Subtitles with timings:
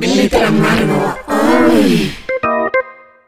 [0.00, 1.16] Glitter Amargo.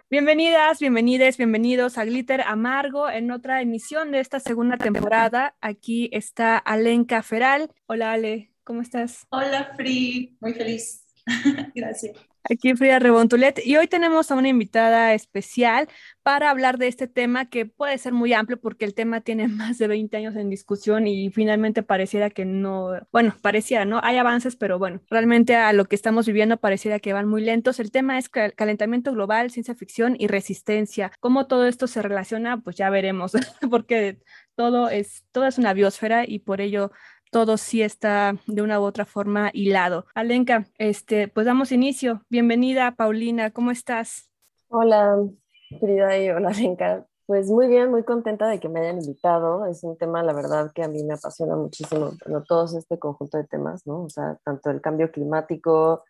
[0.08, 5.56] Bienvenidas, bienvenidos, bienvenidos a Glitter Amargo en otra emisión de esta segunda temporada.
[5.60, 7.72] Aquí está Alenka Feral.
[7.86, 9.26] Hola Ale, ¿cómo estás?
[9.30, 11.06] Hola Free, muy feliz.
[11.74, 12.29] Gracias.
[12.42, 15.88] Aquí Frida Rebontulet y hoy tenemos a una invitada especial
[16.22, 19.78] para hablar de este tema que puede ser muy amplio porque el tema tiene más
[19.78, 24.00] de 20 años en discusión y finalmente pareciera que no, bueno, pareciera, ¿no?
[24.02, 27.78] Hay avances, pero bueno, realmente a lo que estamos viviendo pareciera que van muy lentos.
[27.78, 31.12] El tema es calentamiento global, ciencia ficción y resistencia.
[31.20, 32.60] ¿Cómo todo esto se relaciona?
[32.60, 33.32] Pues ya veremos,
[33.70, 34.18] porque
[34.54, 36.90] todo es, todo es una biosfera y por ello
[37.30, 40.04] todo sí está de una u otra forma hilado.
[40.14, 42.22] Alenka, este, pues damos inicio.
[42.28, 44.30] Bienvenida, Paulina, ¿cómo estás?
[44.68, 45.16] Hola,
[45.78, 47.06] Frida y hola, Alenka.
[47.26, 49.64] Pues muy bien, muy contenta de que me hayan invitado.
[49.66, 53.38] Es un tema, la verdad, que a mí me apasiona muchísimo, bueno, todos este conjunto
[53.38, 54.02] de temas, ¿no?
[54.02, 56.02] O sea, tanto el cambio climático,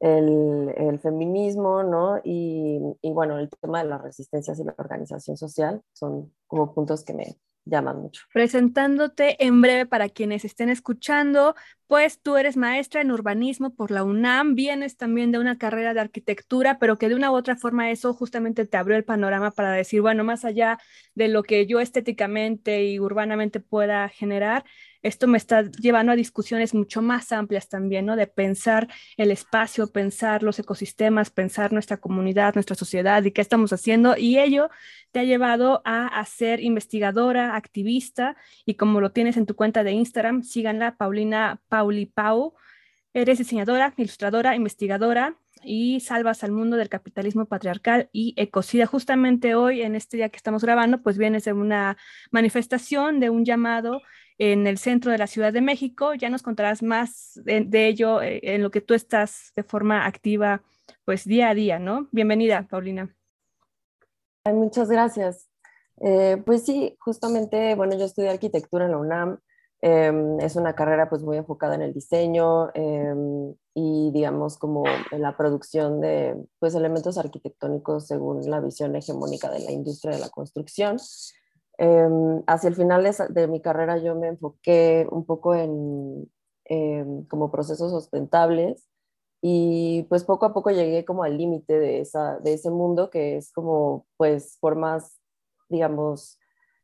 [0.00, 2.18] el, el feminismo, ¿no?
[2.24, 7.04] Y, y, bueno, el tema de las resistencias y la organización social son como puntos
[7.04, 8.22] que me, llaman mucho.
[8.32, 11.54] Presentándote en breve para quienes estén escuchando,
[11.86, 16.00] pues tú eres maestra en urbanismo por la UNAM, vienes también de una carrera de
[16.00, 19.72] arquitectura, pero que de una u otra forma eso justamente te abrió el panorama para
[19.72, 20.78] decir, bueno, más allá
[21.14, 24.64] de lo que yo estéticamente y urbanamente pueda generar,
[25.02, 28.16] esto me está llevando a discusiones mucho más amplias también, ¿no?
[28.16, 33.72] De pensar el espacio, pensar los ecosistemas, pensar nuestra comunidad, nuestra sociedad y qué estamos
[33.72, 34.16] haciendo.
[34.16, 34.70] Y ello
[35.12, 39.92] te ha llevado a, ser investigadora, activista, y como lo tienes en tu cuenta de
[39.92, 42.54] Instagram, síganla, Paulina Pauli Pau.
[43.14, 48.86] Eres diseñadora, ilustradora, investigadora y salvas al mundo del capitalismo patriarcal y ecocida.
[48.86, 51.96] Justamente hoy, en este día que estamos grabando, pues vienes de una
[52.30, 54.02] manifestación, de un llamado
[54.38, 56.14] en el centro de la Ciudad de México.
[56.14, 60.62] Ya nos contarás más de, ello eh, en lo que tú estás de forma activa,
[61.04, 62.08] pues día a día, ¿no?
[62.12, 63.14] Bienvenida, Paulina.
[64.44, 65.48] muchas gracias.
[66.00, 69.38] Eh, pues sí, justamente, bueno, yo estudié arquitectura en la UNAM.
[69.82, 75.20] Em, es una carrera pues muy enfocada en el diseño em, y digamos como en
[75.20, 80.30] la producción de pues elementos arquitectónicos según la visión hegemónica de la industria de la
[80.30, 80.96] construcción.
[81.78, 86.30] Em, hacia el final de, mi carrera yo me enfoqué un poco en
[86.64, 88.88] em, como procesos sustentables
[89.42, 92.08] y pues poco a poco llegué como al límite de,
[92.42, 95.20] de ese mundo que es como pues por más
[95.68, 96.38] digamos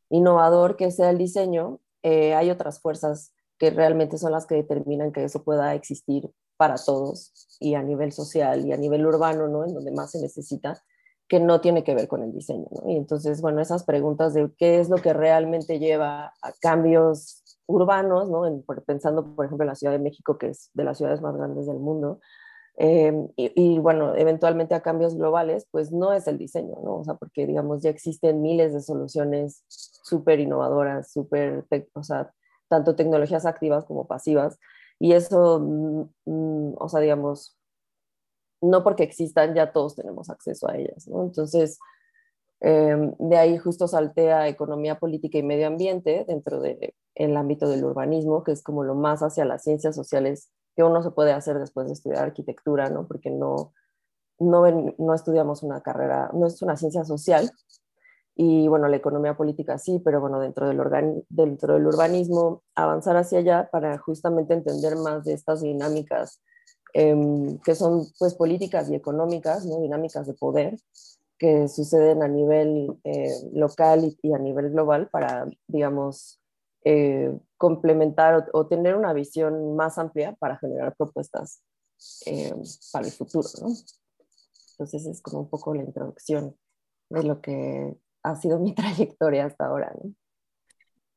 [0.09, 5.11] innovador que sea el diseño, eh, hay otras fuerzas que realmente son las que determinan
[5.11, 9.65] que eso pueda existir para todos y a nivel social y a nivel urbano, ¿no?
[9.65, 10.83] En donde más se necesita
[11.33, 12.67] que no tiene que ver con el diseño.
[12.69, 12.91] ¿no?
[12.91, 18.29] Y entonces, bueno, esas preguntas de qué es lo que realmente lleva a cambios urbanos,
[18.29, 18.43] ¿no?
[18.85, 21.65] pensando, por ejemplo, en la Ciudad de México, que es de las ciudades más grandes
[21.65, 22.19] del mundo,
[22.77, 26.97] em, y, bueno, eventualmente a cambios globales, pues no es el diseño, ¿no?
[26.97, 32.31] O sea, porque digamos ya existen miles de soluciones súper innovadoras, súper, o sea,
[32.67, 34.59] tanto tecnologías activas como pasivas,
[34.99, 37.57] y eso, mm, mm, o sea, digamos,
[38.63, 41.07] no porque existan, ya todos tenemos acceso a ellas.
[41.07, 41.79] Entonces,
[42.61, 47.85] em, de ahí justo saltea economía política y medio ambiente dentro del el ámbito del
[47.85, 51.59] urbanismo, que es como lo más hacia las ciencias sociales que uno se puede hacer
[51.59, 53.07] después de estudiar arquitectura, ¿no?
[53.07, 53.73] Porque no,
[54.39, 54.63] no,
[54.97, 57.51] no estudiamos una carrera, no es una ciencia social,
[58.35, 63.39] y bueno, la economía política sí, pero bueno, dentro del, dentro del urbanismo, avanzar hacia
[63.39, 66.41] allá para justamente entender más de estas dinámicas
[66.95, 69.81] Em, que son pues políticas y económicas, ¿no?
[69.81, 70.77] dinámicas de poder
[71.39, 76.39] que suceden a nivel eh, local y, a nivel global para, digamos,
[76.85, 81.63] eh, complementar o, tener una visión más amplia para generar propuestas
[82.27, 82.61] em,
[82.91, 83.49] para el futuro.
[83.61, 83.69] ¿no?
[84.73, 86.55] Entonces es como un poco la introducción
[87.09, 89.91] de lo que ha sido mi trayectoria hasta ahora.
[90.01, 90.13] ¿no?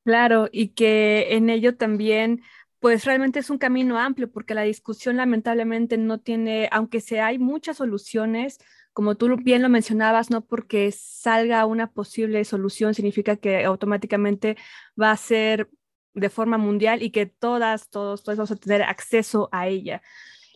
[0.04, 2.40] Claro, y que en ello también
[2.80, 7.38] pues realmente es un camino amplio porque la discusión lamentablemente no tiene, aunque se hay
[7.38, 8.58] muchas soluciones,
[8.92, 14.56] como tú bien lo mencionabas, no porque salga una posible solución significa que automáticamente
[15.00, 15.68] va a ser
[16.14, 20.02] de forma mundial y que todas, todos, todos vamos a tener acceso a ella.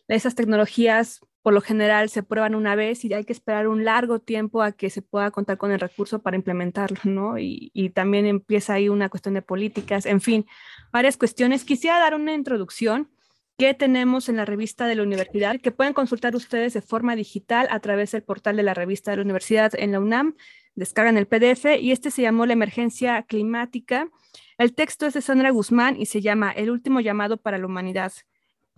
[0.09, 4.19] Esas tecnologías por lo general se prueban una vez y hay que esperar un largo
[4.19, 7.39] tiempo a que se pueda contar con el recurso para implementarlo, ¿no?
[7.39, 10.47] Y, también empieza ahí una cuestión de políticas, en fin,
[10.93, 11.65] varias cuestiones.
[11.65, 13.11] Quisiera dar una introducción
[13.59, 17.69] que tenemos en la revista de la universidad, que pueden consultar ustedes de forma digital
[17.71, 20.37] a través del portal de la revista de la universidad en la UNAM.
[20.75, 24.09] Descargan el PDF y este se llamó La emergencia climática.
[24.57, 28.13] El texto es de Sandra Guzmán y se llama El último llamado para la humanidad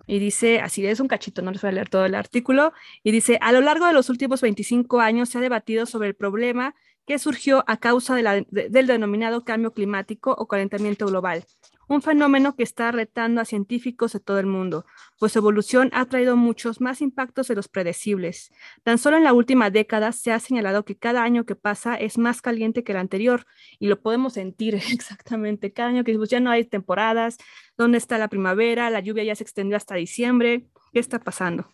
[0.07, 2.73] Y dice, así es un cachito, no les voy a leer todo el artículo,
[3.03, 6.15] y dice, a lo largo de los últimos 25 años se ha debatido sobre el
[6.15, 6.75] problema
[7.07, 11.45] que surgió a causa del denominado cambio climático o calentamiento global,
[11.89, 14.87] un fenómeno que está retando a científicos de todo el mundo,
[15.19, 18.53] pues su evolución ha traído muchos más impactos de los predecibles.
[18.83, 22.19] Tan solo en la última década se ha señalado que cada año que pasa es
[22.19, 23.47] más caliente que el anterior
[23.79, 25.73] y lo podemos sentir exactamente.
[25.73, 27.37] Cada año que ya no hay temporadas,
[27.77, 28.91] ¿dónde está la primavera?
[28.91, 30.67] La lluvia ya se extendió hasta diciembre.
[30.93, 31.69] ¿Qué está pasando?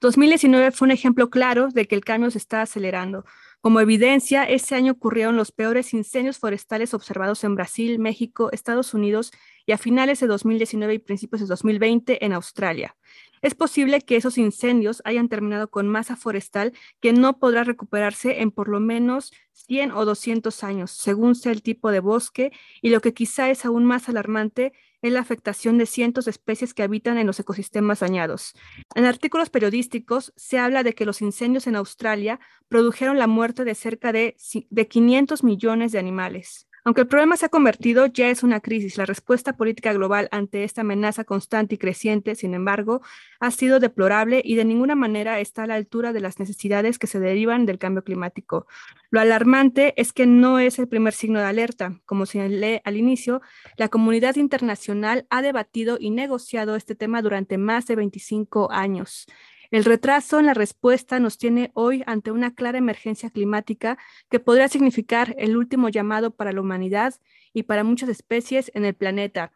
[0.00, 3.24] 2019 fue un ejemplo claro de que el cambio se está acelerando.
[3.60, 9.32] Como evidencia, ese año ocurrieron los peores incendios forestales observados en Brasil, México, Estados Unidos
[9.66, 12.96] y a finales de 2019 y principios de 2020 en Australia.
[13.42, 18.50] Es posible que esos incendios hayan terminado con masa forestal que no podrá recuperarse en
[18.50, 22.52] por lo menos 100 o 200 años, según sea el tipo de bosque,
[22.82, 24.72] y lo que quizá es aún más alarmante
[25.02, 28.54] es la afectación de cientos de especies que habitan en los ecosistemas dañados.
[28.94, 33.74] En artículos periodísticos se habla de que los incendios en Australia produjeron la muerte de
[33.74, 34.36] cerca de,
[34.68, 36.69] de 500 millones de animales.
[36.84, 38.96] Aunque el problema se ha convertido, ya es una crisis.
[38.96, 43.02] La respuesta política global ante esta amenaza constante y creciente, sin embargo,
[43.38, 47.06] ha sido deplorable y de ninguna manera está a la altura de las necesidades que
[47.06, 48.66] se derivan del cambio climático.
[49.10, 52.00] Lo alarmante es que no es el primer signo de alerta.
[52.06, 53.42] Como señalé al inicio,
[53.76, 59.26] la comunidad internacional ha debatido y negociado este tema durante más de 25 años.
[59.70, 64.68] El retraso en la respuesta nos tiene hoy ante una clara emergencia climática que podría
[64.68, 67.14] significar el último llamado para la humanidad
[67.52, 69.52] y para muchas especies en el planeta.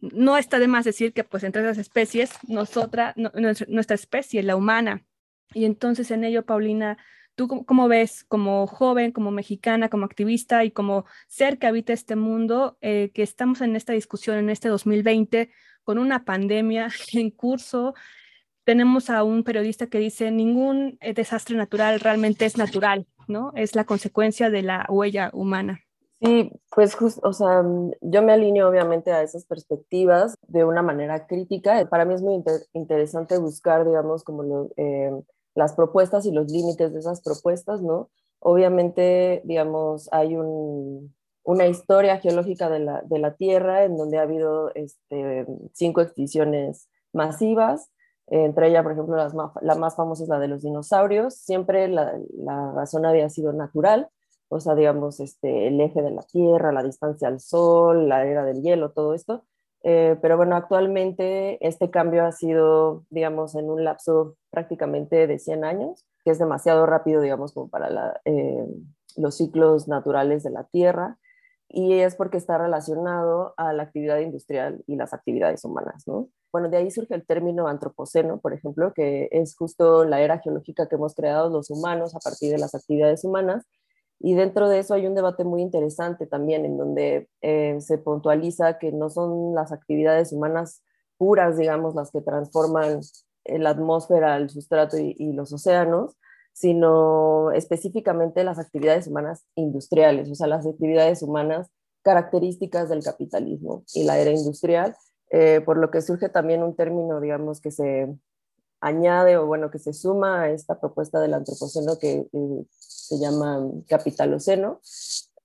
[0.00, 5.04] No está de más decir que pues entre esas especies, nosotras, nuestra especie, la humana.
[5.54, 6.98] Y entonces en ello, Paulina,
[7.38, 12.16] ¿Tú cómo ves como joven, como mexicana, como activista y como ser que habita este
[12.16, 15.48] mundo, eh, que estamos en esta discusión en este 2020
[15.84, 17.94] con una pandemia en curso,
[18.68, 23.50] tenemos a un periodista que dice, ningún eh, desastre natural realmente es natural, ¿no?
[23.54, 25.80] Es la consecuencia de la huella humana.
[26.20, 27.64] Sí, pues justo, o sea,
[28.02, 31.82] yo me alineo obviamente a esas perspectivas de una manera crítica.
[31.88, 32.44] Para mí es muy
[32.74, 35.12] interesante buscar, digamos, como eh,
[35.54, 38.10] las propuestas y los límites de esas propuestas, ¿no?
[38.38, 44.22] Obviamente, digamos, hay un, una historia geológica de la, de la Tierra en donde ha
[44.24, 47.90] habido este, cinco extinciones masivas,
[48.30, 51.34] entre ellas, por ejemplo, la más famosa es la de los dinosaurios.
[51.34, 52.12] Siempre la,
[52.74, 54.08] razón había sido natural,
[54.48, 58.44] o sea, digamos, este, el eje de la Tierra, la distancia al Sol, la era
[58.44, 59.44] del hielo, todo esto.
[59.82, 65.64] Eh, pero bueno, actualmente este cambio ha sido, digamos, en un lapso prácticamente de 100
[65.64, 68.66] años, que es demasiado rápido, digamos, como para eh,
[69.16, 71.18] los ciclos naturales de la Tierra
[71.68, 76.28] y es porque está relacionado a la actividad industrial y las actividades humanas, ¿no?
[76.50, 80.88] Bueno, de ahí surge el término antropoceno, por ejemplo, que es justo la era geológica
[80.88, 83.66] que hemos creado los humanos a partir de las actividades humanas.
[84.18, 88.78] Y dentro de eso hay un debate muy interesante también, en donde eh, se puntualiza
[88.78, 90.82] que no son las actividades humanas
[91.18, 93.00] puras, digamos, las que transforman
[93.44, 96.16] la atmósfera, el sustrato y los océanos,
[96.58, 101.70] sino específicamente las actividades humanas industriales, o sea, las actividades humanas
[102.02, 104.96] características del capitalismo y la era industrial,
[105.30, 108.12] eh, por lo que surge también un término, digamos, que se
[108.80, 113.64] añade o bueno, que se suma a esta propuesta del antropoceno que eh, se llama
[113.86, 114.80] capitaloceno.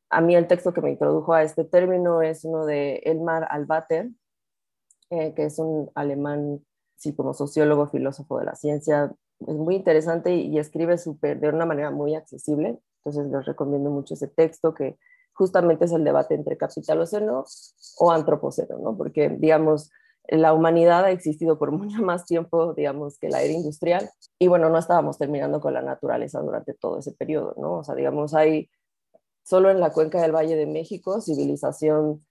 [0.10, 4.10] A mí el texto que me introdujo a este término es uno de Elmar Albater,
[5.12, 6.66] eh, que es un alemán,
[6.96, 9.14] sí, como sociólogo, filósofo de la ciencia,
[9.48, 12.80] es muy interesante y, escribe super, de una manera muy accesible.
[13.04, 14.98] Entonces les recomiendo mucho ese texto que
[15.34, 17.44] justamente es el debate entre capitaloceno
[17.98, 18.98] o antropoceno, ¿no?
[18.98, 19.92] Porque, digamos,
[20.28, 24.10] la humanidad ha existido por mucho más tiempo, digamos, que la era industrial.
[24.40, 27.80] Y bueno, no estábamos terminando con la naturaleza durante todo ese periodo, ¿no?
[27.80, 28.70] O sea, digamos, hay
[29.44, 32.26] solo en la cuenca del Valle de México civilización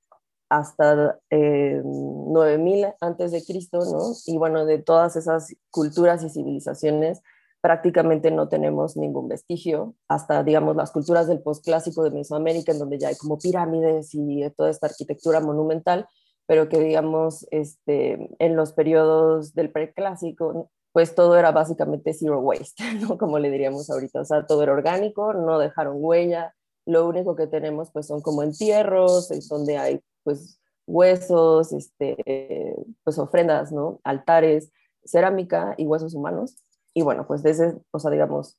[0.53, 4.13] hasta eh, 9000 antes de Cristo, ¿no?
[4.27, 7.23] Y bueno, de todas esas culturas y civilizaciones
[7.63, 12.99] prácticamente no tenemos ningún vestigio, hasta digamos las culturas del posclásico de Mesoamérica, en donde
[12.99, 16.07] ya hay como pirámides y toda esta arquitectura monumental,
[16.47, 22.85] pero que digamos este, en los periodos del preclásico, pues todo era básicamente zero waste,
[23.01, 23.17] ¿no?
[23.17, 26.55] Como le diríamos ahorita, o sea, todo era orgánico, no dejaron huella,
[26.85, 33.19] lo único que tenemos pues son como entierros, es donde hay pues huesos, este, pues
[33.19, 34.01] ofrendas, ¿no?
[34.05, 34.73] Altares,
[35.05, 36.63] cerámica y huesos humanos.
[36.95, 38.59] Y bueno, pues desde, o sea, digamos,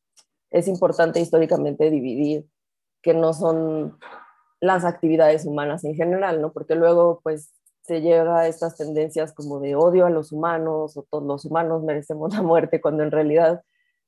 [0.51, 2.46] es importante históricamente dividir
[3.01, 3.98] que no son
[4.62, 6.53] las actividades humanas en general, ¿no?
[6.53, 7.51] Porque luego, pues,
[7.82, 11.84] se llega a estas tendencias como de odio a los humanos o todos los humanos
[11.84, 13.62] merecemos la muerte, cuando en realidad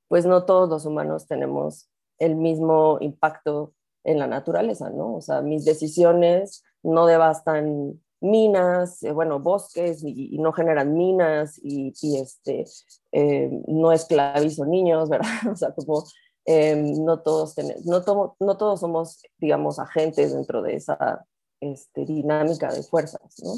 [0.08, 5.16] pues no todos los humanos tenemos el mismo impacto en la naturaleza, ¿no?
[5.16, 11.94] O sea, mis decisiones no devastan minas, eh, bueno, bosques y, no generan minas y,
[12.18, 12.66] este,
[13.12, 15.52] eh, no esclavizo niños, ¿verdad?
[15.52, 16.04] O sea, como
[16.46, 21.26] em, no, todos no, no todos somos, digamos, agentes dentro de esa
[21.60, 23.54] este, dinámica de fuerzas, ¿no?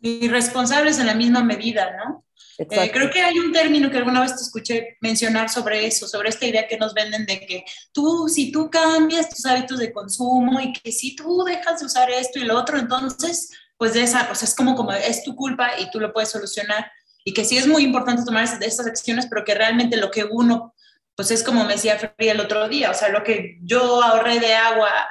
[0.00, 2.24] Y responsables en la misma medida, ¿no?
[2.58, 6.28] Eh, creo que hay un término que alguna vez te escuché mencionar sobre eso, sobre
[6.28, 10.60] esta idea que nos venden de que tú, si tú cambias tus hábitos de consumo
[10.60, 14.28] y que si tú dejas de usar esto y lo otro, entonces, pues de esa,
[14.30, 16.90] o sea, es como, como es tu culpa y tú lo puedes solucionar.
[17.24, 20.74] Y que sí es muy importante tomar estas acciones, pero que realmente lo que uno,
[21.16, 24.38] pues es como me decía Frida el otro día, o sea, lo que yo ahorré
[24.38, 25.08] de agua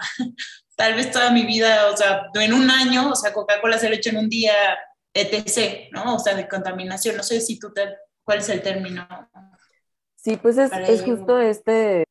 [0.76, 3.96] tal vez toda mi vida, o sea, en un año, o sea, Coca-Cola se lo
[3.96, 4.54] hecho en un día,
[5.14, 6.16] etc., ¿no?
[6.16, 7.18] O sea, de contaminación.
[7.18, 9.08] No sé si tú, te, ¿cuál es el término?
[10.16, 12.06] Sí, pues es, es justo este,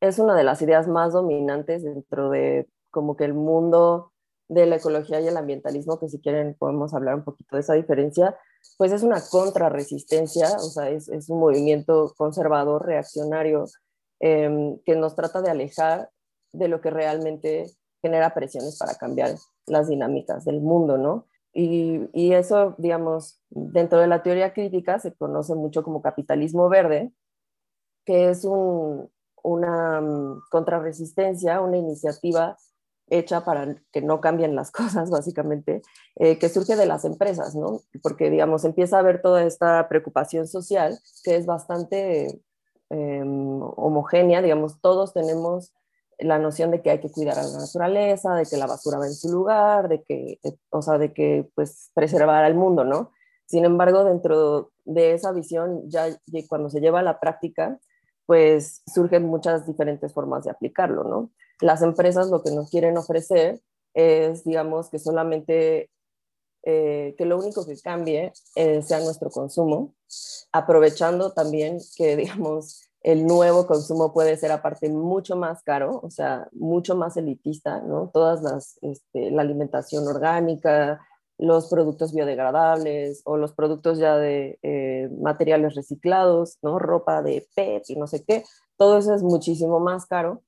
[0.00, 4.12] es una de las ideas más dominantes dentro de como que el mundo
[4.48, 7.74] de la ecología y el ambientalismo, que si quieren podemos hablar un poquito de esa
[7.74, 8.36] diferencia,
[8.78, 13.66] pues es una contrarresistencia, o sea, es, es un movimiento conservador, reaccionario,
[14.20, 16.10] em, que nos trata de alejar
[16.52, 17.70] de lo que realmente
[18.02, 19.34] genera presiones para cambiar
[19.66, 21.26] las dinámicas del mundo, ¿no?
[21.52, 27.12] Y, eso, digamos, dentro de la teoría crítica se conoce mucho como capitalismo verde,
[28.04, 29.10] que es un,
[29.42, 32.56] una um, contrarresistencia, una iniciativa
[33.10, 35.82] hecha para que no cambien las cosas, básicamente,
[36.16, 37.80] eh, que surge de las empresas, ¿no?
[38.02, 42.40] Porque, digamos, empieza a haber toda esta preocupación social que es bastante
[42.90, 45.72] eh, homogénea, digamos, todos tenemos
[46.18, 49.06] la noción de que hay que cuidar a la naturaleza, de que la basura va
[49.06, 53.12] en su lugar, de que, eh, o sea, de que pues preservar al mundo, ¿no?
[53.46, 56.06] Sin embargo, dentro de esa visión, ya
[56.48, 57.78] cuando se lleva a la práctica,
[58.26, 61.30] pues surgen muchas diferentes formas de aplicarlo, ¿no?
[61.60, 63.60] Las empresas lo que nos quieren ofrecer
[63.94, 65.90] es, digamos, que solamente,
[66.62, 69.94] eh, que lo único que cambie eh, sea nuestro consumo,
[70.52, 76.48] aprovechando también que, digamos, el nuevo consumo puede ser aparte mucho más caro, o sea,
[76.52, 78.10] mucho más elitista, ¿no?
[78.12, 81.00] Todas las, este, la alimentación orgánica,
[81.38, 86.78] los productos biodegradables o los productos ya de eh, materiales reciclados, ¿no?
[86.78, 88.44] Ropa de PET y no sé qué,
[88.76, 90.42] todo eso es muchísimo más caro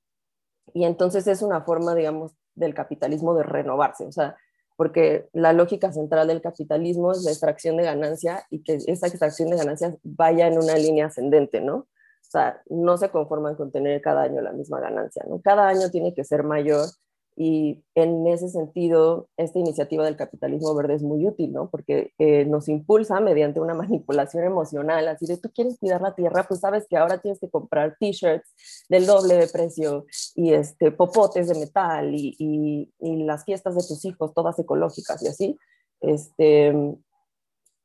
[0.73, 4.35] y entonces es una forma, digamos, del capitalismo de renovarse, o sea,
[4.75, 9.49] porque la lógica central del capitalismo es la extracción de ganancia y que esa extracción
[9.49, 11.87] de ganancias vaya en una línea ascendente, ¿no?
[12.31, 15.41] O sea, no se conforman con tener cada año la misma ganancia, ¿no?
[15.41, 16.87] Cada año tiene que ser mayor
[17.35, 21.69] y en ese sentido, esta iniciativa del capitalismo verde es muy útil, ¿no?
[21.69, 26.45] Porque eh, nos impulsa mediante una manipulación emocional, así de tú quieres cuidar la tierra,
[26.47, 31.49] pues sabes que ahora tienes que comprar t-shirts del doble de precio y este, popotes
[31.49, 35.57] de metal y, y, las fiestas de tus hijos, todas ecológicas y así,
[35.99, 36.67] este,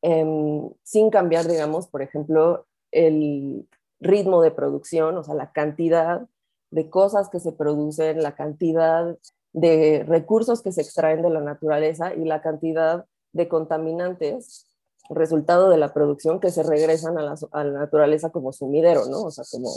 [0.03, 3.67] em, sin cambiar, digamos, por ejemplo, el,
[4.01, 6.27] ritmo de producción, o sea, la cantidad
[6.71, 9.17] de cosas que se producen, la cantidad
[9.53, 14.67] de recursos que se extraen de la naturaleza y la cantidad de contaminantes
[15.09, 19.23] resultado de la producción que se regresan a la, naturaleza como sumidero, ¿no?
[19.23, 19.71] O sea, como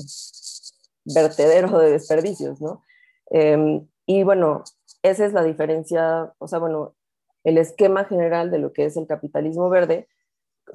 [1.05, 2.83] vertedero de desperdicios, ¿no?
[3.29, 4.63] Em, y bueno,
[5.03, 6.95] esa es la diferencia, o sea, bueno,
[7.43, 10.07] el esquema general de lo que es el capitalismo verde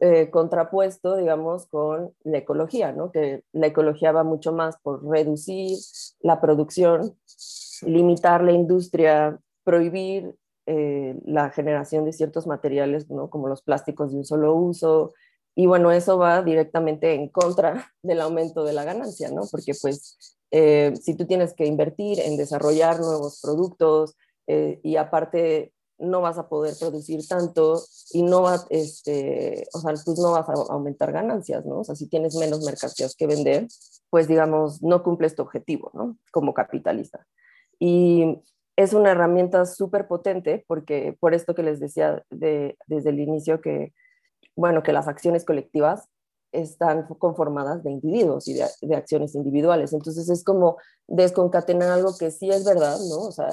[0.00, 3.12] eh, contrapuesto, digamos, con la ecología, ¿no?
[3.12, 5.78] Que la ecología va mucho más por reducir
[6.20, 7.16] la producción,
[7.82, 10.34] limitar la industria, prohibir
[10.66, 13.30] eh, la generación de ciertos materiales, ¿no?
[13.30, 15.12] Como los plásticos de un solo uso.
[15.54, 19.42] Y bueno, eso va directamente en contra del aumento de la ganancia, ¿no?
[19.50, 25.72] Porque pues eh, si tú tienes que invertir en desarrollar nuevos productos y aparte
[26.04, 27.82] no vas a poder producir tanto
[28.12, 31.80] y no va, este, o sea, pues no vas a aumentar ganancias, ¿no?
[31.80, 33.66] O sea, si tienes menos mercancías que vender,
[34.10, 36.16] pues digamos, no cumples tu objetivo, ¿no?
[36.30, 37.26] Como capitalista.
[37.78, 38.42] Y
[38.76, 43.60] es una herramienta súper potente porque por esto que les decía de, desde el inicio
[43.60, 43.92] que,
[44.56, 46.08] bueno, que las acciones colectivas
[46.52, 49.92] están conformadas de individuos y de, de acciones individuales.
[49.92, 50.76] Entonces es como
[51.08, 53.18] desconcatenar algo que sí es verdad, ¿no?
[53.18, 53.48] O sea,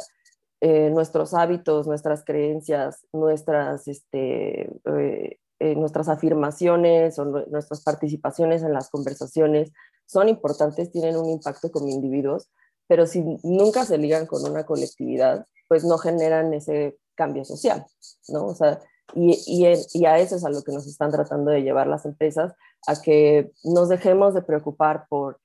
[0.64, 8.72] eh, nuestros hábitos, nuestras creencias, nuestras, este, eh, eh, nuestras afirmaciones o nuestras participaciones en
[8.72, 9.72] las conversaciones
[10.06, 12.48] son importantes, tienen un impacto como individuos,
[12.88, 17.84] pero si nunca se ligan con una colectividad, pues no generan ese cambio social,
[18.28, 18.46] ¿no?
[18.46, 18.80] O sea,
[19.16, 22.06] y, y, y, a eso es a lo que nos están tratando de llevar las
[22.06, 22.54] empresas,
[22.86, 25.41] a que nos dejemos de preocupar por,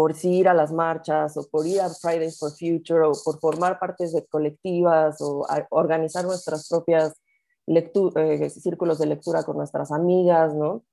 [0.00, 3.78] por ir a las marchas o por ir a Fridays for Future o por formar
[3.78, 7.20] partes de colectivas o organizar nuestras propias
[7.66, 10.86] eh, círculos de lectura con nuestras amigas, ¿no?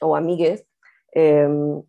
[0.00, 0.66] O amigues.
[1.12, 1.84] Em,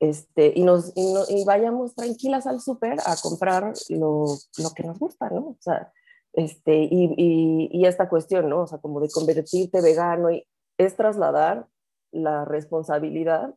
[0.00, 4.24] este, y, nos, y, vayamos tranquilas al súper a comprar lo,
[4.58, 5.50] lo, que nos gusta, ¿no?
[5.50, 5.92] O sea,
[6.32, 8.62] este, y, y, y, esta cuestión, ¿no?
[8.62, 10.44] O sea, como de convertirte vegano y
[10.78, 11.68] es trasladar
[12.10, 13.54] la responsabilidad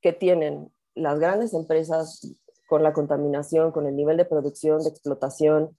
[0.00, 2.20] que tienen las grandes empresas
[2.68, 5.76] con la contaminación, con el nivel de producción, de explotación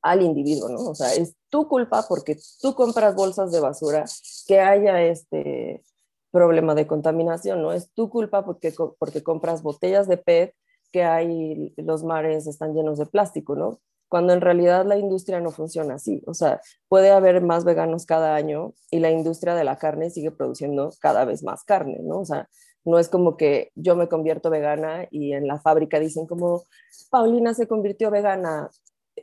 [0.00, 0.90] al individuo, ¿no?
[0.90, 4.04] O sea, es tu culpa porque tú compras bolsas de basura
[4.46, 5.82] que haya este
[6.30, 7.72] problema de contaminación, ¿no?
[7.72, 10.54] Es tu culpa porque, porque compras botellas de PET
[10.92, 13.80] que hay, los mares están llenos de plástico, ¿no?
[14.08, 16.22] Cuando en realidad la industria no funciona así.
[16.26, 20.30] O sea, puede haber más veganos cada año y la industria de la carne sigue
[20.30, 22.20] produciendo cada vez más carne, ¿no?
[22.20, 22.48] O sea,
[22.84, 26.64] no es como que yo me convierto vegana y en la fábrica dicen como,
[27.10, 28.70] Paulina se convirtió vegana,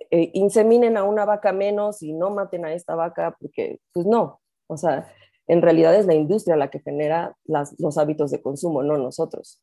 [0.10, 4.42] eh, inseminen a una vaca menos y no maten a esta vaca, porque pues no,
[4.68, 5.12] o sea,
[5.48, 9.62] en realidad es la industria la que genera los hábitos de consumo, no nosotros.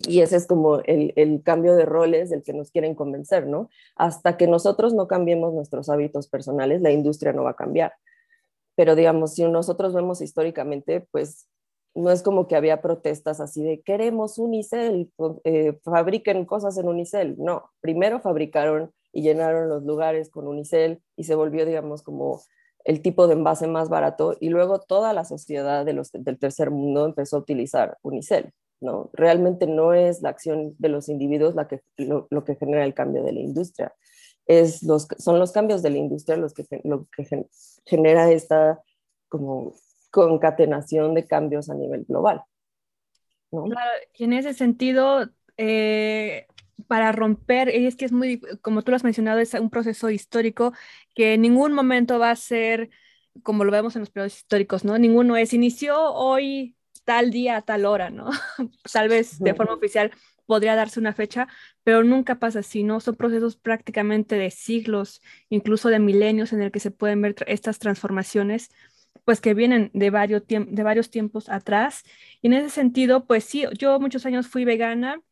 [0.00, 3.70] Y ese es como el, el, cambio de roles del que nos quieren convencer, ¿no?
[3.96, 7.94] Hasta que nosotros no cambiemos nuestros hábitos personales, la industria no va a cambiar.
[8.74, 11.48] Pero digamos, si nosotros vemos históricamente, pues
[11.94, 15.12] no es como que había protestas así de queremos unicel,
[15.44, 17.36] eh, fabriquen cosas en unicel.
[17.38, 22.42] No, primero fabricaron y llenaron los lugares con unicel y se volvió, digamos, como
[22.84, 26.70] el tipo de envase más barato y luego toda la sociedad de los, del tercer
[26.70, 28.52] mundo empezó a utilizar unicel.
[28.80, 29.10] ¿no?
[29.14, 33.22] Realmente no es la acción de los individuos la que, lo, que genera el cambio
[33.22, 33.94] de la industria.
[34.46, 37.46] Es los, son los cambios de la industria los que, lo que
[37.86, 38.82] genera esta
[39.30, 39.72] como
[40.14, 42.42] concatenación de cambios a nivel global.
[44.14, 46.46] y en ese sentido, eh,
[46.86, 50.72] para romper, es que es muy, como tú lo has mencionado, es un proceso histórico
[51.16, 52.90] que en ningún momento va a ser
[53.42, 54.96] como lo vemos en los periodos históricos, ¿no?
[54.98, 58.30] Ninguno es, inició hoy tal día, tal hora, ¿no?
[58.92, 60.12] Tal vez de forma oficial
[60.46, 61.48] podría darse una fecha,
[61.82, 63.00] pero nunca pasa así, ¿no?
[63.00, 67.80] Son procesos prácticamente de siglos, incluso de milenios en el que se pueden ver estas
[67.80, 68.70] transformaciones
[69.24, 72.02] pues que vienen de varios, de varios tiempos atrás.
[72.42, 75.22] Y en ese sentido, pues sí, yo muchos años fui vegana,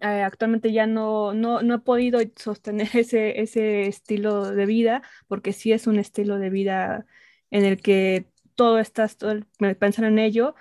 [0.00, 5.52] eh, actualmente ya no, no, no, he podido sostener ese, ese estilo de vida, porque
[5.52, 7.06] sí es un estilo de vida
[7.50, 9.40] en el que todo estás, todo,
[9.78, 10.54] pensar en ello,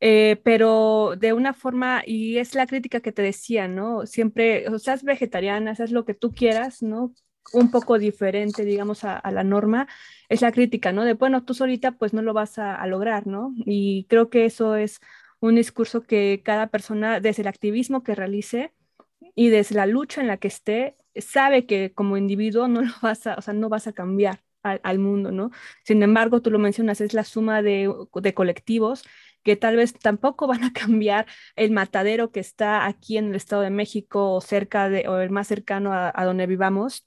[0.00, 4.06] eh, pero de una forma, y es la crítica que te decía, ¿no?
[4.06, 7.14] Siempre, o seas vegetariana, seas lo que tú quieras, ¿no?
[7.52, 9.86] un poco diferente, digamos, a, la norma,
[10.28, 11.04] es la crítica, ¿no?
[11.04, 13.54] De, bueno, tú solita pues no lo vas a, lograr, ¿no?
[13.66, 15.00] Y creo que eso es
[15.40, 18.72] un discurso que cada persona, desde el activismo que realice
[19.34, 23.26] y desde la lucha en la que esté, sabe que como individuo no lo vas
[23.26, 25.50] a, o sea, no vas a cambiar al, mundo, ¿no?
[25.84, 27.92] Sin embargo, tú lo mencionas, es la suma de,
[28.34, 29.04] colectivos
[29.42, 33.62] que tal vez tampoco van a cambiar el matadero que está aquí en el Estado
[33.62, 37.06] de México o cerca de, o el más cercano a donde vivamos,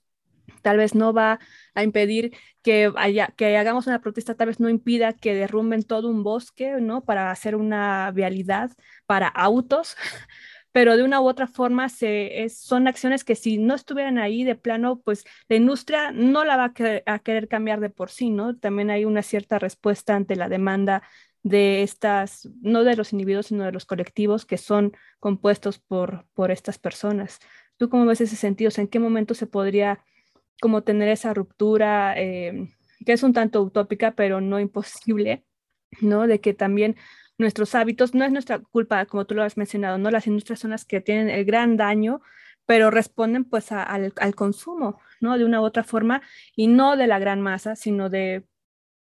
[0.61, 1.39] tal vez no va
[1.73, 6.09] a impedir que, haya, que hagamos una protesta, tal vez no impida que derrumben todo
[6.09, 7.03] un bosque, ¿no?
[7.05, 8.71] Para hacer una vialidad
[9.05, 9.95] para autos,
[10.71, 14.55] pero de una u otra forma se, son acciones que si no estuvieran ahí de
[14.55, 16.73] plano, pues la industria no la va
[17.05, 18.57] a querer, cambiar de por sí, ¿no?
[18.57, 21.03] También hay una cierta respuesta ante la demanda
[21.43, 26.51] de estas, no de los individuos, sino de los colectivos que son compuestos por, por
[26.51, 27.39] estas personas.
[27.77, 28.71] ¿Tú cómo ves ese sentido?
[28.77, 30.03] ¿en qué momento se podría
[30.61, 32.69] como tener esa ruptura, eh,
[33.05, 35.43] que es un tanto utópica, pero no imposible,
[36.01, 36.27] ¿no?
[36.27, 36.95] De que también
[37.37, 40.09] nuestros hábitos, no es nuestra culpa, como tú lo has mencionado, ¿no?
[40.11, 42.21] Las industrias son las que tienen el gran daño,
[42.65, 45.37] pero responden pues al, al, consumo, ¿no?
[45.37, 46.21] De una u otra forma,
[46.55, 48.45] y no de la gran masa, sino de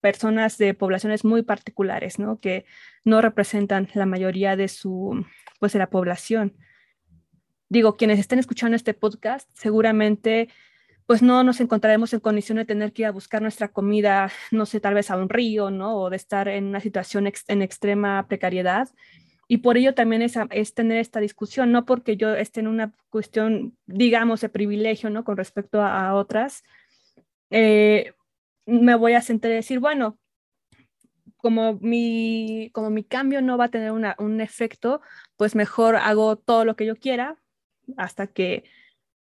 [0.02, 2.40] personas de poblaciones muy particulares, ¿no?
[2.40, 2.66] Que
[3.06, 5.26] no representan la mayoría de su,
[5.60, 6.58] pues de la población.
[7.70, 10.50] Digo, quienes estén escuchando este podcast seguramente
[11.14, 14.66] pues no nos encontraremos en condición de tener que ir a buscar nuestra comida, no
[14.66, 15.96] sé, tal vez a un río, ¿no?
[15.96, 18.90] O de estar en una situación en extrema precariedad.
[19.48, 22.96] Y por ello también es, es, tener esta discusión, no porque yo esté en una
[23.12, 25.24] cuestión, digamos, de privilegio, ¿no?
[25.24, 26.64] Con respecto a, otras,
[27.52, 28.14] eh,
[28.66, 30.18] me voy a sentar y decir, bueno,
[31.38, 35.00] como mi, como mi cambio no va a tener una, un efecto,
[35.38, 37.38] pues mejor hago todo lo que yo quiera
[37.98, 38.64] hasta que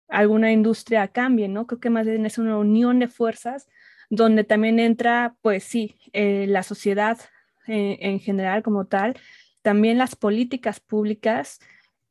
[0.08, 1.66] alguna industria cambie, ¿no?
[1.66, 3.68] Creo que más bien es una unión de fuerzas
[4.10, 7.18] donde también entra, pues sí, eh, la sociedad
[7.66, 9.18] eh, en general como tal,
[9.62, 11.58] también las políticas públicas.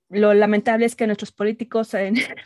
[0.09, 1.95] Lo lamentable es que nuestros políticos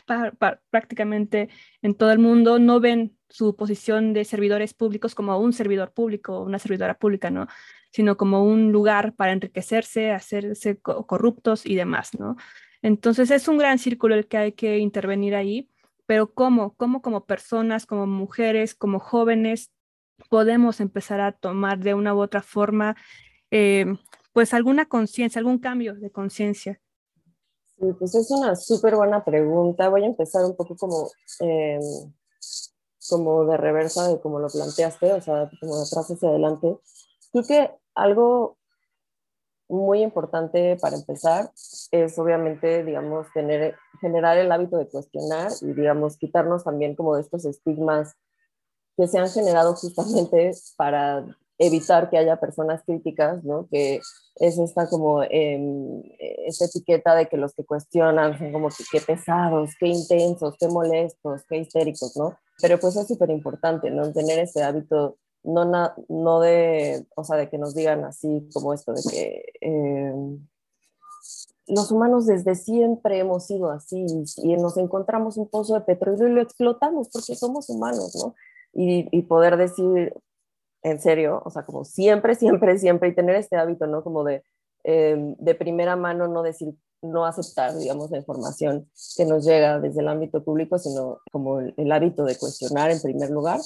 [0.69, 1.49] prácticamente
[1.81, 6.41] en todo el mundo no ven su posición de servidores públicos como un servidor público,
[6.41, 7.47] una servidora pública, ¿no?
[7.91, 12.37] Sino como un lugar para enriquecerse, hacerse corruptos y demás, ¿no?
[12.81, 15.69] Entonces es un gran círculo el que hay que intervenir ahí,
[16.05, 16.75] pero ¿cómo?
[16.75, 19.71] ¿Cómo como personas, como mujeres, como jóvenes
[20.29, 22.95] podemos empezar a tomar de una u otra forma
[23.51, 23.85] eh,
[24.33, 26.79] pues alguna conciencia, algún cambio de conciencia?
[27.77, 29.89] Sí, pues es una súper buena pregunta.
[29.89, 31.81] Voy a empezar un poco como, em,
[33.09, 36.77] como de reversa de cómo lo planteaste, o sea, como de atrás hacia adelante.
[37.31, 38.58] Creo que algo
[39.69, 41.51] muy importante para empezar
[41.91, 47.21] es obviamente, digamos, tener, generar el hábito de cuestionar y, digamos, quitarnos también como de
[47.21, 48.15] estos estigmas
[48.97, 51.25] que se han generado justamente para
[51.59, 53.67] evitar que haya personas críticas, ¿no?
[53.69, 54.01] Que
[54.35, 56.01] es esta como eh,
[56.47, 60.67] esta etiqueta de que los que cuestionan son como que qué pesados, qué intensos, qué
[60.67, 62.37] molestos, qué histéricos, ¿no?
[62.61, 64.11] Pero pues es súper importante, ¿no?
[64.11, 65.65] Tener ese hábito no,
[66.09, 70.13] no de, o sea, de que nos digan así como esto, de que eh,
[71.67, 74.05] los humanos desde siempre hemos sido así
[74.37, 78.35] y nos encontramos un pozo de petróleo y lo explotamos porque somos humanos, ¿no?
[78.73, 80.13] Y, y, poder decir,
[80.83, 84.03] en serio, o sea, como siempre, siempre, siempre, y tener este hábito, ¿no?
[84.03, 84.43] Como de,
[84.83, 90.01] eh, de primera mano no decir, no aceptar, digamos, la información que nos llega desde
[90.01, 93.59] el ámbito público, sino como el hábito de cuestionar en primer lugar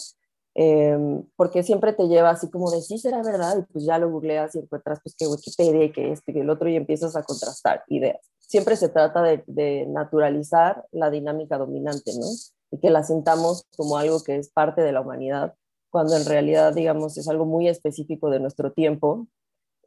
[0.55, 4.11] Em, porque siempre te lleva así como de sí será verdad y pues ya lo
[4.11, 7.83] googleas y encuentras pues que Wikipedia que esto y el otro y empiezas a contrastar
[7.87, 8.19] ideas.
[8.39, 12.27] Siempre se trata de, de, naturalizar la dinámica dominante, ¿no?
[12.69, 15.55] Y que la sintamos como algo que es parte de la humanidad,
[15.89, 19.27] cuando en realidad, digamos, es algo muy específico de nuestro tiempo,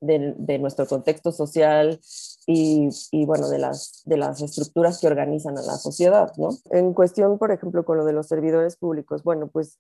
[0.01, 2.01] de, de nuestro contexto social
[2.47, 6.51] y, y, bueno, de las, de las estructuras que organizan a la sociedad, ¿no?
[6.71, 9.79] En cuestión, por ejemplo, con lo de los servidores públicos, bueno, pues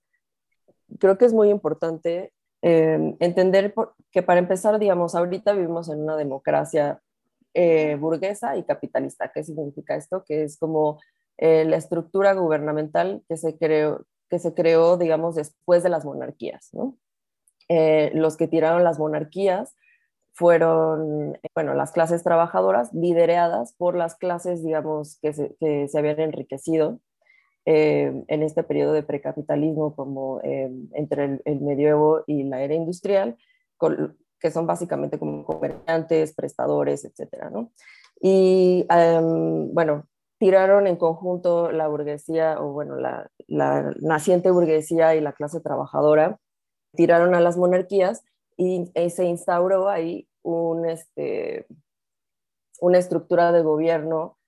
[0.98, 3.74] creo que es muy importante eh, entender
[4.10, 7.00] que para empezar, digamos, ahorita vivimos en una democracia
[7.54, 9.30] eh, burguesa y capitalista.
[9.32, 10.24] ¿Qué significa esto?
[10.26, 11.00] Que es como
[11.38, 16.70] eh, la estructura gubernamental que se creó, que se creó, digamos, después de las monarquías,
[17.68, 19.74] los que tiraron las monarquías
[20.32, 27.00] fueron, bueno, las clases trabajadoras lideradas por las clases, digamos, que se habían enriquecido
[27.68, 33.36] eh, en este periodo de precapitalismo como eh, entre el, medioevo y la era industrial,
[34.38, 37.72] que son básicamente como comerciantes, prestadores, etcétera, ¿no?
[38.20, 40.06] Y em, bueno,
[40.38, 46.38] tiraron en conjunto la burguesía, o bueno, la, la, naciente burguesía y la clase trabajadora,
[46.94, 48.22] tiraron a las monarquías
[48.56, 51.66] y, y se instauró ahí un, este,
[52.80, 54.38] una estructura de gobierno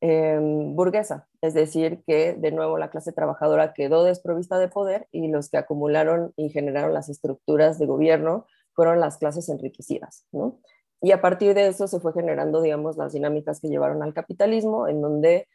[0.00, 5.26] Em, burguesa, es decir, que de nuevo la clase trabajadora quedó desprovista de poder y
[5.26, 10.60] los que acumularon y generaron las estructuras de gobierno fueron las clases enriquecidas, ¿no?
[11.00, 14.86] Y a partir de eso se fue generando, digamos, las dinámicas que llevaron al capitalismo,
[14.86, 15.48] en donde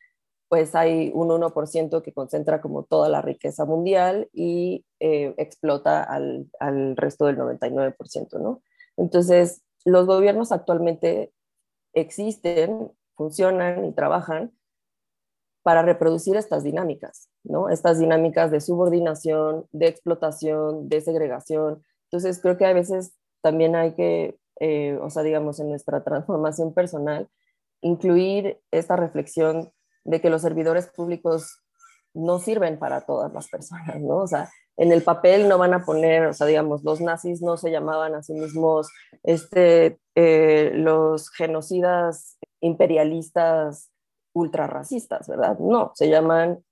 [0.49, 6.47] pues hay un 1% que concentra como toda la riqueza mundial y eh, explota al,
[6.60, 8.62] al resto del 99%, ¿no?
[8.97, 11.32] Entonces, los gobiernos actualmente
[11.93, 14.52] existen funcionan y trabajan
[15.63, 17.69] para reproducir estas dinámicas, ¿no?
[17.69, 21.84] Estas dinámicas de subordinación, de explotación, de segregación.
[22.12, 26.73] Entonces, creo que a veces también hay que, eh, o sea, digamos, en nuestra transformación
[26.73, 27.30] personal,
[27.82, 29.71] incluir esta reflexión
[30.04, 31.62] de que los servidores públicos
[32.13, 34.17] no sirven para todas las personas, ¿no?
[34.17, 37.58] O sea, en el papel no van a poner, o sea, digamos, los nazis no
[37.58, 38.89] se llamaban a sí mismos
[39.23, 43.91] este, eh, los genocidas imperialistas
[44.34, 45.60] ultrarracistas, ¿verdad?
[45.60, 46.63] No, se llaman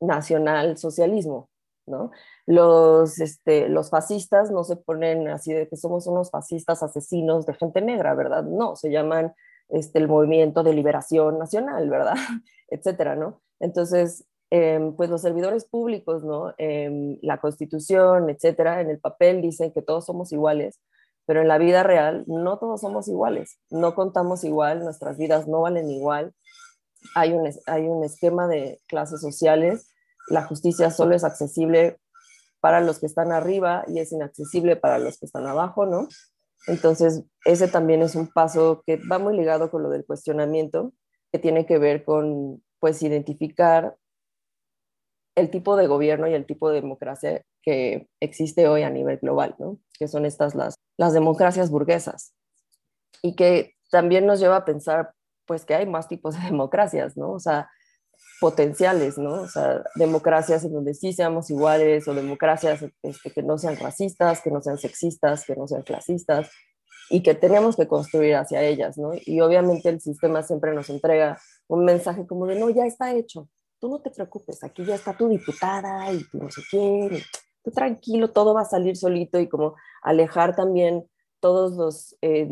[0.00, 1.48] nacionalsocialismo,
[1.86, 2.10] ¿no?
[2.46, 7.54] Los, este, los fascistas no se ponen así de que somos unos fascistas asesinos de
[7.54, 8.44] gente negra, ¿verdad?
[8.44, 9.32] No, se llaman
[9.68, 12.14] este, el movimiento de liberación nacional, ¿verdad?
[12.68, 13.40] Etcétera, ¿no?
[13.60, 16.54] Entonces, em, pues los servidores públicos, ¿no?
[16.58, 20.80] Em, la constitución, etcétera, en el papel dicen que todos somos iguales,
[21.30, 25.60] pero en la vida real no todos somos iguales, no contamos igual, nuestras vidas no
[25.60, 26.34] valen igual.
[27.14, 29.94] Hay un, hay un esquema de clases sociales,
[30.26, 32.00] la justicia solo es accesible
[32.58, 36.08] para los que están arriba y es inaccesible para los que están abajo, ¿no?
[36.66, 40.94] Entonces, ese también es un paso que va muy ligado con lo del cuestionamiento,
[41.30, 43.96] que tiene que ver con, pues, identificar
[45.36, 49.54] el tipo de gobierno y el tipo de democracia que existe hoy a nivel global,
[49.60, 49.78] ¿no?
[50.00, 52.34] que son estas las, las democracias burguesas.
[53.22, 55.14] Y que también nos lleva a pensar
[55.46, 57.32] pues que hay más tipos de democracias, ¿no?
[57.32, 57.70] O sea,
[58.38, 59.32] potenciales, ¿no?
[59.42, 64.42] O sea, democracias en donde sí seamos iguales o democracias este, que no sean racistas,
[64.42, 66.50] que no sean sexistas, que no sean clasistas
[67.08, 69.12] y que tenemos que construir hacia ellas, ¿no?
[69.14, 73.48] Y obviamente el sistema siempre nos entrega un mensaje como de, no, ya está hecho,
[73.80, 77.22] tú no te preocupes, aquí ya está tu diputada y tú no sé quién,
[77.62, 81.06] tú tranquilo, todo va a salir solito y como alejar también
[81.40, 82.48] todos los, eh,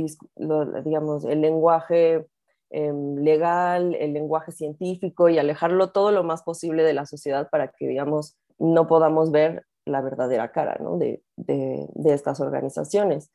[0.85, 2.27] digamos, el lenguaje
[2.71, 7.69] em, legal, el lenguaje científico y alejarlo todo lo más posible de la sociedad para
[7.69, 10.99] que, digamos, no podamos ver la verdadera cara ¿no?
[10.99, 13.31] de, de, estas organizaciones.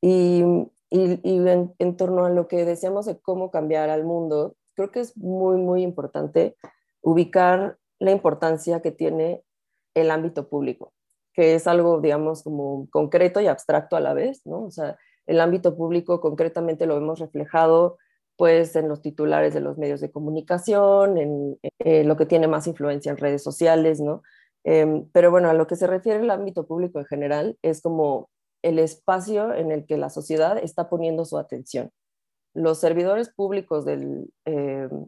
[0.00, 0.42] Y,
[0.90, 5.00] y, en, en, torno a lo que decíamos de cómo cambiar al mundo, creo que
[5.00, 6.56] es muy, muy importante
[7.00, 9.44] ubicar la importancia que tiene
[9.94, 10.93] el ámbito público
[11.34, 14.64] que es algo, digamos, como concreto y abstracto a la vez, ¿no?
[14.64, 17.98] O sea, el ámbito público concretamente lo hemos reflejado
[18.36, 23.10] pues en los titulares de los medios de comunicación, en, lo que tiene más influencia
[23.10, 24.22] en redes sociales, ¿no?
[24.64, 28.30] Em, pero bueno, a lo que se refiere el ámbito público en general es como
[28.62, 31.90] el espacio en el que la sociedad está poniendo su atención.
[32.54, 35.06] Los servidores públicos del, em,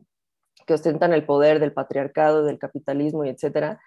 [0.66, 3.80] que ostentan el poder del patriarcado, del capitalismo y etcétera,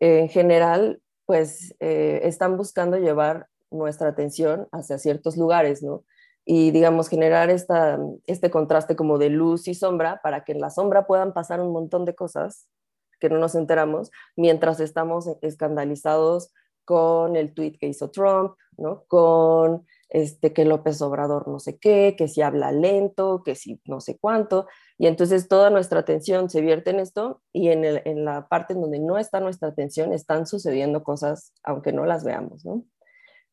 [0.00, 6.04] en general pues eh, están buscando llevar nuestra atención hacia ciertos lugares, ¿no?
[6.44, 10.70] Y digamos, generar esta, este contraste como de luz y sombra para que en la
[10.70, 12.66] sombra puedan pasar un montón de cosas
[13.20, 16.52] que no nos enteramos mientras estamos escandalizados
[16.84, 19.04] con el tweet que hizo Trump, ¿no?
[19.06, 23.98] Con este, que López Obrador no sé qué, que si habla lento, que si no
[23.98, 24.66] sé cuánto.
[24.98, 28.74] Y entonces toda nuestra atención se vierte en esto y en, el, en la parte
[28.74, 32.84] en donde no está nuestra atención están sucediendo cosas aunque no las veamos, ¿no?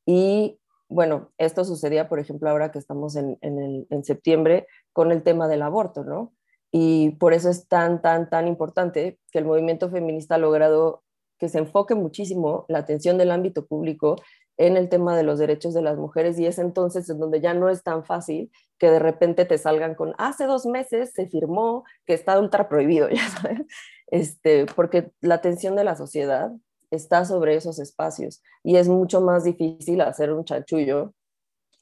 [0.06, 5.24] Y bueno, esto sucedía, por ejemplo, ahora que estamos en, en, en septiembre con el
[5.24, 6.34] tema del aborto, ¿no?
[6.72, 11.04] Y por eso es tan, tan, tan importante que el movimiento feminista ha logrado
[11.38, 14.18] que se enfoque muchísimo la atención del ámbito público
[14.60, 17.54] en el tema de los derechos de las mujeres y es entonces en donde ya
[17.54, 21.86] no es tan fácil que de repente te salgan con hace dos meses se firmó
[22.06, 23.62] que está ultra prohibido, ya sabes,
[24.08, 26.52] este, porque la atención de la sociedad
[26.92, 31.14] está sobre esos espacios y es mucho más difícil hacer un chanchullo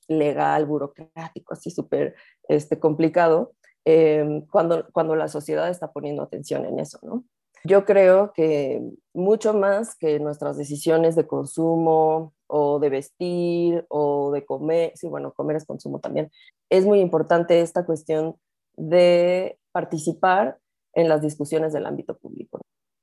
[0.07, 2.15] legal, burocrático, así súper
[2.47, 3.53] este, complicado,
[3.85, 7.25] eh, cuando, cuando la sociedad está poniendo atención en eso, ¿no?
[7.63, 8.81] Yo creo que
[9.13, 15.33] mucho más que nuestras decisiones de consumo o de vestir o de comer, sí, bueno,
[15.33, 16.31] comer es consumo también,
[16.69, 18.35] es muy importante esta cuestión
[18.75, 20.59] de participar
[20.93, 22.61] en las discusiones del ámbito público.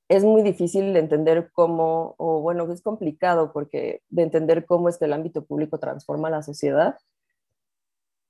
[0.08, 4.98] Es muy difícil de entender cómo, o bueno, es complicado porque de entender cómo es
[4.98, 6.96] que el ámbito público transforma la sociedad,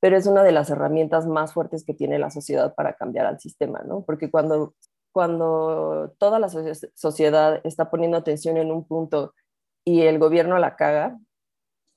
[0.00, 3.40] pero es una de las herramientas más fuertes que tiene la sociedad para cambiar al
[3.40, 4.02] sistema, ¿no?
[4.02, 4.74] Porque cuando
[5.14, 9.32] cuando toda la sociedad está poniendo atención en un punto
[9.84, 11.18] y el gobierno la caga,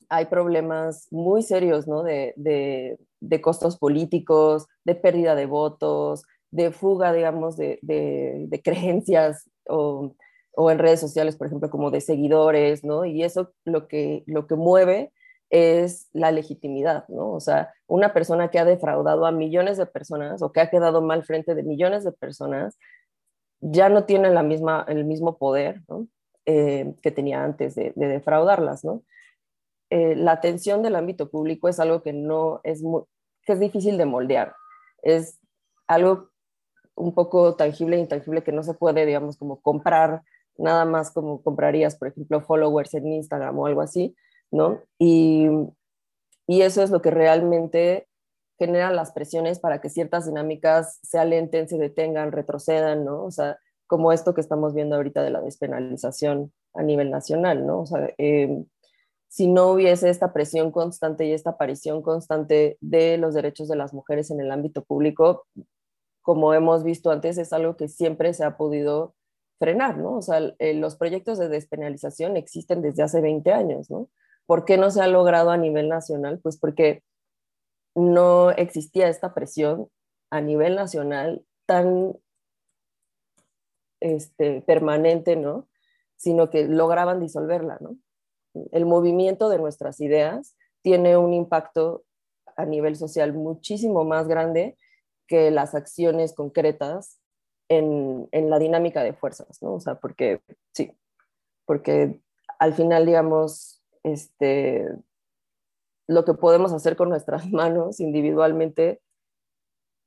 [0.09, 2.03] hay problemas muy serios, ¿no?
[2.03, 10.15] De, de, costos políticos, de pérdida de votos, de fuga, digamos, de, de creencias o,
[10.55, 13.05] o, en redes sociales, por ejemplo, como de seguidores, ¿no?
[13.05, 15.11] Y eso lo que, lo que mueve
[15.49, 17.31] es la legitimidad, ¿no?
[17.31, 21.01] O sea, una persona que ha defraudado a millones de personas o que ha quedado
[21.01, 22.77] mal frente de millones de personas,
[23.59, 25.81] ya no tiene la misma, el mismo poder
[26.49, 28.85] eh, que tenía antes de, defraudarlas.
[28.85, 29.03] ¿no?
[29.89, 32.81] Eh, la atención del ámbito público es algo que no es,
[33.43, 34.55] que es difícil de moldear.
[35.03, 35.41] Es
[35.87, 36.29] algo
[36.95, 40.23] un poco tangible e intangible que no se puede, digamos, como comprar
[40.57, 44.15] nada más como comprarías, por ejemplo, followers en Instagram o algo así,
[44.49, 44.81] ¿no?
[44.97, 45.47] Y,
[46.47, 48.07] y eso es lo que realmente
[48.57, 53.25] generan las presiones para que ciertas dinámicas se alenten, se detengan, retrocedan, ¿no?
[53.25, 57.81] O sea, como esto que estamos viendo ahorita de la despenalización a nivel nacional, ¿no?
[57.81, 58.65] O sea, em,
[59.29, 63.93] si no hubiese esta presión constante y esta aparición constante de los derechos de las
[63.93, 65.45] mujeres en el ámbito público,
[66.21, 69.15] como hemos visto antes, es algo que siempre se ha podido
[69.59, 70.17] frenar, ¿no?
[70.17, 74.09] O sea, eh, los proyectos de despenalización existen desde hace 20 años, ¿no?
[74.45, 76.39] ¿Por qué no se ha logrado a nivel nacional?
[76.41, 77.03] Pues porque
[77.95, 79.89] no existía esta presión
[80.29, 82.15] a nivel nacional tan
[83.99, 85.67] este, permanente, ¿no?
[86.15, 87.97] Sino que lograban disolverla, ¿no?
[88.71, 92.03] El movimiento de nuestras ideas tiene un impacto
[92.55, 94.77] a nivel social muchísimo más grande
[95.27, 97.19] que las acciones concretas
[97.69, 99.73] en, en, la dinámica de fuerzas, ¿no?
[99.73, 100.41] O sea, porque
[100.73, 100.91] sí,
[101.65, 102.21] porque
[102.59, 104.87] al final, digamos, este,
[106.07, 109.01] lo que podemos hacer con nuestras manos individualmente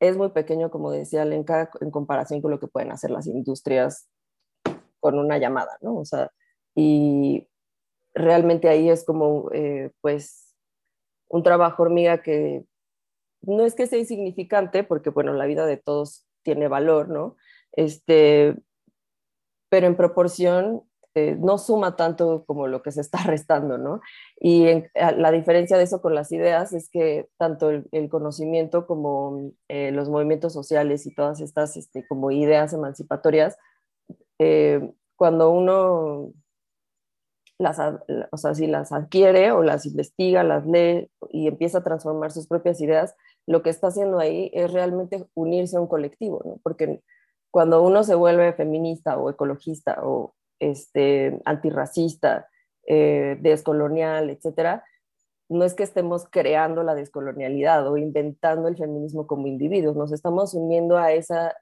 [0.00, 4.08] es muy pequeño, como decía Lenka, en comparación con lo que pueden hacer las industrias
[4.98, 5.96] con una llamada, ¿no?
[5.96, 6.32] O sea,
[6.74, 7.46] y
[8.14, 10.56] realmente ahí es como, eh, pues,
[11.28, 12.64] un trabajo hormiga que
[13.42, 17.36] no es que sea insignificante, porque, bueno, la vida de todos tiene valor, ¿no?
[17.72, 18.56] Este,
[19.68, 20.82] pero en proporción
[21.14, 24.01] eh, no suma tanto como lo que se está restando, ¿no?
[24.38, 29.90] Y la diferencia de eso con las ideas es que tanto el, conocimiento como eh,
[29.92, 33.57] los movimientos sociales y todas estas este, como ideas emancipatorias,
[34.38, 36.33] eh, cuando uno
[37.59, 37.79] las,
[38.31, 42.46] o sea, si las adquiere o las investiga, las lee y empieza a transformar sus
[42.46, 43.14] propias ideas,
[43.46, 46.59] lo que está haciendo ahí es realmente unirse a un colectivo, ¿no?
[46.62, 47.03] Porque
[47.51, 52.49] cuando uno se vuelve feminista o ecologista o este, antirracista,
[52.87, 54.85] eh, descolonial, etcétera,
[55.49, 60.55] no es que estemos creando la descolonialidad o inventando el feminismo como individuos, nos estamos
[60.55, 61.57] uniendo a esa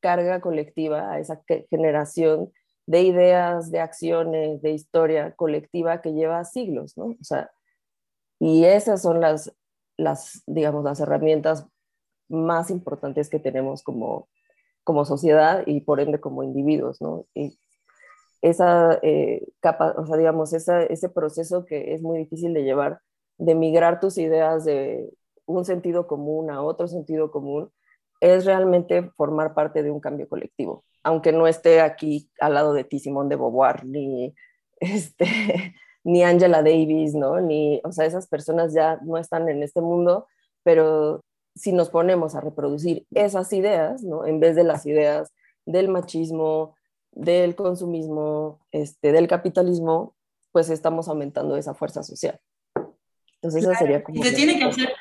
[0.00, 2.52] carga colectiva, a esa generación
[2.86, 7.06] de ideas, de acciones, de historia colectiva que lleva siglos, ¿no?
[7.06, 7.50] O sea,
[8.38, 9.52] y esas son las,
[9.96, 11.66] las digamos, las herramientas
[12.28, 14.28] más importantes que tenemos como,
[14.84, 17.26] como sociedad y por ende como individuos, ¿no?
[18.44, 23.00] Esa eh, capa, o sea, digamos, ese proceso que es muy difícil de llevar,
[23.38, 25.10] de migrar tus ideas de
[25.46, 27.70] un sentido común a otro sentido común,
[28.20, 32.84] es realmente formar parte de un cambio colectivo, aunque no esté aquí al lado de
[32.84, 34.34] ti Simón de Beauvoir, ni,
[34.80, 37.40] este, ni Angela Davis, ¿no?
[37.40, 40.26] Ni, o sea, esas personas ya no están en este mundo,
[40.62, 41.22] pero
[41.54, 44.26] si nos ponemos a reproducir esas ideas, ¿no?
[44.26, 45.32] En vez de las ideas
[45.64, 46.74] del machismo,
[47.14, 50.14] del consumismo, este, del capitalismo,
[50.52, 52.40] pues estamos aumentando esa fuerza social.
[53.36, 54.22] Entonces, esa sería como...
[54.22, 54.92] Se tiene, que hacer,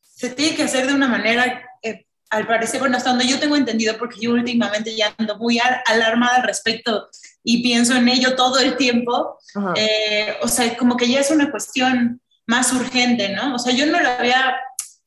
[0.00, 3.56] se tiene que hacer de una manera, eh, al parecer, bueno, hasta donde yo tengo
[3.56, 7.08] entendido, porque yo últimamente ya ando muy alarmada al respecto
[7.42, 9.38] y pienso en ello todo el tiempo,
[9.76, 13.54] eh, o sea, como que ya es una cuestión más urgente, ¿no?
[13.54, 14.56] O sea, yo no lo había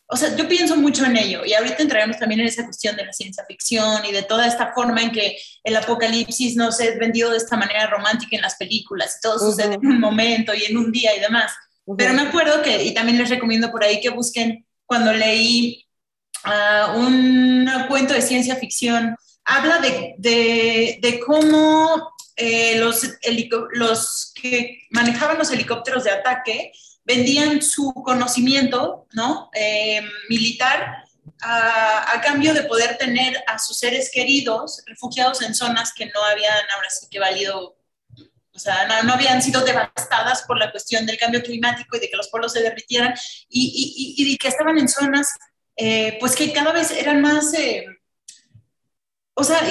[0.10, 3.06] o sea, yo pienso mucho en ello y ahorita entraremos también en esa cuestión de
[3.06, 6.98] la ciencia ficción y de toda esta forma en que el apocalipsis no se es
[6.98, 10.64] vendido de esta manera romántica en las películas y todo sucede en un momento y
[10.64, 11.52] en un día y demás.
[11.98, 15.86] Pero me acuerdo que, y también les recomiendo por ahí que busquen cuando leí
[16.46, 23.02] uh, un cuento de ciencia ficción, habla de, de, de cómo eh, los,
[23.72, 26.72] los que manejaban los helicópteros de ataque
[27.08, 29.50] vendían su conocimiento ¿no?
[29.54, 31.04] Eh, militar
[31.42, 36.70] a, cambio de poder tener a sus seres queridos refugiados en zonas que no habían
[36.76, 37.78] ahora sí que valido,
[38.52, 42.18] o sea, no, habían sido devastadas por la cuestión del cambio climático y de que
[42.18, 43.14] los polos se derritieran
[43.48, 45.30] y, y, y que estaban en zonas
[45.78, 47.86] eh, pues que cada vez eran más, eh,
[49.36, 49.70] o sea,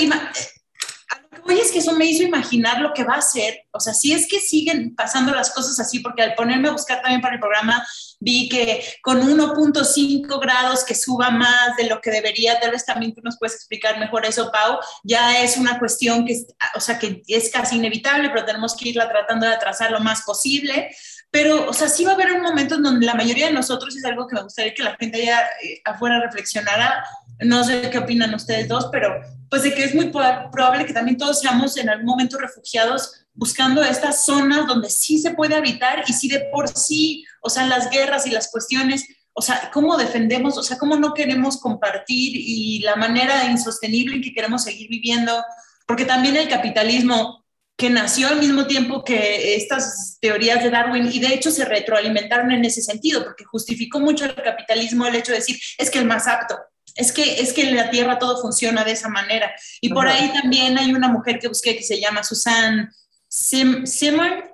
[1.48, 3.66] Oye, es que eso me hizo imaginar lo que va a ser.
[3.70, 7.00] O sea, si es que siguen pasando las cosas así, porque al ponerme a buscar
[7.00, 7.86] también para el programa,
[8.18, 13.14] vi que con 1.5 grados que suba más de lo que debería, tal vez también
[13.14, 16.36] tú nos puedes explicar mejor eso, Pau, ya es una cuestión que,
[16.74, 20.22] o sea, que es casi inevitable, pero tenemos que irla tratando de atrasar lo más
[20.22, 20.90] posible.
[21.30, 23.94] Pero, o sea, sí va a haber un momento en donde la mayoría de nosotros,
[23.96, 27.04] es algo que me gustaría que la gente allá eh, afuera reflexionara,
[27.40, 31.16] no sé qué opinan ustedes dos, pero pues de que es muy probable que también
[31.16, 36.12] todos seamos en algún momento refugiados buscando estas zonas donde sí se puede habitar y
[36.12, 40.56] sí de por sí, o sea, las guerras y las cuestiones, o sea, cómo defendemos,
[40.56, 45.44] o sea, cómo no queremos compartir y la manera insostenible en que queremos seguir viviendo,
[45.86, 47.44] porque también el capitalismo
[47.76, 52.50] que nació al mismo tiempo que estas teorías de Darwin y de hecho se retroalimentaron
[52.50, 56.06] en ese sentido, porque justificó mucho el capitalismo el hecho de decir, es que el
[56.06, 56.56] más apto,
[56.96, 59.52] es que, es que en la Tierra todo funciona de esa manera.
[59.80, 62.90] Y por ahí también hay una mujer que busqué que se llama Susan
[63.28, 64.44] Simon,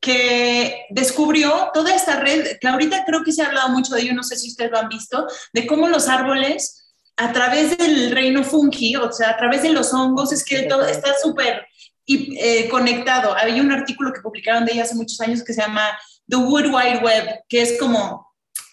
[0.00, 4.14] que descubrió toda esta red, que ahorita creo que se ha hablado mucho de ello,
[4.14, 8.44] no sé si ustedes lo han visto, de cómo los árboles a través del reino
[8.44, 11.66] fungi, o sea, a través de los hongos, es que todo está súper
[12.06, 13.36] eh, conectado.
[13.36, 16.66] Había un artículo que publicaron de ella hace muchos años que se llama The Wood
[16.66, 18.25] Wide Web, que es como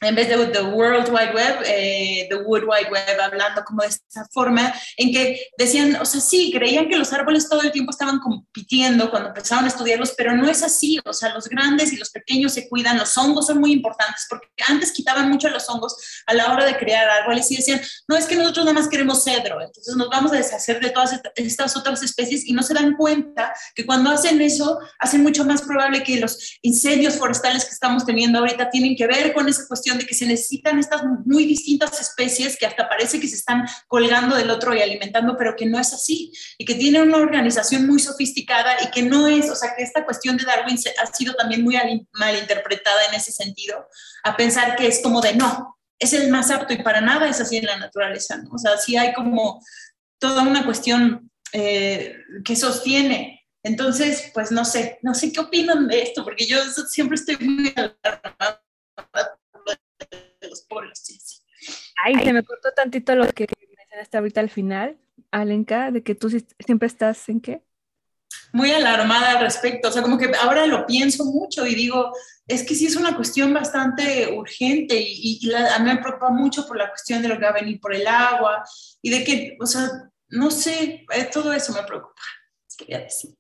[0.04, 3.90] en vez de The World Wide Web, eh, The Wood Wide Web, hablando como de
[3.90, 7.92] esta forma en que decían, o sea, sí, creían que los árboles todo el tiempo
[7.92, 11.98] estaban compitiendo cuando empezaban a estudiarlos, pero no es así, o sea, los grandes y
[11.98, 15.96] los pequeños se cuidan, los hongos son muy importantes, porque antes quitaban mucho los hongos
[16.26, 19.24] a la hora de crear árboles y decían, no, es que nosotros nada más queremos
[19.24, 22.96] cedro, entonces nos vamos a deshacer de todas estas otras especies y no se dan
[22.96, 28.06] cuenta que cuando hacen eso, hacen mucho más probable que los incendios forestales que estamos
[28.06, 32.00] teniendo ahorita tienen que ver con esa cuestión de que se necesitan estas muy distintas
[32.00, 35.80] especies que hasta parece que se están colgando del otro y alimentando, pero que no
[35.80, 39.76] es así, y que tienen una organización muy sofisticada y que no es, o sea,
[39.76, 41.76] que esta cuestión de Darwin ha sido también muy
[42.14, 43.88] mal interpretada en ese sentido,
[44.24, 47.40] a pensar que es como de no, es el más apto y para nada es
[47.40, 48.52] así en la naturaleza, ¿no?
[48.54, 49.62] O sea, sí hay como
[50.20, 56.02] toda una cuestión eh, que sostiene entonces, pues no sé, no sé qué opinan de
[56.02, 56.58] esto, porque yo
[56.90, 58.62] siempre estoy muy alarmada
[60.54, 61.00] los polos.
[61.02, 61.20] Sí,
[62.04, 63.48] Ay, se me cortó tantito lo que
[63.78, 64.98] mencionaste ahorita al final,
[65.32, 67.64] Alenka, de que tú siempre estás en qué?
[68.52, 72.12] Muy alarmada al respecto, o sea, como que ahora lo pienso mucho y digo,
[72.48, 76.78] es que sí es una cuestión bastante urgente y, a mí me preocupa mucho por
[76.78, 78.64] la cuestión de lo que va a venir por el agua
[79.02, 79.90] y de que, o sea,
[80.30, 82.22] no sé, eh, todo eso me preocupa,
[82.76, 83.36] quería decir.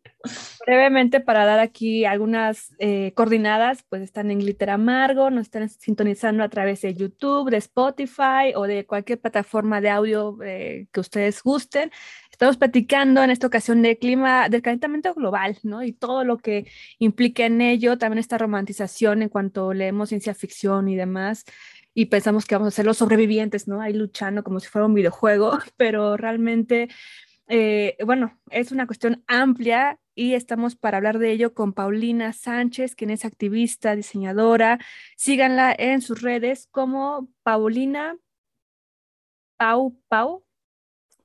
[0.65, 6.43] Brevemente, para dar aquí algunas eh, coordinadas, pues están en Glitter Amargo, nos están sintonizando
[6.43, 11.43] a través de YouTube, de Spotify o de cualquier plataforma de audio eh, que ustedes
[11.43, 11.91] gusten.
[12.31, 15.83] Estamos platicando en esta ocasión del clima, del calentamiento global, ¿no?
[15.83, 16.67] Y todo lo que
[16.99, 21.43] implica en ello, también esta romantización en cuanto leemos ciencia ficción y demás
[21.93, 23.81] y pensamos que vamos a ser los sobrevivientes, ¿no?
[23.81, 26.89] Ahí luchando como si fuera un videojuego, pero realmente
[27.47, 32.95] eh, bueno, es una cuestión amplia y estamos para hablar de ello con Paulina Sánchez,
[32.95, 34.79] quien es activista, diseñadora.
[35.17, 38.17] Síganla en sus redes como Paulina
[39.57, 40.43] Pau Pau.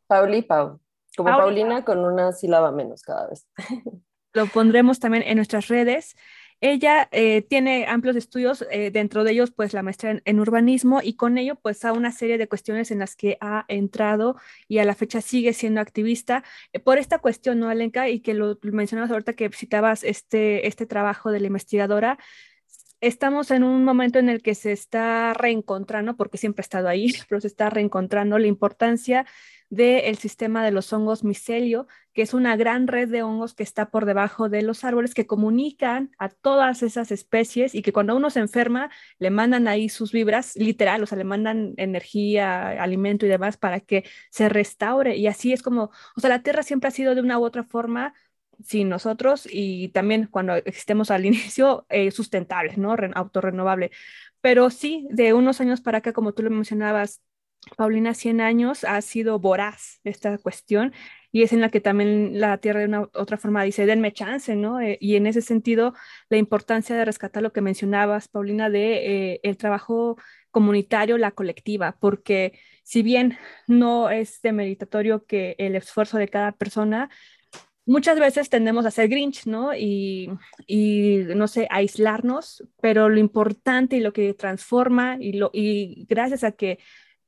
[0.06, 0.80] Pauli Pau.
[1.16, 3.46] Como Paulina con una sílaba menos cada vez.
[4.32, 6.16] Lo pondremos también en nuestras redes.
[6.60, 11.14] Ella eh, tiene amplios estudios, eh, dentro de ellos pues la maestría en, urbanismo y
[11.14, 14.36] con ello pues a una serie de cuestiones en las que ha entrado
[14.66, 16.42] y a la fecha sigue siendo activista
[16.72, 18.08] eh, por esta cuestión, ¿no, Alenka?
[18.08, 22.18] Y que lo, mencionabas ahorita que citabas este, este trabajo de la investigadora,
[23.00, 27.12] estamos en un momento en el que se está reencontrando, porque siempre ha estado ahí,
[27.28, 29.26] pero se está reencontrando la importancia
[29.70, 33.90] del sistema de los hongos micelio, que es una gran red de hongos que está
[33.90, 38.30] por debajo de los árboles que comunican a todas esas especies y que cuando uno
[38.30, 43.28] se enferma le mandan ahí sus vibras, literal, o sea, le mandan energía, alimento y
[43.28, 45.16] demás para que se restaure.
[45.16, 47.64] Y así es como, o sea, la Tierra siempre ha sido de una u otra
[47.64, 48.14] forma
[48.64, 52.96] sin nosotros y también cuando existemos al inicio eh, sustentable, ¿no?
[53.14, 53.90] autorrenovable.
[54.40, 57.22] Pero sí, de unos años para acá, como tú lo mencionabas,
[57.76, 60.92] Paulina, 100 años ha sido voraz esta cuestión
[61.30, 64.56] y es en la que también la Tierra de una otra forma dice, denme chance,
[64.56, 64.80] ¿no?
[64.80, 65.94] Eh, y en ese sentido,
[66.30, 70.16] la importancia de rescatar lo que mencionabas, Paulina, de eh, el trabajo
[70.50, 73.36] comunitario, la colectiva, porque si bien
[73.66, 77.10] no es demeritatorio que el esfuerzo de cada persona,
[77.84, 79.74] muchas veces tendemos a ser grinch, ¿no?
[79.74, 80.30] Y,
[80.66, 86.44] y, no sé, aislarnos, pero lo importante y lo que transforma y, lo, y gracias
[86.44, 86.78] a que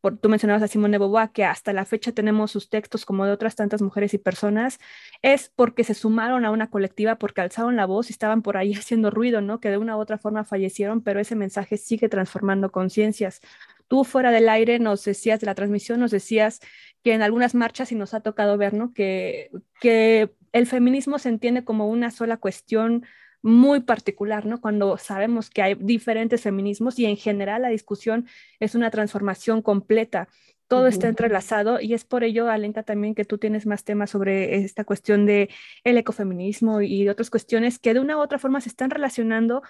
[0.00, 3.26] por, tú mencionabas a Simone de Beauvoir, que hasta la fecha tenemos sus textos como
[3.26, 4.78] de otras tantas mujeres y personas,
[5.22, 8.74] es porque se sumaron a una colectiva, porque alzaron la voz y estaban por ahí
[8.74, 9.60] haciendo ruido, ¿no?
[9.60, 13.40] Que de una u otra forma fallecieron, pero ese mensaje sigue transformando conciencias.
[13.88, 16.60] Tú fuera del aire nos decías de la transmisión, nos decías
[17.02, 18.92] que en algunas marchas, y nos ha tocado ver, ¿no?
[18.92, 23.04] Que, que el feminismo se entiende como una sola cuestión
[23.42, 24.60] muy particular, ¿no?
[24.60, 28.26] Cuando sabemos que hay diferentes feminismos y en general la discusión
[28.58, 30.28] es una transformación completa.
[30.68, 34.56] Todo está entrelazado y es por ello, Alenka, también que tú tienes más temas sobre
[34.56, 35.50] esta cuestión de
[35.82, 39.62] el ecofeminismo y otras cuestiones que de una u otra forma se están relacionando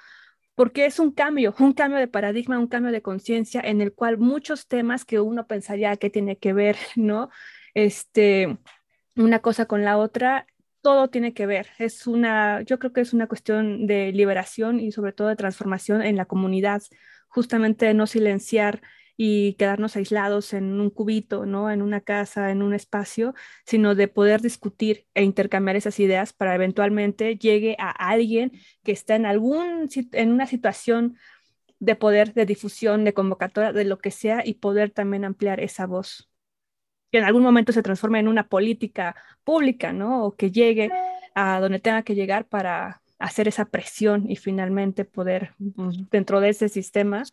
[0.54, 4.18] porque es un cambio, un cambio de paradigma, un cambio de conciencia en el cual
[4.18, 7.30] muchos temas que uno pensaría que tiene que ver, ¿no?
[7.72, 8.58] Este,
[9.16, 10.46] una cosa con la otra,
[10.83, 11.68] todo tiene que ver.
[11.78, 16.03] Es una, yo creo que es una cuestión de liberación y sobre todo de transformación
[16.03, 16.83] en la comunidad,
[17.28, 18.81] justamente no silenciar
[19.16, 21.70] y quedarnos aislados en un cubito, ¿no?
[21.70, 23.35] En una casa, en un espacio,
[23.66, 28.53] sino de poder discutir e intercambiar esas ideas para eventualmente llegue a alguien
[28.83, 31.18] que está en algún en una situación
[31.81, 35.87] de poder, de difusión, de convocatoria, de lo que sea y poder también ampliar esa
[35.87, 36.30] voz
[37.11, 40.24] que en algún momento se transforme en una política pública, ¿no?
[40.24, 40.90] O que llegue
[41.34, 46.50] a donde tenga que llegar para hacer esa presión y finalmente poder, pues, dentro de
[46.50, 47.24] ese sistema,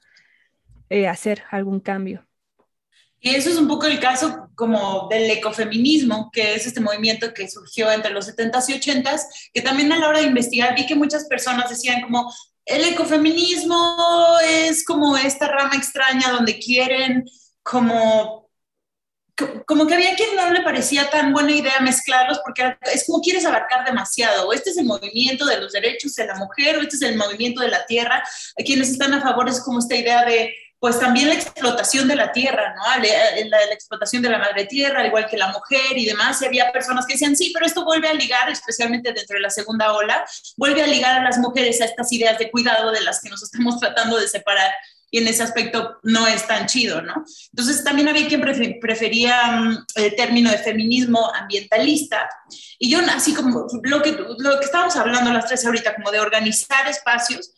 [0.89, 2.25] eh, hacer algún cambio.
[3.19, 7.49] Y eso es un poco el caso como del ecofeminismo, que es este movimiento que
[7.49, 10.95] surgió entre los 70s y 80s, que también a la hora de investigar vi que
[10.95, 12.31] muchas personas decían como,
[12.65, 13.97] el ecofeminismo
[14.45, 17.25] es como esta rama extraña donde quieren
[17.63, 18.46] como
[19.65, 23.45] como que había quien no le parecía tan buena idea mezclarlos porque es como quieres
[23.45, 24.47] abarcar demasiado.
[24.47, 27.17] O este es el movimiento de los derechos de la mujer, o este es el
[27.17, 28.23] movimiento de la tierra.
[28.59, 32.15] A quienes están a favor es como esta idea de, pues también la explotación de
[32.15, 32.83] la tierra, ¿no?
[33.03, 36.41] La, explotación de la madre tierra, al igual que la mujer y demás.
[36.41, 39.49] Y había personas que decían, sí, pero esto vuelve a ligar, especialmente dentro de la
[39.49, 40.25] segunda ola,
[40.55, 43.43] vuelve a ligar a las mujeres a estas ideas de cuidado de las que nos
[43.43, 44.71] estamos tratando de separar
[45.09, 47.23] y en ese aspecto no es tan chido, ¿no?
[47.51, 52.29] Entonces también había quien prefería mm, el término de feminismo ambientalista
[52.79, 56.19] y yo así como lo que, lo que estábamos hablando las tres ahorita, como de
[56.19, 57.53] organizar espacios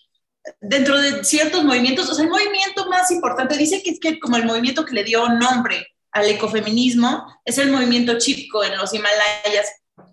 [0.62, 4.38] dentro de ciertos movimientos, o sea, el movimiento más importante, dice que es que como
[4.38, 9.68] el movimiento que le dio nombre al ecofeminismo es el movimiento Chipko en los Himalayas,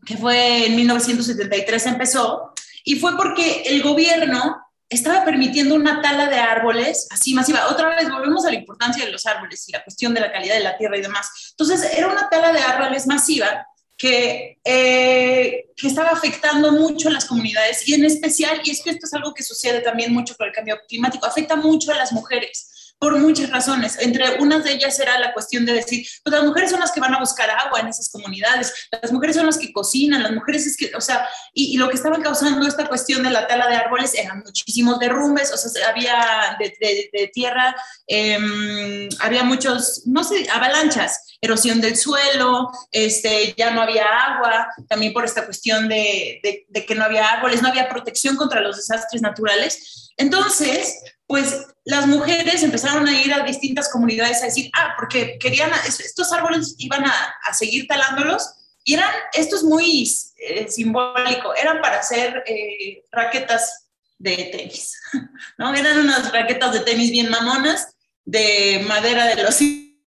[0.04, 2.52] que fue en 1973 empezó,
[2.84, 7.68] y fue porque el gobierno estaba permitiendo una tala de árboles así masiva.
[7.68, 10.54] Otra vez volvemos a la importancia de los árboles y la cuestión de la calidad
[10.54, 11.28] de la tierra y demás.
[11.50, 13.66] Entonces, era una tala de árboles masiva
[13.96, 18.90] que, eh, que estaba afectando mucho a las comunidades y en especial, y es que
[18.90, 22.12] esto es algo que sucede también mucho con el cambio climático, afecta mucho a las
[22.12, 23.98] mujeres por muchas razones.
[24.00, 27.00] Entre unas de ellas era la cuestión de decir, pues las mujeres son las que
[27.00, 30.66] van a buscar agua en esas comunidades, las mujeres son las que cocinan, las mujeres
[30.66, 33.76] es que, o sea, y, lo que estaban causando esta cuestión de la tala de
[33.76, 37.76] árboles eran muchísimos derrumbes, o sea, había de, tierra,
[38.06, 45.12] em, había muchos, no sé, avalanchas, erosión del suelo, este, ya no había agua, también
[45.12, 46.40] por esta cuestión de
[46.86, 50.05] que no había árboles, no había protección contra los desastres naturales.
[50.16, 55.70] Entonces, pues las mujeres empezaron a ir a distintas comunidades a decir, ah, porque querían,
[55.86, 58.54] estos árboles iban a, seguir talándolos,
[58.84, 63.88] y eran, esto es muy eh, simbólico, eran para hacer eh, raquetas
[64.18, 64.98] de tenis,
[65.58, 65.74] ¿no?
[65.74, 67.94] Eran unas raquetas de tenis bien mamonas,
[68.24, 69.60] de madera de los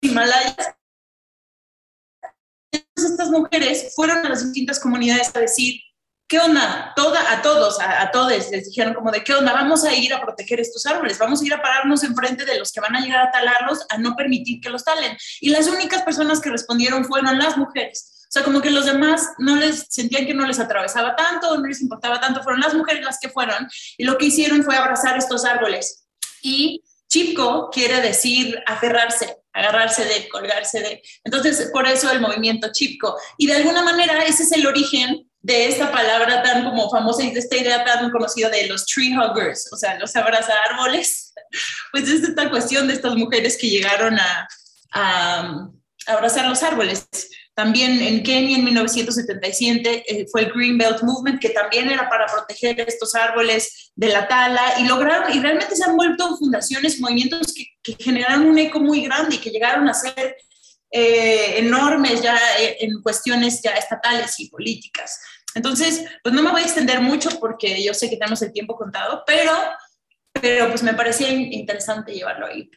[0.00, 0.74] Himalayas.
[2.70, 5.80] Entonces estas mujeres fueron a las distintas comunidades a decir,
[6.28, 6.92] ¿qué onda?
[6.96, 9.52] Toda, a todos, a, todos les dijeron como de, ¿qué onda?
[9.52, 12.72] Vamos a ir a proteger estos árboles, vamos a ir a pararnos enfrente de los
[12.72, 15.16] que van a llegar a talarlos, a no permitir que los talen.
[15.40, 18.12] Y las únicas personas que respondieron fueron las mujeres.
[18.28, 21.66] O sea, como que los demás no les sentían que no les atravesaba tanto, no
[21.66, 25.16] les importaba tanto, fueron las mujeres las que fueron y lo que hicieron fue abrazar
[25.16, 26.06] estos árboles.
[26.42, 31.02] Y Chipko quiere decir aferrarse, agarrarse de, colgarse de.
[31.22, 33.16] Entonces, por eso el movimiento Chipko.
[33.38, 37.30] Y de alguna manera ese es el origen de esta palabra tan como famosa y
[37.30, 41.32] de esta idea tan conocida de los tree huggers, o sea, los abraza árboles,
[41.92, 44.48] pues es esta cuestión de estas mujeres que llegaron a,
[44.92, 45.68] a,
[46.08, 47.06] abrazar los árboles.
[47.54, 52.26] También en Kenia en 1977 eh, fue el Green Belt Movement, que también era para
[52.26, 57.54] proteger estos árboles de la tala, y lograron, y realmente se han vuelto fundaciones, movimientos
[57.54, 60.36] que, que generaron un eco muy grande y que llegaron a ser
[60.90, 65.20] eh, enormes ya eh, en cuestiones ya estatales y políticas.
[65.56, 68.76] Entonces, pues no me voy a extender mucho porque yo sé que tenemos el tiempo
[68.76, 69.52] contado, pero,
[70.32, 72.70] pero pues me parecía interesante llevarlo ahí.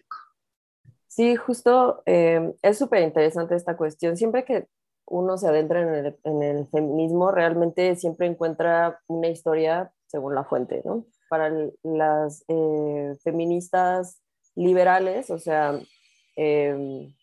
[1.07, 4.15] Sí, justo eh, es súper interesante esta cuestión.
[4.15, 4.67] Siempre que
[5.05, 10.45] uno se adentra en el, en el, feminismo, realmente siempre encuentra una historia según la
[10.45, 11.05] fuente, ¿no?
[11.29, 11.51] Para
[11.83, 12.45] las
[13.23, 14.21] feministas
[14.55, 15.77] liberales, o sea,
[16.37, 17.13] eh,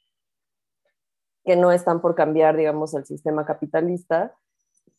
[1.47, 4.37] que no están por cambiar, digamos, el sistema capitalista.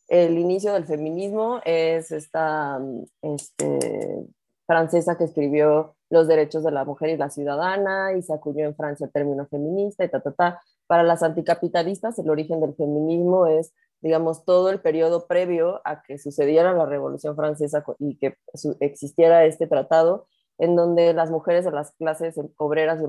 [0.08, 2.80] El inicio del feminismo es esta
[3.22, 4.26] este,
[4.66, 8.76] francesa que escribió Los derechos de la mujer y la ciudadana y se acuñó en
[8.76, 10.62] Francia el término feminista y ta, ta, ta.
[10.88, 16.18] Para las anticapitalistas, el origen del feminismo es, digamos, todo el periodo previo a que
[16.18, 18.38] sucediera la Revolución Francesa y que
[18.80, 20.28] existiera este tratado,
[20.58, 23.06] en donde las mujeres de las clases obreras y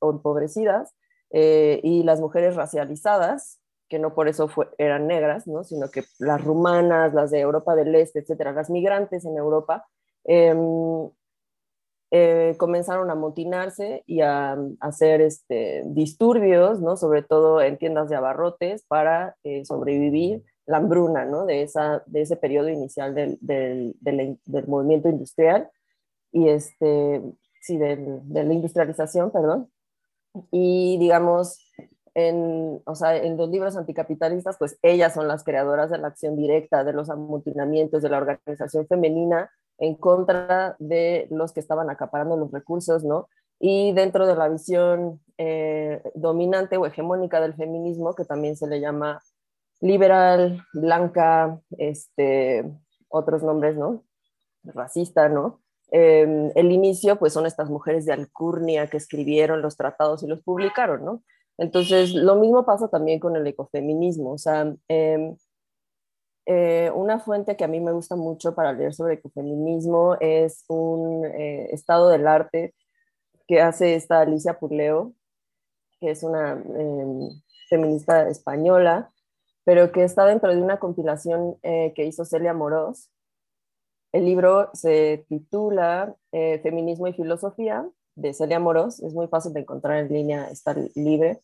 [0.00, 0.94] empobrecidas
[1.30, 5.64] eh, y las mujeres racializadas, que no por eso eran negras, ¿no?
[5.64, 9.86] sino que las rumanas, las de Europa del Este, etcétera, las migrantes en Europa,
[10.24, 11.08] em,
[12.12, 16.96] eh, comenzaron a motinarse y a, hacer este, disturbios, ¿no?
[16.96, 21.46] sobre todo en tiendas de abarrotes, para eh, sobrevivir la hambruna ¿no?
[21.46, 25.70] de, esa, de ese periodo inicial del, del, del, movimiento industrial
[26.32, 27.22] y este,
[27.60, 29.70] sí, de la industrialización, perdón.
[30.50, 31.65] Y digamos,
[32.16, 36.36] en, o sea, en los libros anticapitalistas, pues ellas son las creadoras de la acción
[36.36, 42.36] directa, de los amotinamientos, de la organización femenina en contra de los que estaban acaparando
[42.36, 43.28] los recursos, ¿no?
[43.58, 48.80] y dentro de la visión eh, dominante o hegemónica del feminismo, que también se le
[48.80, 49.22] llama
[49.80, 52.64] liberal, blanca, este,
[53.08, 54.04] otros nombres, ¿no?
[54.64, 55.60] Racista, ¿no?
[55.90, 60.42] Em, el inicio, pues son estas mujeres de alcurnia que escribieron los tratados y los
[60.42, 61.22] publicaron, ¿no?
[61.58, 65.36] Entonces, lo mismo pasa también con el ecofeminismo, o sea, em,
[66.46, 71.24] eh, una fuente que a mí me gusta mucho para leer sobre ecofeminismo es un
[71.24, 72.74] eh, estado del arte
[73.48, 75.14] que hace esta Alicia Purleo,
[76.00, 77.30] que es una em,
[77.68, 79.12] feminista española,
[79.64, 83.10] pero que está dentro de una compilación eh, que hizo Celia Morós.
[84.12, 87.86] El libro se titula Feminismo y Filosofía
[88.16, 91.40] de Celia Morós, es muy fácil de encontrar en línea, está libre.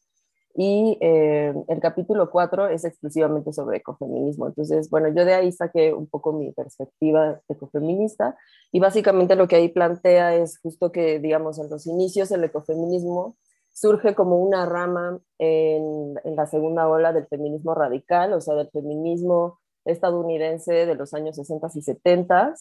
[0.54, 4.48] Y eh, el capítulo 4 es exclusivamente sobre ecofeminismo.
[4.48, 8.36] Entonces, bueno, yo de ahí saqué un poco mi perspectiva ecofeminista
[8.70, 13.36] y básicamente lo que ahí plantea es justo que, digamos, en los inicios el ecofeminismo
[13.72, 18.68] surge como una rama en, en la segunda ola del feminismo radical, o sea, del
[18.68, 22.54] feminismo estadounidense de los años 60 y 70.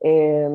[0.00, 0.48] Eh,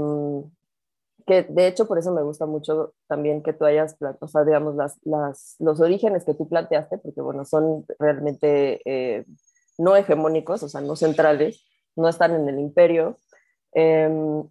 [1.29, 4.75] que de hecho por eso me gusta mucho también que tú hayas, o sea, digamos,
[4.75, 9.25] las, las, los orígenes que tú planteaste, porque bueno, son realmente eh,
[9.77, 11.63] no hegemónicos, o sea, no centrales,
[11.95, 13.19] no están en el imperio,
[13.73, 14.43] em,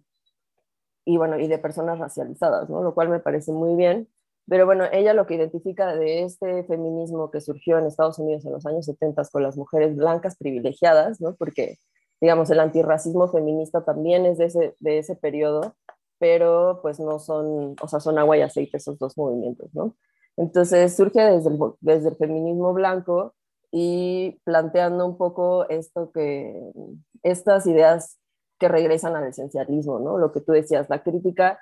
[1.03, 2.81] y bueno, y de personas racializadas, ¿no?
[2.81, 4.07] Lo cual me parece muy bien.
[4.47, 8.53] Pero bueno, ella lo que identifica de este feminismo que surgió en Estados Unidos en
[8.53, 11.35] los años 70 con las mujeres blancas privilegiadas, ¿no?
[11.35, 11.77] Porque,
[12.21, 15.75] digamos, el antirracismo feminista también es de ese, de ese periodo,
[16.19, 19.95] pero pues no son, o sea, son agua y aceite esos dos movimientos, ¿no?
[20.37, 23.33] Entonces surge desde el, desde el feminismo blanco
[23.71, 26.61] y planteando un poco esto que,
[27.23, 28.19] estas ideas
[28.59, 30.17] que regresan al esencialismo, ¿no?
[30.17, 31.59] Lo que tú decías, la crítica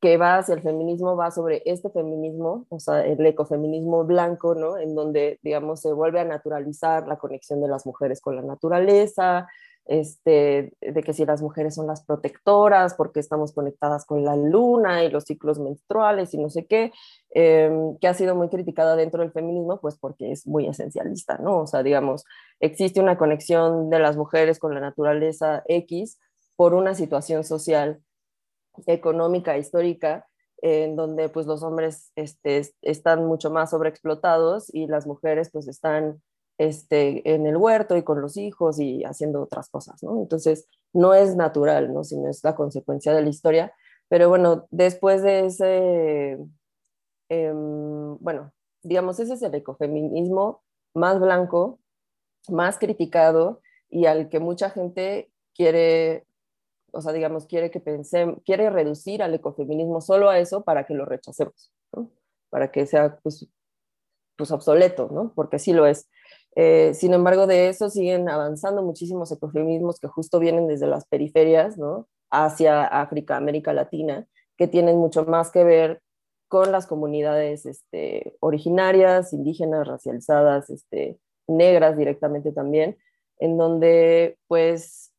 [0.00, 4.76] que va hacia el feminismo va sobre este feminismo, o sea, el ecofeminismo blanco, ¿no?
[4.78, 9.48] En donde, digamos, se vuelve a naturalizar la conexión de las mujeres con la naturaleza,
[9.86, 15.04] este, de que si las mujeres son las protectoras porque estamos conectadas con la luna
[15.04, 16.92] y los ciclos menstruales y no sé qué,
[17.30, 21.60] em, que ha sido muy criticada dentro del feminismo, pues porque es muy esencialista, ¿no?
[21.60, 22.24] O sea, digamos,
[22.60, 26.18] existe una conexión de las mujeres con la naturaleza X
[26.56, 28.00] por una situación social,
[28.86, 30.26] económica, histórica,
[30.58, 36.22] en donde pues los hombres este, están mucho más sobreexplotados y las mujeres pues están
[36.58, 40.20] este, en el huerto y con los hijos y haciendo otras cosas, ¿no?
[40.20, 42.04] Entonces, no es natural, ¿no?
[42.04, 43.74] Sino es la consecuencia de la historia.
[44.08, 46.38] Pero bueno, después de ese,
[47.28, 48.52] em, bueno,
[48.82, 50.62] digamos, ese es el ecofeminismo
[50.94, 51.80] más blanco,
[52.48, 56.26] más criticado y al que mucha gente quiere,
[56.92, 60.94] o sea, digamos, quiere que pensemos, quiere reducir al ecofeminismo solo a eso para que
[60.94, 62.10] lo rechacemos, ¿no?
[62.50, 63.48] Para que sea, pues,
[64.36, 65.32] pues obsoleto, ¿no?
[65.34, 66.08] Porque sí lo es.
[66.56, 71.76] Eh, sin embargo, de eso siguen avanzando muchísimos ecofeminismos que justo vienen desde las periferias,
[71.76, 72.08] ¿no?
[72.30, 74.26] Hacia África, América Latina,
[74.56, 76.00] que tienen mucho más que ver
[76.48, 82.96] con las comunidades este, originarias, indígenas, racializadas, este, negras directamente también,
[83.38, 85.12] en donde pues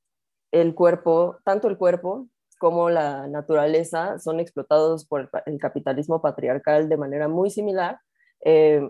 [0.51, 2.27] el cuerpo, tanto el cuerpo
[2.59, 7.99] como la naturaleza son explotados por el capitalismo patriarcal de manera muy similar,
[8.43, 8.89] eh,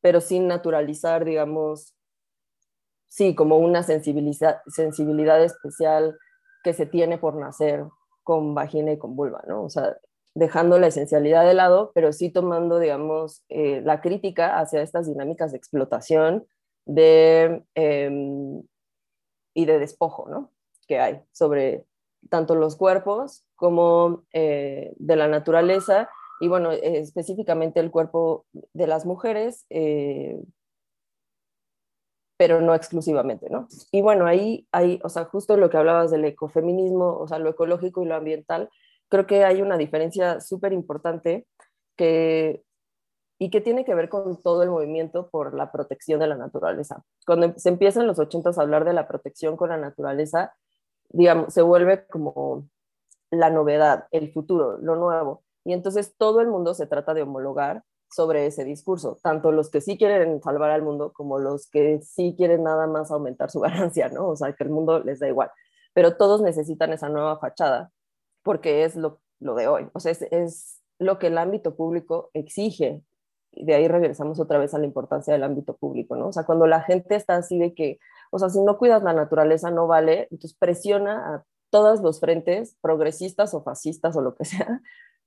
[0.00, 1.94] pero sin naturalizar, digamos,
[3.08, 6.18] sí, como una sensibilidad, sensibilidad especial
[6.62, 7.84] que se tiene por nacer
[8.22, 9.64] con vagina y con vulva, ¿no?
[9.64, 9.96] O sea,
[10.34, 15.50] dejando la esencialidad de lado, pero sí tomando, digamos, eh, la crítica hacia estas dinámicas
[15.52, 16.46] de explotación
[16.86, 18.62] de, em,
[19.54, 20.52] y de despojo, ¿no?
[20.86, 21.86] Que hay sobre
[22.28, 26.08] tanto los cuerpos como eh, de la naturaleza
[26.40, 30.40] y bueno, eh, específicamente el cuerpo de las mujeres, eh,
[32.36, 33.68] pero no exclusivamente, ¿no?
[33.92, 37.50] Y bueno, ahí hay, o sea, justo lo que hablabas del ecofeminismo, o sea, lo
[37.50, 38.70] ecológico y lo ambiental,
[39.10, 41.46] creo que hay una diferencia súper importante
[41.96, 42.62] que,
[43.38, 47.04] y que tiene que ver con todo el movimiento por la protección de la naturaleza.
[47.26, 50.54] Cuando se empieza en los 80 a hablar de la protección con la naturaleza,
[51.10, 52.68] digamos, se vuelve como
[53.30, 55.42] la novedad, el futuro, lo nuevo.
[55.64, 59.80] Y entonces todo el mundo se trata de homologar sobre ese discurso, tanto los que
[59.80, 64.08] sí quieren salvar al mundo como los que sí quieren nada más aumentar su ganancia,
[64.08, 64.28] ¿no?
[64.28, 65.50] O sea, que el mundo les da igual.
[65.94, 67.90] Pero todos necesitan esa nueva fachada
[68.42, 69.88] porque es lo, lo de hoy.
[69.92, 73.02] O sea, es, es lo que el ámbito público exige.
[73.52, 76.28] Y de ahí regresamos otra vez a la importancia del ámbito público, ¿no?
[76.28, 77.98] O sea, cuando la gente está así de que,
[78.30, 82.76] o sea, si no cuidas la naturaleza no vale, entonces presiona a todos los frentes,
[82.80, 84.80] progresistas o fascistas o lo que sea,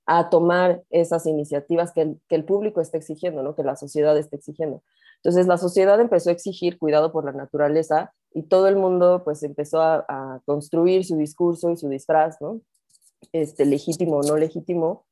[0.06, 3.54] a tomar esas iniciativas que el, público está exigiendo, ¿no?
[3.54, 4.82] que la sociedad está exigiendo.
[5.16, 9.42] Entonces la sociedad empezó a exigir cuidado por la naturaleza y todo el mundo pues
[9.42, 12.60] empezó a, construir su discurso y su disfraz, ¿no?
[13.32, 15.06] este, legítimo o no legítimo,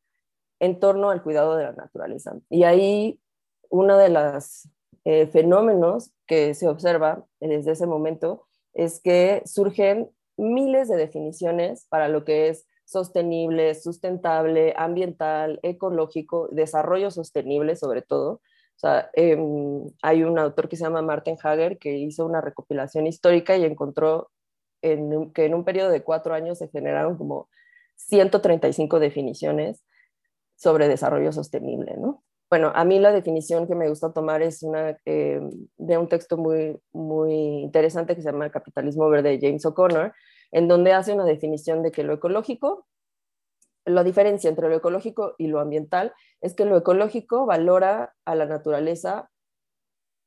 [0.60, 2.36] en torno al cuidado de la naturaleza.
[2.50, 3.18] Y ahí
[3.70, 4.68] uno de los
[5.04, 12.08] eh, fenómenos que se observa desde ese momento es que surgen miles de definiciones para
[12.08, 18.34] lo que es sostenible, sustentable, ambiental, ecológico, desarrollo sostenible sobre todo.
[18.34, 23.06] O sea, em, hay un autor que se llama Martin Hager que hizo una recopilación
[23.06, 24.30] histórica y encontró
[24.82, 27.48] en, que en un periodo de cuatro años se generaron como
[27.96, 29.84] 135 definiciones
[30.56, 32.22] sobre desarrollo sostenible, ¿no?
[32.50, 36.36] Bueno, a mí la definición que me gusta tomar es una em, de un texto
[36.36, 37.32] muy, muy
[37.62, 40.12] interesante que se llama Capitalismo Verde de James O'Connor,
[40.52, 42.86] en donde hace una definición de que lo ecológico,
[43.84, 48.46] la diferencia entre lo ecológico y lo ambiental es que lo ecológico valora a la
[48.46, 49.30] naturaleza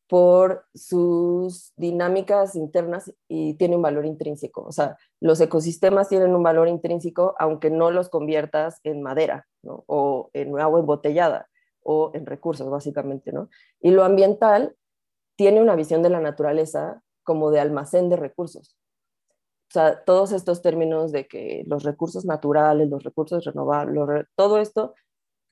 [0.07, 4.63] por sus dinámicas internas y tiene un valor intrínseco.
[4.63, 10.29] O sea, los ecosistemas tienen un valor intrínseco aunque no los conviertas en madera o
[10.33, 11.49] en agua embotellada
[11.81, 13.31] o en recursos, básicamente.
[13.31, 13.49] ¿no?
[13.79, 14.75] Y lo ambiental
[15.35, 18.77] tiene una visión de la naturaleza como de almacén de recursos.
[19.75, 24.93] Sea, todos estos términos de que los recursos naturales, los recursos renovables, todo esto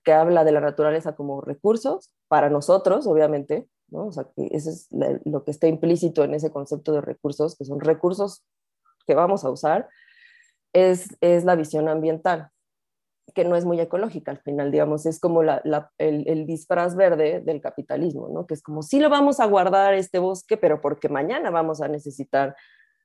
[0.02, 4.08] que habla de la naturaleza como recursos para nosotros, obviamente, ¿no?
[4.08, 4.88] O sea, eso es
[5.26, 8.46] lo que está implícito en ese concepto de recursos, que son recursos
[9.06, 9.90] que vamos a usar,
[10.72, 12.50] es, es la visión ambiental,
[13.36, 15.62] que no es muy ecológica al final, digamos, es como la,
[15.98, 18.48] el, el, disfraz verde del capitalismo, ¿no?
[18.48, 21.90] Que es como, sí lo vamos a guardar este bosque, pero porque mañana vamos a
[21.90, 22.56] necesitar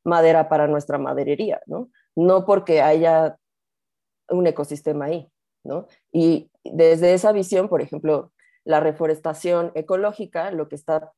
[0.04, 1.90] madera para nuestra maderería, ¿no?
[2.16, 3.36] No porque haya
[4.28, 5.30] un ecosistema ahí,
[5.64, 5.86] ¿no?
[6.12, 8.32] Y desde esa visión, por ejemplo,
[8.64, 11.12] la reforestación ecológica, lo que está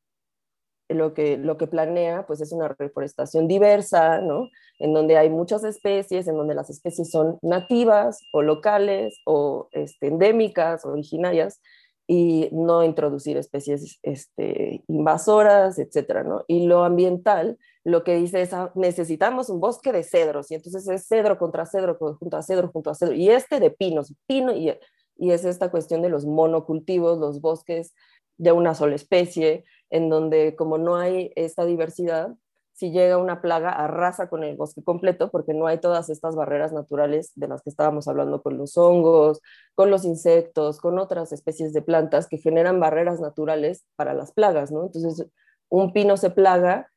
[0.94, 4.48] lo que, lo que planea pues es una reforestación diversa, ¿no?
[4.78, 10.08] En donde hay muchas especies, en donde las especies son nativas o locales o este,
[10.08, 11.60] endémicas, originarias,
[12.06, 16.44] y no introducir especies este, invasoras, etcétera, ¿no?
[16.48, 20.86] Y lo ambiental, lo que dice es, ah, necesitamos un bosque de cedros, y entonces
[20.88, 24.52] es cedro contra cedro, junto a cedro, junto a cedro, y este de pinos, pino,
[24.52, 24.72] y,
[25.16, 27.94] y es esta cuestión de los monocultivos, los bosques
[28.38, 32.34] de una sola especie, en donde como no hay esta diversidad,
[32.80, 36.72] si llega una plaga, arrasa con el bosque completo porque no hay todas estas barreras
[36.72, 39.42] naturales de las que estábamos hablando con los hongos,
[39.74, 44.72] con los insectos, con otras especies de plantas que generan barreras naturales para las plagas,
[44.72, 44.84] ¿no?
[44.84, 45.26] Entonces,
[45.68, 46.90] un pino se plaga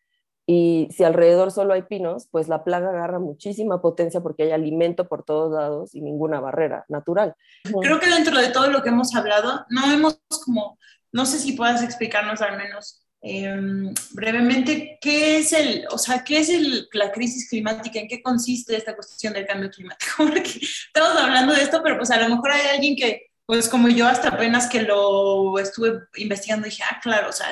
[0.46, 5.08] y si alrededor solo hay pinos, pues la plaga agarra muchísima potencia porque hay alimento
[5.08, 7.36] por todos lados y ninguna barrera natural.
[7.82, 10.78] Creo que dentro de todo lo que hemos hablado, no hemos como,
[11.12, 16.40] no sé si puedas explicarnos al menos Em, brevemente, ¿qué es, el, o sea, ¿qué
[16.40, 17.98] es el, la crisis climática?
[17.98, 20.12] ¿En qué consiste esta cuestión del cambio climático?
[20.18, 23.88] Porque estamos hablando de esto, pero pues a lo mejor hay alguien que, pues como
[23.88, 27.48] yo hasta apenas que lo estuve investigando, dije, ah, claro, o sea,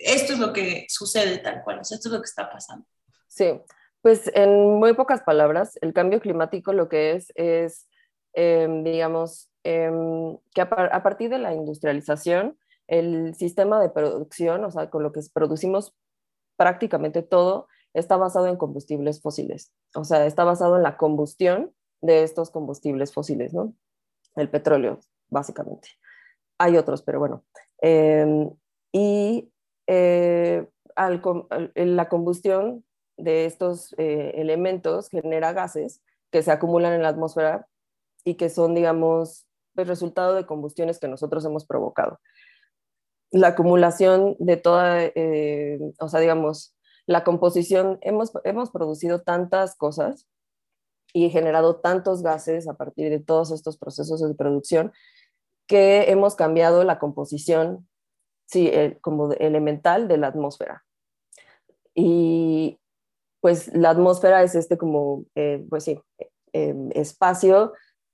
[0.00, 2.86] esto es lo que sucede tal cual, o esto es lo que está pasando.
[3.28, 3.60] Sí,
[4.02, 7.88] pues en muy pocas palabras, el cambio climático lo que es es,
[8.32, 14.70] em, digamos, em, que a, a partir de la industrialización, el sistema de producción, o
[14.70, 15.94] sea, con lo que producimos
[16.56, 19.72] prácticamente todo, está basado en combustibles fósiles.
[19.94, 23.74] O sea, está basado en la combustión de estos combustibles fósiles, ¿no?
[24.36, 25.88] El petróleo, básicamente.
[26.58, 27.44] Hay otros, pero bueno.
[27.80, 28.50] Em,
[28.92, 29.50] y
[29.92, 30.68] eh,
[31.74, 32.84] la combustión
[33.16, 37.66] de estos eh, elementos genera gases que se acumulan en la atmósfera
[38.24, 42.20] y que son, digamos, el resultado de combustiones que nosotros hemos provocado.
[43.32, 46.76] La acumulación de toda, eh, o sea, digamos,
[47.06, 50.28] la composición, hemos, hemos producido tantas cosas
[51.12, 54.92] y generado tantos gases a partir de todos estos procesos de producción
[55.66, 57.88] que hemos cambiado la composición,
[58.50, 58.70] sí,
[59.00, 60.84] como elemental de la atmósfera.
[61.94, 62.78] Y
[63.40, 66.00] pues la atmósfera es este como, eh, pues sí,
[66.52, 67.72] eh, espacio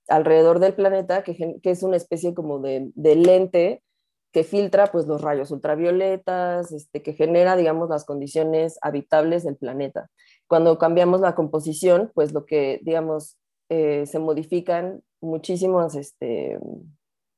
[0.08, 3.82] alrededor del planeta que, que, es una especie como de, de lente
[4.32, 10.10] que filtra pues los rayos ultravioletas, este, que genera, digamos, las condiciones habitables del planeta.
[10.46, 16.58] Cuando cambiamos la composición, pues lo que, digamos, eh, se modifican muchísimas este,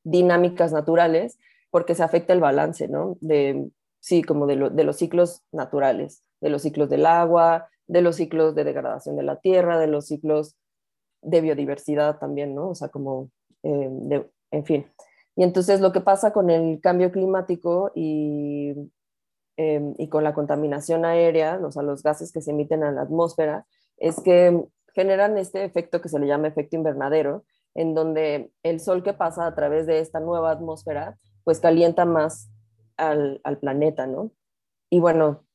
[0.03, 1.39] dinámicas naturales
[1.71, 3.17] porque se afecta el balance, ¿no?
[3.21, 8.15] De, sí, como de, de los ciclos naturales, de los ciclos del agua, de los
[8.15, 10.55] ciclos de degradación de la tierra, de los ciclos
[11.21, 12.69] de biodiversidad también, ¿no?
[12.69, 13.29] O sea, como
[13.63, 14.85] en fin.
[15.35, 18.73] Y entonces lo que pasa con el cambio climático y,
[19.57, 23.01] em, y con la contaminación aérea, o sea, los gases que se emiten a la
[23.01, 23.65] atmósfera,
[23.97, 27.43] es que generan este efecto que se le llama efecto invernadero,
[27.75, 32.49] en donde el sol que pasa a través de esta nueva atmósfera, pues calienta más
[32.97, 34.31] al, al planeta, ¿no?
[34.89, 35.45] Y bueno,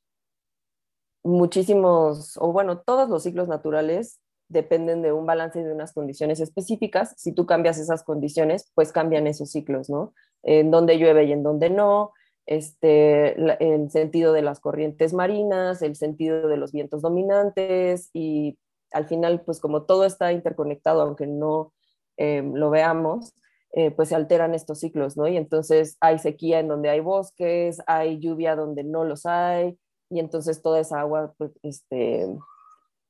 [1.24, 6.41] muchísimos, o bueno, todos los ciclos naturales dependen de un balance y de unas condiciones
[6.41, 7.14] específicas.
[7.16, 10.14] Si tú cambias esas condiciones, pues cambian esos ciclos, ¿no?
[10.43, 12.12] En donde llueve y en donde no,
[12.47, 18.59] este, el sentido de las corrientes marinas, el sentido de los vientos dominantes y
[18.93, 21.72] al final, pues como todo está interconectado, aunque no
[22.16, 23.35] eh, lo veamos,
[23.77, 25.27] eh, pues se alteran estos ciclos, ¿no?
[25.27, 29.77] Y entonces hay sequía en donde hay bosques, hay lluvia donde no los hay,
[30.11, 32.29] y entonces toda esa agua, pues, este,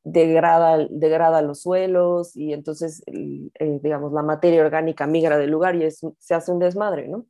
[0.05, 5.87] degrada, degrada los suelos y entonces, eh, digamos, la materia orgánica migra del lugar y
[5.91, 7.27] se hace un desmadre, ¿no?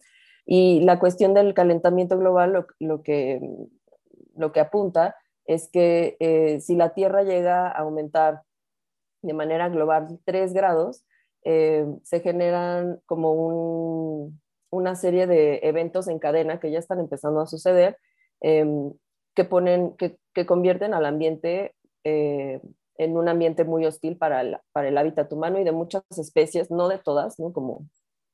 [0.47, 3.41] Y la cuestión del calentamiento global lo, que,
[4.37, 5.17] lo que apunta
[5.47, 8.43] es que eh, si la Tierra llega a aumentar
[9.23, 11.05] de manera global 3 grados,
[11.45, 14.33] eh, se generan como
[14.71, 17.99] una serie de eventos en cadena que ya están empezando a suceder,
[18.41, 18.93] em,
[19.35, 21.75] que, ponen, que, convierten al ambiente
[22.05, 22.61] eh,
[22.97, 26.71] en un ambiente muy hostil para el, para el hábitat humano y de muchas especies,
[26.71, 27.53] no de todas, ¿no?
[27.53, 27.87] Como,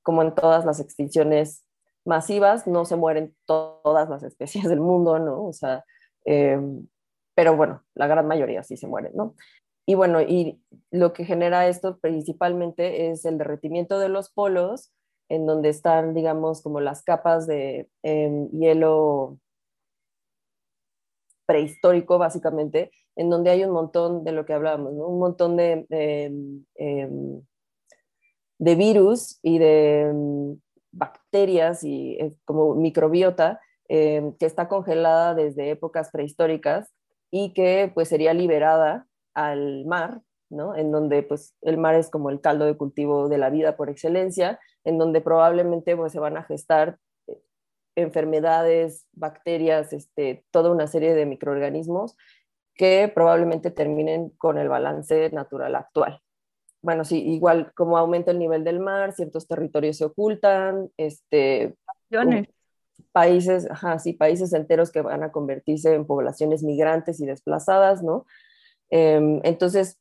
[0.02, 1.64] como en todas las extinciones
[2.04, 5.46] masivas, no se mueren todas las especies del mundo, ¿no?
[5.46, 5.84] O sea,
[6.24, 6.58] eh,
[7.34, 9.34] pero bueno, la gran mayoría sí se mueren, ¿no?
[9.90, 10.62] Y bueno, y
[10.92, 14.92] lo que genera esto principalmente es el derretimiento de los polos,
[15.28, 19.40] en donde están, digamos, como las capas de em, hielo
[21.44, 25.84] prehistórico, básicamente, en donde hay un montón de lo que hablábamos, un montón de,
[26.76, 27.42] em,
[28.58, 30.56] de, virus y de
[30.92, 36.94] bacterias y eh, como microbiota que está congelada desde épocas prehistóricas
[37.32, 40.76] y que pues sería liberada al mar, ¿no?
[40.76, 43.90] En donde pues el mar es como el caldo de cultivo de la vida por
[43.90, 46.98] excelencia, en donde probablemente pues, se van a gestar
[47.96, 52.16] enfermedades, bacterias, este, toda una serie de microorganismos
[52.74, 56.20] que probablemente terminen con el balance natural actual.
[56.82, 61.76] Bueno, sí, igual como aumenta el nivel del mar, ciertos territorios se ocultan, este,
[63.12, 68.24] países, ajá, sí, países enteros que van a convertirse en poblaciones migrantes y desplazadas, ¿no?
[68.90, 69.98] Em, entonces,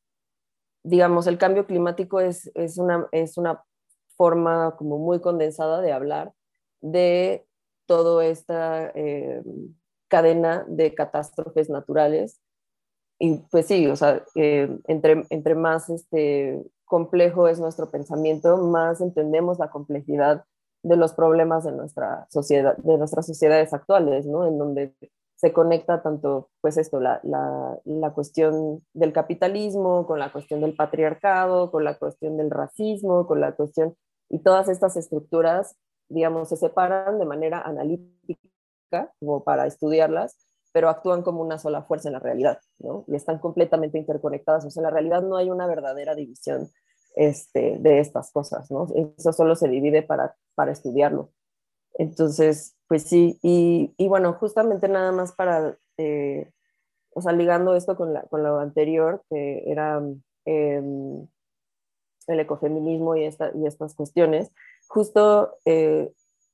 [0.84, 3.64] digamos, el cambio climático es, es, una, es una
[4.18, 6.34] forma como muy condensada de hablar
[6.82, 7.46] de
[7.86, 9.42] toda esta eh,
[10.08, 12.40] cadena de catástrofes naturales.
[13.20, 19.02] Y pues sí, o sea, eh, entre, entre más este, complejo es nuestro pensamiento, más
[19.02, 20.46] entendemos la complejidad
[20.84, 24.48] de los problemas de nuestra sociedad, de nuestras sociedades actuales, ¿no?
[24.48, 24.94] En donde
[25.40, 30.76] se conecta tanto, pues esto, la, la, la, cuestión del capitalismo, con la cuestión del
[30.76, 33.96] patriarcado, con la cuestión del racismo, con la cuestión,
[34.30, 35.78] y todas estas estructuras
[36.10, 40.36] digamos, se separan de manera analítica, como para estudiarlas,
[40.74, 43.06] pero actúan como una sola fuerza en la realidad, ¿no?
[43.08, 44.66] Y están completamente interconectadas.
[44.66, 46.70] O sea, en la realidad no hay una verdadera división
[47.16, 48.88] este, de estas cosas, ¿no?
[49.18, 51.32] Eso solo se divide para, para estudiarlo.
[52.00, 56.50] Entonces, pues sí, y, bueno, justamente nada más para, eh,
[57.14, 60.02] o sea, ligando esto con, la, con lo anterior, que era
[60.46, 61.28] em,
[62.28, 64.50] el ecofeminismo y, esta, y estas cuestiones,
[64.88, 66.14] justo eh,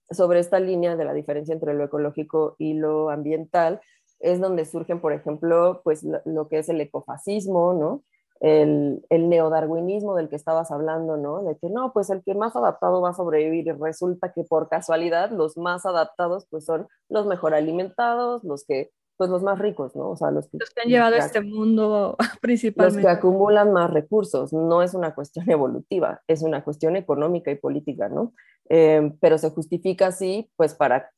[0.09, 3.81] sobre esta línea de la diferencia entre lo ecológico y lo ambiental
[4.19, 8.03] es donde surgen, por ejemplo, pues lo, que es el ecofascismo, ¿no?
[8.41, 11.43] El, el, neodarwinismo del que estabas hablando, ¿no?
[11.43, 14.67] De que no, pues el que más adaptado va a sobrevivir y resulta que por
[14.67, 19.95] casualidad los más adaptados pues son los mejor alimentados, los que pues los más ricos,
[19.95, 20.09] ¿no?
[20.09, 23.01] O sea, los que, han llevado a este mundo principalmente.
[23.01, 27.55] Los que acumulan más recursos, no es una cuestión evolutiva, es una cuestión económica y
[27.55, 28.33] política, ¿no?
[28.69, 31.11] Eh, pero se justifica así, pues para,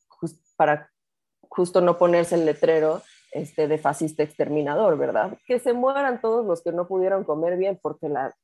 [0.56, 0.90] para
[1.48, 3.02] justo no ponerse el letrero
[3.32, 5.38] este, de fascista exterminador, ¿verdad?
[5.46, 8.34] Que se mueran todos los que no pudieron comer bien porque la,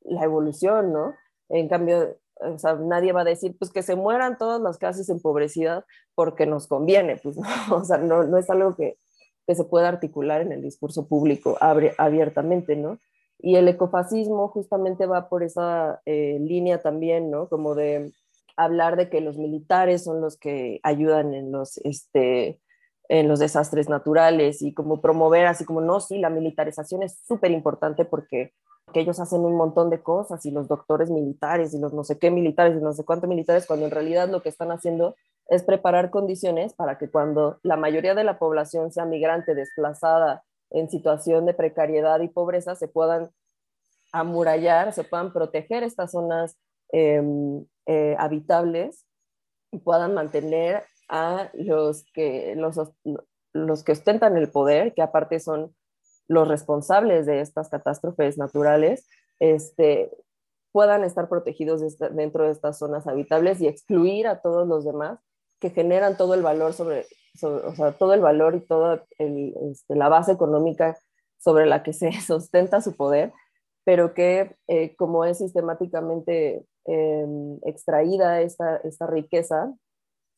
[0.00, 1.14] la evolución, ¿no?
[1.48, 5.08] En cambio, o sea, nadie va a decir, pues que se mueran todas las clases
[5.08, 5.84] empobrecidas
[6.14, 7.36] porque nos conviene, pues
[7.68, 8.98] no, o sea, no, no es algo que,
[9.46, 12.98] que, se pueda articular en el discurso público abiertamente, ¿no?
[13.38, 17.48] Y el ecofascismo justamente va por esa eh, línea también, ¿no?
[17.48, 18.12] Como de
[18.56, 22.60] hablar de que los militares son los que ayudan en los, este,
[23.12, 27.50] en los desastres naturales y como promover así como, no, sí, la militarización es súper
[27.50, 28.54] importante porque
[28.90, 32.18] que ellos hacen un montón de cosas y los doctores militares y los no sé
[32.18, 35.14] qué militares y no sé cuántos militares, cuando en realidad lo que están haciendo
[35.48, 40.88] es preparar condiciones para que cuando la mayoría de la población sea migrante, desplazada, en
[40.88, 43.30] situación de precariedad y pobreza, se puedan
[44.10, 46.56] amurallar, se puedan proteger estas zonas
[46.92, 49.04] em, eh, habitables
[49.70, 52.80] y puedan mantener a los que, los,
[53.52, 55.76] los que ostentan el poder, que aparte son
[56.26, 59.06] los responsables de estas catástrofes naturales,
[59.38, 60.10] este,
[60.72, 65.20] puedan estar protegidos dentro de estas zonas habitables y excluir a todos los demás
[65.60, 67.06] que generan todo el valor sobre,
[67.42, 70.98] o sea, todo el valor y toda este, la base económica
[71.38, 73.34] sobre la que se sustenta su poder,
[73.84, 79.74] pero que eh, como es sistemáticamente em, extraída esta, esta riqueza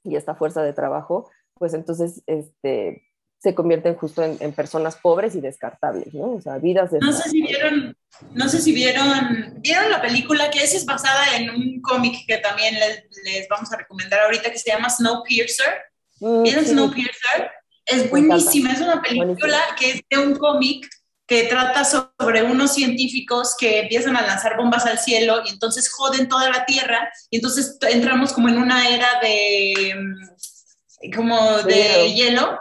[0.05, 3.03] y esta fuerza de trabajo, pues entonces este,
[3.45, 6.33] se convierten justo en, personas pobres y descartables, ¿no?
[6.33, 6.99] O sea, vidas de...
[6.99, 7.97] No sé si vieron,
[8.33, 12.75] no sé si vieron, vieron la película que es, basada en un cómic que también
[12.75, 15.75] les, vamos a recomendar ahorita que se llama Snowpiercer.
[16.21, 17.51] Mm, ¿Vieron Snowpiercer?
[17.85, 20.89] Es buenísima, es una película que es de un cómic
[21.27, 26.29] que trata sobre unos científicos que empiezan a lanzar bombas al cielo y entonces joden
[26.29, 30.35] toda la Tierra y entonces entramos como en una era de mm,
[31.15, 32.59] como de hielo.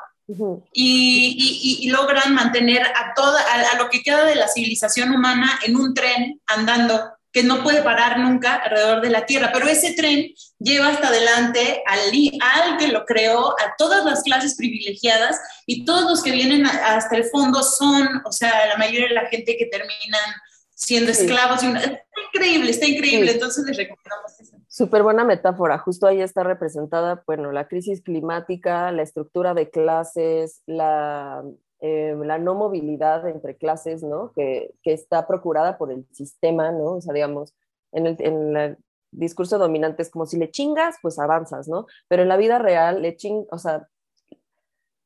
[0.73, 3.39] y, logran mantener a, toda,
[3.71, 7.81] a, lo que queda de la civilización humana en un tren andando que no puede
[7.81, 11.99] parar nunca alrededor de la Tierra, pero ese tren lleva hasta adelante al,
[12.39, 17.17] al que lo creó, a todas las clases privilegiadas y todos los que vienen hasta
[17.17, 20.21] el fondo son, o sea, la mayoría de la gente que terminan
[20.75, 21.63] siendo esclavos.
[21.63, 22.01] está
[22.33, 24.57] increíble, está increíble, entonces les recomendamos eso.
[24.67, 30.61] Súper buena metáfora, justo ahí está representada, bueno, la crisis climática, la estructura de clases,
[30.67, 31.43] la,
[31.85, 34.31] eh, la no movilidad entre clases, ¿no?
[34.31, 36.93] Que, que, está procurada por el sistema, ¿no?
[36.93, 37.53] O sea, digamos,
[37.91, 38.77] en el, en el,
[39.11, 41.85] discurso dominante es como si le chingas, pues avanzas, ¿no?
[42.07, 43.89] Pero en la vida real, le ching, o sea,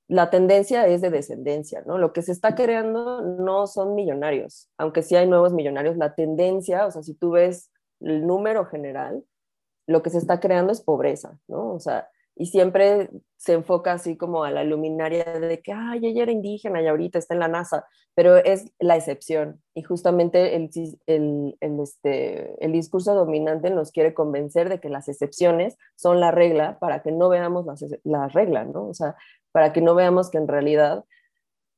[0.08, 1.98] la tendencia es de descendencia, ¿no?
[1.98, 6.86] Lo que se está creando no son millonarios, aunque sí hay nuevos millonarios, la tendencia,
[6.86, 7.72] o sea, si tú ves
[8.02, 9.24] el número general,
[9.88, 11.74] lo que se está creando es pobreza, ¿no?
[11.74, 12.08] O sea,
[12.38, 16.82] y siempre se enfoca así como a la luminaria de que, ay, ella era indígena
[16.82, 19.62] y ahorita está en la NASA, pero es la excepción.
[19.74, 20.70] Y justamente el,
[21.08, 26.78] el, este, el discurso dominante nos quiere convencer de que las excepciones son la regla
[26.80, 28.88] para que no veamos las, la regla, ¿no?
[28.88, 29.16] O sea,
[29.52, 31.04] para que no veamos que en realidad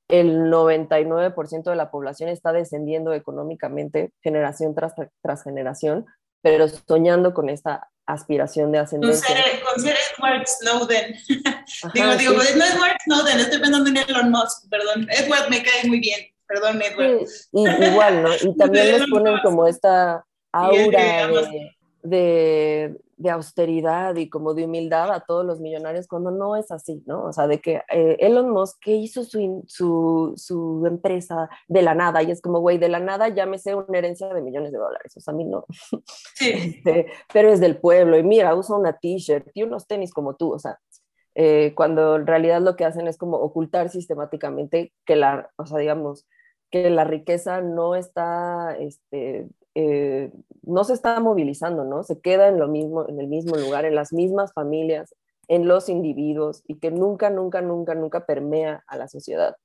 [0.10, 6.06] el 99% de la población está descendiendo económicamente generación tras, tras generación,
[6.42, 9.36] pero soñando con esta aspiración de ascendencia.
[9.64, 11.16] Con ser, Edward Snowden.
[11.94, 15.08] digo, digo, no Edward Snowden, estoy pensando en Elon Musk, perdón.
[15.12, 17.28] Edward me cae muy bien, perdón, Edward.
[17.54, 18.30] igual, ¿no?
[18.36, 21.72] Y también les ponen como esta aura de,
[22.04, 27.26] de, austeridad y como de humildad a todos los millonarios cuando no es así, ¿no?
[27.26, 31.96] O sea, de que eh, Elon Musk que hizo su, su, su, empresa de la
[31.96, 35.16] nada y es como, güey, de la nada llámese una herencia de millones de dólares,
[35.18, 35.66] o sea, a mí no.
[36.36, 36.54] Sí.
[36.80, 40.54] Este, pero es del pueblo y mira, usa una t-shirt y unos tenis como tú,
[40.54, 40.80] o sea,
[41.36, 45.78] eh, cuando en realidad lo que hacen es como ocultar sistemáticamente que la, o sea,
[45.78, 46.28] digamos,
[46.72, 49.48] que la riqueza no está este,
[49.82, 50.30] eh,
[50.64, 52.04] no se está movilizando, ¿no?
[52.04, 55.16] Se queda en lo mismo, en el mismo lugar, en las mismas familias,
[55.48, 59.56] en los individuos y que nunca, nunca, nunca, nunca permea a la sociedad.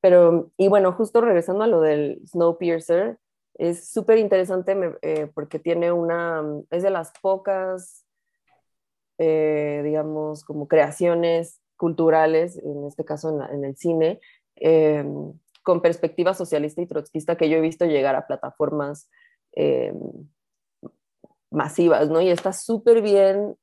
[0.00, 3.18] Pero, y bueno, justo regresando a lo del Snowpiercer,
[3.54, 8.04] es súper interesante eh, porque tiene una, es de las pocas,
[9.18, 14.20] eh, digamos, como creaciones culturales, en este caso en, el cine,
[15.62, 19.08] con perspectiva socialista y trotskista que yo he visto llegar a plataformas
[19.54, 19.92] eh,
[21.50, 22.20] masivas, ¿no?
[22.20, 23.56] Y está súper bien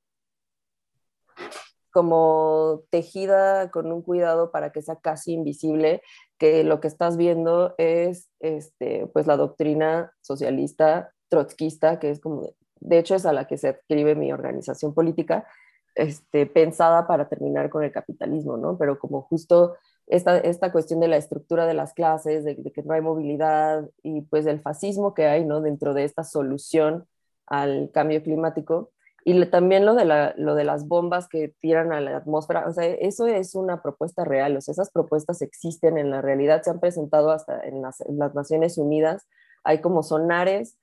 [1.92, 6.04] como tejida con un cuidado para que sea casi invisible,
[6.38, 12.54] que lo que estás viendo es este, pues la doctrina socialista trotskista, que es como,
[12.80, 15.48] de hecho es a la que se adscribe mi organización política,
[15.96, 18.78] este, pensada para terminar con el capitalismo, ¿no?
[18.78, 19.76] Pero como justo
[20.08, 24.22] esta, esta cuestión de la estructura de las clases, de, que no hay movilidad y
[24.22, 25.62] pues el fascismo que hay ¿no?
[25.62, 27.06] dentro de esta solución
[27.46, 28.92] al cambio climático.
[29.26, 32.72] Y también lo de, la, lo de las bombas que tiran a la atmósfera, o
[32.72, 36.70] sea, eso es una propuesta real, o sea, esas propuestas existen en la realidad, se
[36.70, 39.28] han presentado hasta en las, en las Naciones Unidas,
[39.66, 40.78] hay como sonares,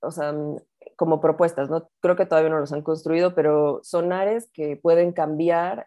[0.00, 0.34] o sea,
[0.96, 1.88] como propuestas, ¿no?
[2.00, 5.86] Creo que todavía no los han construido, pero sonares que pueden cambiar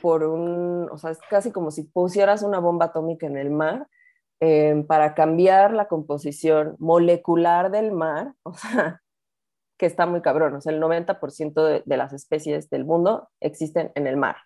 [0.00, 3.86] por un, o sea, es casi como si pusieras una bomba atómica en el mar
[4.40, 9.00] eh, para cambiar la composición molecular del mar, o sea,
[9.78, 13.92] que está muy cabrón, o sea, el 90% de, de, las especies del mundo existen
[13.94, 14.36] en el mar.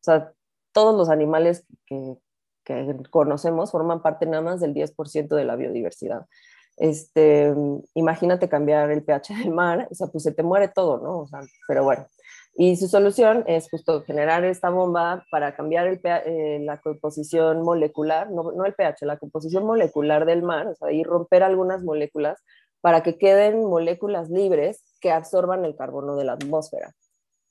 [0.00, 0.32] O sea,
[0.72, 2.16] todos los animales que,
[2.64, 6.26] que conocemos forman parte nada más del 10% de la biodiversidad.
[6.76, 7.54] Este,
[7.94, 11.20] imagínate cambiar el pH del mar, o sea, pues se te muere todo, ¿no?
[11.20, 12.06] O sea, pero bueno.
[12.54, 18.52] Y su solución es justo generar esta bomba para cambiar eh, la composición molecular, no,
[18.52, 22.42] no, el pH, la composición molecular del mar, o sea, y romper algunas moléculas
[22.82, 26.92] para que queden moléculas libres que absorban el carbono de la atmósfera.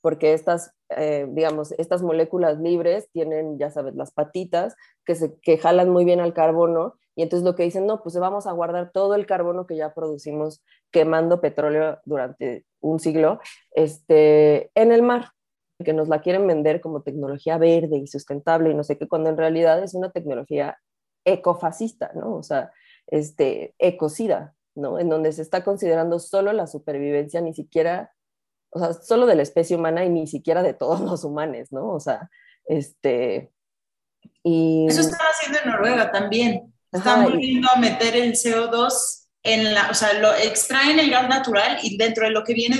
[0.02, 5.58] Porque estas, eh, digamos, estas moléculas libres tienen, ya sabes, las patitas que, se, que
[5.58, 8.90] jalan muy bien al carbono y entonces lo que dicen, no, pues vamos a guardar
[8.92, 13.40] todo el carbono que ya producimos quemando petróleo durante un siglo
[13.72, 15.30] este, en el mar,
[15.84, 19.30] que nos la quieren vender como tecnología verde y sustentable y no sé qué, cuando
[19.30, 20.78] en realidad es una tecnología
[21.24, 22.36] ecofascista, ¿no?
[22.36, 22.72] O sea,
[23.06, 24.98] este, ecocida, ¿no?
[24.98, 28.12] En donde se está considerando solo la supervivencia, ni siquiera
[28.74, 31.90] o sea, solo de la especie humana y ni siquiera de todos los humanos, ¿no?
[31.90, 32.30] O sea,
[32.64, 33.52] este...
[34.42, 34.86] Y...
[34.88, 36.71] Eso están haciendo en Noruega también.
[36.92, 38.92] Están volviendo a meter el CO2
[39.44, 42.78] en la, o sea, lo extraen el gas natural y dentro de lo que viene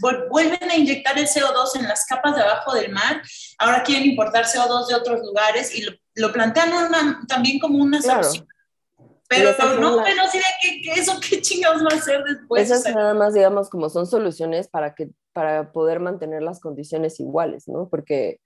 [0.00, 3.22] vuelven a inyectar el CO2 en las capas de abajo del mar.
[3.58, 8.46] Ahora quieren importar CO2 de otros lugares y lo, plantean también como una solución
[9.30, 12.68] pero no, pero sí de que, eso qué chingados va a hacer después.
[12.68, 17.68] Esas nada más, digamos, como son soluciones para, que, para poder mantener las condiciones iguales,
[17.68, 17.88] ¿no?
[17.88, 18.40] Porque,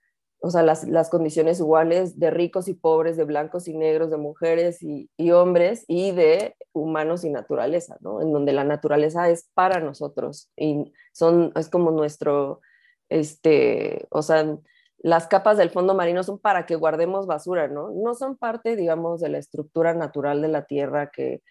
[0.44, 4.18] o sea, las, las condiciones iguales de ricos y pobres, de blancos y negros, de
[4.18, 8.20] mujeres y, hombres y de humanos y naturaleza, ¿no?
[8.20, 12.60] En donde la naturaleza es para nosotros y son, es como nuestro,
[13.08, 14.58] este, o sea,
[14.98, 17.88] las capas del fondo marino son para que guardemos basura, ¿no?
[17.92, 21.42] No son parte, digamos, de la estructura natural de la Tierra que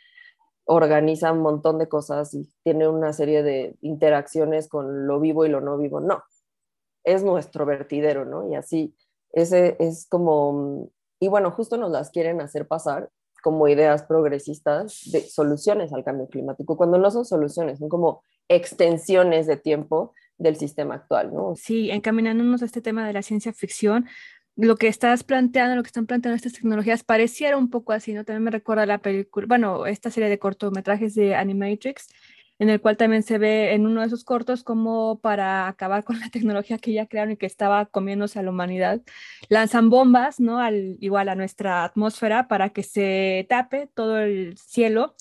[0.65, 5.49] organiza un montón de cosas y tiene una serie de interacciones con lo vivo y
[5.49, 6.23] lo no vivo, no.
[7.03, 8.49] Es nuestro vertidero, ¿no?
[8.49, 8.95] Y así,
[9.31, 10.89] ese es como,
[11.19, 13.09] y bueno, justo nos las quieren hacer pasar
[13.41, 19.47] como ideas progresistas de soluciones al cambio climático, cuando no son soluciones, son como extensiones
[19.47, 21.53] de tiempo del sistema actual, ¿no?
[21.55, 24.07] Sí, encaminándonos a este tema de la ciencia ficción,
[24.55, 28.23] lo que estás planteando, lo que están planteando estas tecnologías pareciera un poco así, ¿no?
[28.23, 32.07] También me recuerda la película, bueno, esta serie de cortometrajes de Animatrix,
[32.63, 36.19] en el cual también se ve en uno de esos cortos como para acabar con
[36.21, 39.01] la tecnología que ya crearon y que estaba comiéndose a la humanidad,
[39.49, 40.59] lanzan bombas, ¿no?
[40.59, 45.15] Al, igual a nuestra atmósfera para que se tape todo el cielo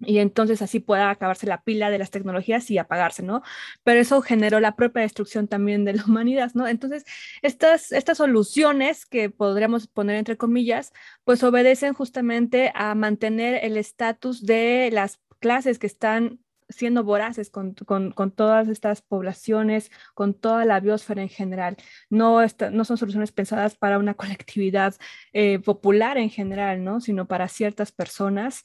[0.00, 3.42] y entonces así pueda acabarse la pila de las tecnologías y apagarse, ¿no?
[3.84, 6.68] Pero eso generó la propia destrucción también de la humanidad, ¿no?
[6.68, 7.04] Entonces,
[7.40, 10.92] estas, estas soluciones que podríamos poner entre comillas,
[11.24, 17.74] pues obedecen justamente a mantener el estatus de las clases que están siendo voraces con,
[17.74, 21.76] con, con, todas estas poblaciones, con toda la biosfera en general.
[22.10, 22.40] No,
[22.70, 24.94] no son soluciones pensadas para una colectividad
[25.32, 27.00] eh, popular en general, ¿no?
[27.00, 28.64] Sino para ciertas personas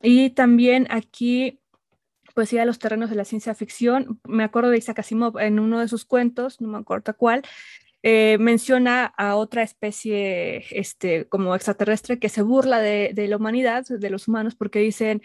[0.00, 1.60] y también aquí,
[2.34, 4.20] pues a los terrenos de la ciencia ficción.
[4.24, 7.42] Me acuerdo de Isaac Asimov en uno de sus cuentos, no me acuerdo cuál,
[8.04, 14.10] eh, menciona a otra especie este, como extraterrestre que se burla de, la humanidad, de
[14.10, 15.20] los humanos, porque dicen,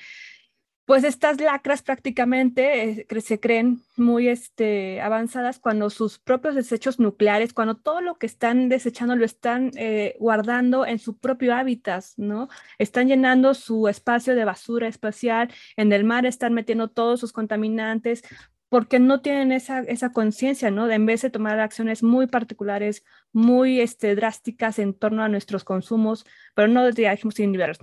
[0.86, 7.54] pues estas lacras prácticamente eh, se creen muy este, avanzadas cuando sus propios desechos nucleares,
[7.54, 12.50] cuando todo lo que están desechando lo están eh, guardando en su propio hábitat, ¿no?
[12.80, 18.24] Están llenando su espacio de basura espacial, en el mar están metiendo todos sus contaminantes,
[18.68, 20.88] porque no tienen esa, esa conciencia, ¿no?
[20.88, 25.64] De en vez de tomar acciones muy particulares, muy este, drásticas en torno a nuestros
[25.64, 26.26] consumos,
[26.56, 27.18] pero no de.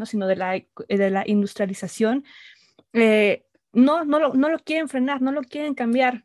[0.04, 2.24] Sino de la, de la industrialización
[2.92, 6.24] eh, no, no lo, no lo quieren frenar, no lo quieren cambiar,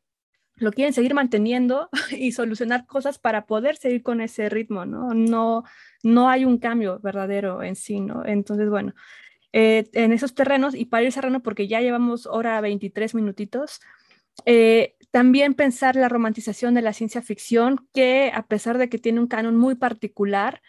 [0.55, 5.13] lo quieren seguir manteniendo y solucionar cosas para poder seguir con ese ritmo, ¿no?
[5.13, 5.63] No,
[6.03, 8.25] no hay un cambio verdadero en sí, ¿no?
[8.25, 8.93] Entonces, bueno,
[9.53, 13.79] eh, en esos terrenos, y para ir cerrando, porque ya llevamos hora 23 minutitos,
[14.45, 19.21] eh, también pensar la romantización de la ciencia ficción, que a pesar de que tiene
[19.21, 20.61] un canon muy particular,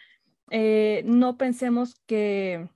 [1.03, 2.69] no pensemos que,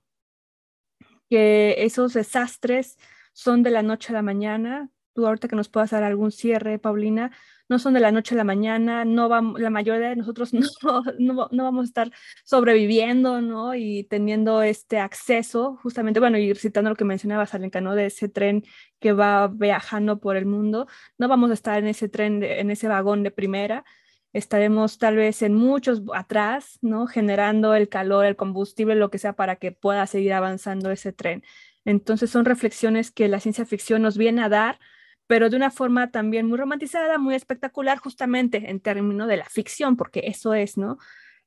[1.32, 2.98] que esos desastres
[3.32, 4.90] son de la noche a la mañana.
[5.14, 7.30] Tú ahorita que nos puedas dar algún cierre, Paulina,
[7.70, 10.52] no son de la noche a la mañana, no vamos, la mayoría de nosotros
[10.82, 12.12] no, no, no, vamos a estar
[12.44, 13.74] sobreviviendo, ¿no?
[13.74, 17.94] Y teniendo este acceso, justamente, bueno, y citando lo que mencionabas, Alenka, ¿no?
[17.94, 18.62] De ese tren
[19.00, 20.86] que va viajando por el mundo,
[21.16, 23.86] no vamos a estar en ese tren, en ese vagón de primera,
[24.32, 27.06] estaremos tal vez en muchos atrás, ¿no?
[27.06, 31.42] Generando el calor, el combustible, lo que sea para que pueda seguir avanzando ese tren.
[31.84, 34.78] Entonces son reflexiones que la ciencia ficción nos viene a dar,
[35.26, 39.96] pero de una forma también muy romantizada, muy espectacular, justamente en términos de la ficción,
[39.96, 40.98] porque eso es, ¿no?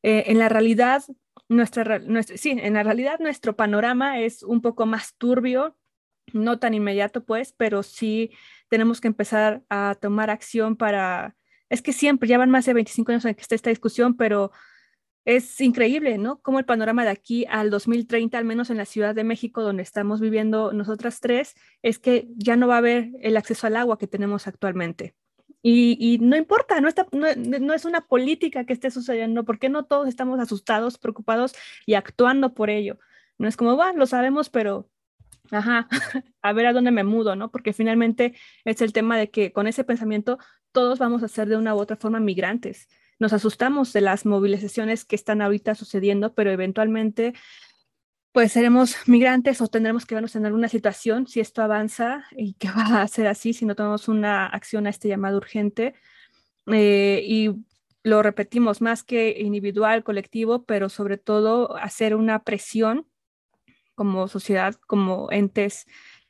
[0.04, 1.04] Eh, en la realidad,
[1.50, 2.02] nuestra,
[2.36, 5.76] sí, en la realidad nuestro panorama es un poco más turbio,
[6.34, 8.32] no tan inmediato, pues, pero sí
[8.70, 11.36] tenemos que empezar a tomar acción para,
[11.70, 14.52] es que siempre, ya van más de 25 años en que está esta discusión, pero
[15.26, 16.40] es increíble, ¿no?
[16.42, 19.82] Como el panorama de aquí al 2030, al menos en la Ciudad de México, donde
[19.82, 23.98] estamos viviendo nosotras tres, es que ya no va a haber el acceso al agua
[23.98, 25.16] que tenemos actualmente.
[25.68, 31.00] Y, no importa, no, es una política que esté sucediendo, porque no todos estamos asustados,
[31.00, 31.56] preocupados
[31.88, 33.00] y actuando por ello.
[33.40, 34.88] No es como, va, lo sabemos, pero,
[35.50, 35.88] ajá,
[36.44, 37.50] a ver a dónde me mudo, ¿no?
[37.50, 40.38] Porque finalmente es el tema de que con ese pensamiento
[40.76, 42.88] todos vamos a ser de una u otra forma migrantes
[43.20, 47.34] nos asustamos de las movilizaciones que están ahorita sucediendo, pero eventualmente
[48.32, 52.68] pues seremos migrantes o tendremos que vernos en alguna situación si esto avanza y que
[52.72, 55.96] va a ser así si no tomamos una acción a este llamado urgente.
[56.68, 57.52] Eh, y
[58.04, 63.08] lo repetimos más que individual, colectivo, pero sobre todo hacer una presión
[63.96, 65.86] como sociedad, como entes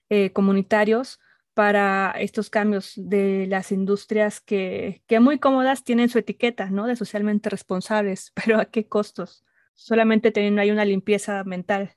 [0.10, 1.20] eh, comunitarios
[1.56, 6.86] para estos cambios de las industrias que, que muy cómodas tienen su etiqueta, ¿no?
[6.86, 9.44] De socialmente responsables, pero ¿a qué costos?
[9.74, 11.96] Solamente teniendo ahí una limpieza mental.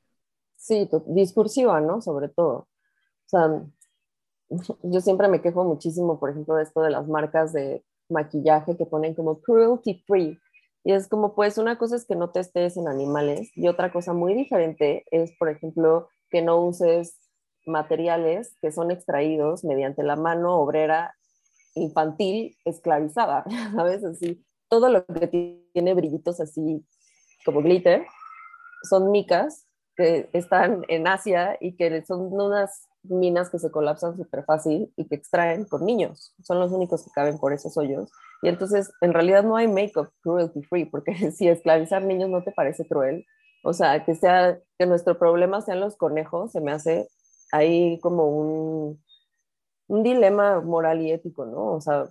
[0.56, 2.00] Sí, discursiva, ¿no?
[2.00, 2.56] Sobre todo.
[2.60, 2.68] O
[3.26, 3.62] sea,
[4.82, 8.86] yo siempre me quejo muchísimo, por ejemplo, de esto de las marcas de maquillaje que
[8.86, 10.38] ponen como cruelty free.
[10.84, 13.92] Y es como, pues, una cosa es que no te estés en animales y otra
[13.92, 17.18] cosa muy diferente es, por ejemplo, que no uses
[17.68, 21.14] materiales que son extraídos mediante la mano obrera
[21.74, 24.04] infantil esclavizada, ¿sabes?
[24.04, 26.84] Así, todo lo que tiene brillitos así
[27.44, 28.04] como glitter
[28.88, 29.66] son micas
[29.96, 35.08] que están en Asia y que son unas minas que se colapsan súper fácil y
[35.08, 36.34] que extraen con niños.
[36.42, 38.10] Son los únicos que caben por esos hoyos.
[38.42, 42.52] Y entonces, en realidad no hay make-up cruelty free, porque si esclavizar niños no te
[42.52, 43.24] parece cruel,
[43.64, 47.08] o sea, que sea que nuestro problema sean los conejos, se me hace
[47.50, 49.02] hay como un,
[49.88, 51.74] un dilema moral y ético, ¿no?
[51.74, 52.08] O sea,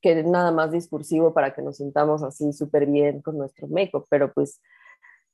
[0.00, 4.32] que nada más discursivo para que nos sintamos así súper bien con nuestro make-up, pero
[4.32, 4.60] pues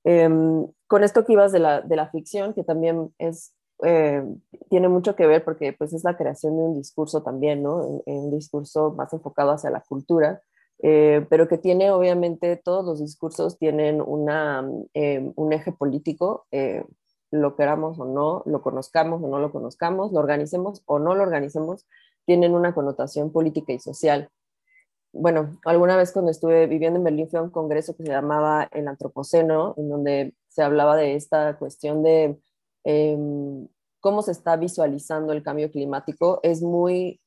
[0.04, 4.22] em, con esto que ibas de la, de la ficción, que también es, eh,
[4.70, 8.02] tiene mucho que ver porque pues es la creación de un discurso también, ¿no?
[8.06, 10.42] Un, discurso más enfocado hacia la cultura,
[10.82, 16.84] eh, pero que tiene obviamente todos los discursos tienen una, em, un eje político eh,
[17.34, 21.24] lo queramos o no, lo conozcamos o no lo conozcamos, lo organicemos o no lo
[21.24, 21.84] organicemos,
[22.26, 24.28] tienen una connotación política y social.
[25.12, 28.68] Bueno, alguna vez cuando estuve viviendo en Berlín fui a un congreso que se llamaba
[28.72, 32.38] el Antropoceno, en donde se hablaba de esta cuestión de
[32.84, 33.66] em,
[34.00, 36.38] cómo se está visualizando el cambio climático.
[36.44, 37.20] Es muy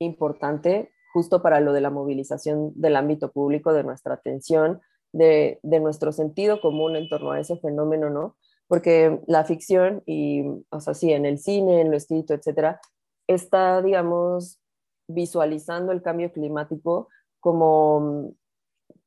[0.00, 4.80] importante justo para lo de la movilización del ámbito público, de nuestra atención,
[5.12, 8.36] de, de nuestro sentido común en torno a ese fenómeno, ¿no?
[8.68, 12.80] Porque la ficción y, o sea, sí, en el cine, en lo escrito, etcétera,
[13.26, 14.60] está, digamos,
[15.08, 17.08] visualizando el cambio climático
[17.40, 18.32] como,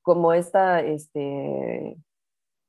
[0.01, 1.97] como esta este,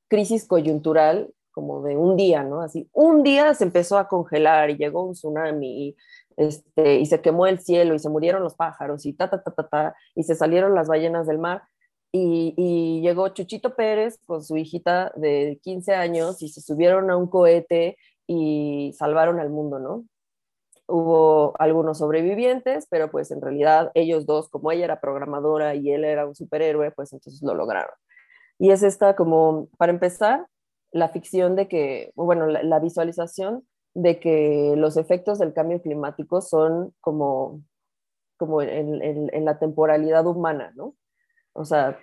[0.09, 2.61] crisis coyuntural, como de un día, ¿no?
[2.61, 5.97] Así, un día se empezó a congelar y llegó un tsunami y,
[6.37, 9.53] este, y se quemó el cielo y se murieron los pájaros y ta, ta, ta,
[9.53, 11.63] ta, ta, y se salieron las ballenas del mar
[12.13, 17.29] y, llegó Chuchito Pérez con su hijita de 15 años y se subieron a un
[17.29, 17.97] cohete
[18.27, 20.05] y salvaron al mundo, ¿no?
[20.87, 26.05] Hubo algunos sobrevivientes, pero pues en realidad ellos dos, como ella era programadora y él
[26.05, 27.95] era un superhéroe, pues entonces lo lograron.
[28.59, 30.47] Y es esta como, para empezar,
[30.93, 33.65] la ficción de que, bueno, la, visualización
[33.95, 37.63] de que los efectos del cambio climático son como,
[38.37, 40.95] como en, en la temporalidad humana, ¿no?
[41.53, 41.99] O sea,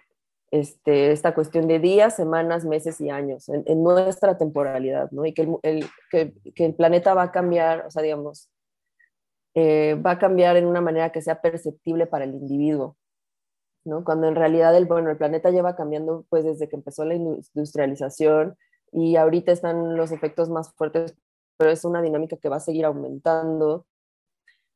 [0.51, 5.25] este, esta cuestión de días, semanas, meses y años en, nuestra temporalidad, ¿no?
[5.25, 8.49] Y que el, que, que el, planeta va a cambiar, o sea, digamos,
[9.55, 12.95] eh, va a cambiar en una manera que sea perceptible para el individuo,
[13.85, 14.03] ¿no?
[14.03, 18.55] Cuando en realidad el, bueno, el planeta lleva cambiando pues desde que empezó la industrialización
[18.91, 21.15] y ahorita están los efectos más fuertes,
[21.57, 23.85] pero es una dinámica que va a seguir aumentando,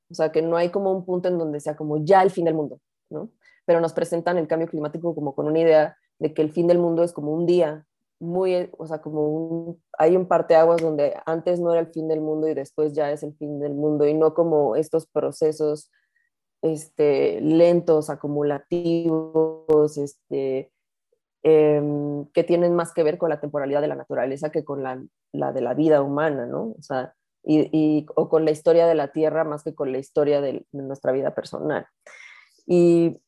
[0.10, 2.46] o sea, que no hay como un punto en donde sea como ya el fin
[2.46, 2.80] del mundo,
[3.10, 3.30] ¿no?
[3.72, 6.78] Pero nos presentan el cambio climático como con una idea de que el fin del
[6.78, 7.86] mundo es como un día,
[8.20, 12.20] muy, o sea, como un, hay un parteaguas donde antes no era el fin del
[12.20, 15.90] mundo y después ya es el fin del mundo y no como estos procesos
[16.62, 20.70] este, lentos, acumulativos, este,
[21.44, 25.02] em, que tienen más que ver con la temporalidad de la naturaleza que con la,
[25.32, 26.76] de la vida humana, ¿no?
[26.78, 30.42] O sea, y, o con la historia de la Tierra más que con la historia
[30.42, 31.88] de, nuestra vida personal.
[32.66, 33.20] Y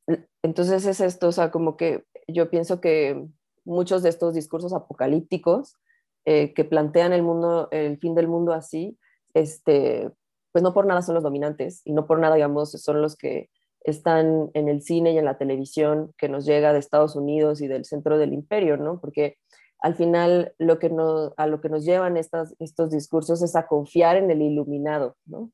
[0.42, 3.26] entonces es esto, o sea, como que yo pienso que
[3.66, 5.78] muchos de estos discursos apocalípticos
[6.26, 8.98] eh, que plantean el mundo, el fin del mundo así,
[9.34, 10.10] este,
[10.52, 13.50] pues no por nada son los dominantes y no por nada, digamos, son los que
[13.82, 17.68] están en el cine y en la televisión que nos llega de Estados Unidos y
[17.68, 19.00] del centro del imperio, ¿no?
[19.02, 19.38] Porque
[19.80, 20.90] al final lo que
[21.36, 25.52] a lo que nos llevan estas, estos discursos es a confiar en el iluminado, ¿no?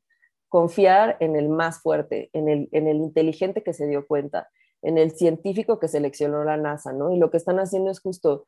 [0.49, 4.49] Confiar en el más fuerte, en el, en el inteligente que se dio cuenta,
[4.81, 7.13] en el científico que seleccionó la NASA, ¿no?
[7.13, 8.47] Y lo que están haciendo es justo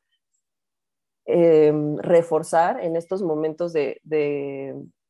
[1.26, 4.02] em, reforzar en estos momentos de,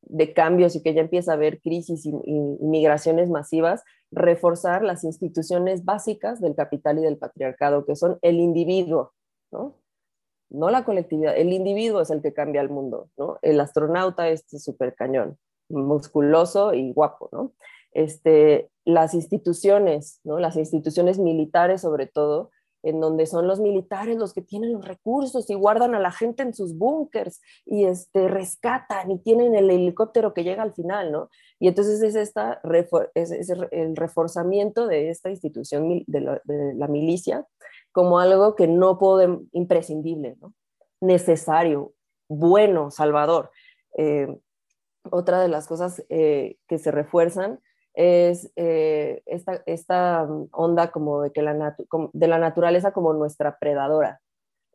[0.01, 5.85] de cambios y que ya empieza a haber crisis y, migraciones masivas, reforzar las instituciones
[5.85, 9.13] básicas del capital y del patriarcado, que son el individuo,
[9.51, 9.77] ¿no?
[10.49, 13.38] No la colectividad, el individuo es el que cambia el mundo, ¿no?
[13.41, 15.38] El astronauta es súper cañón,
[15.72, 17.53] musculoso y guapo, ¿no?
[17.93, 20.39] Este, las instituciones, ¿no?
[20.39, 22.52] Las instituciones militares sobre todo,
[22.84, 26.43] en donde son los militares los que tienen los recursos y guardan a la gente
[26.43, 31.30] en sus búnkers y este, rescatan y tienen el helicóptero que llega al final, ¿no?
[31.60, 32.60] Y entonces es, esta,
[33.14, 33.31] es,
[33.72, 36.22] el reforzamiento de esta institución de
[36.76, 37.45] la, milicia
[37.91, 40.38] como algo que no puede, imprescindible.
[41.02, 41.93] Necesario,
[42.27, 43.52] bueno, salvador.
[43.98, 44.27] Eh,
[45.09, 47.59] otra de las cosas eh, que se refuerzan
[47.93, 51.75] es eh, esta, onda como de, que la
[52.13, 54.21] de la naturaleza como nuestra predadora,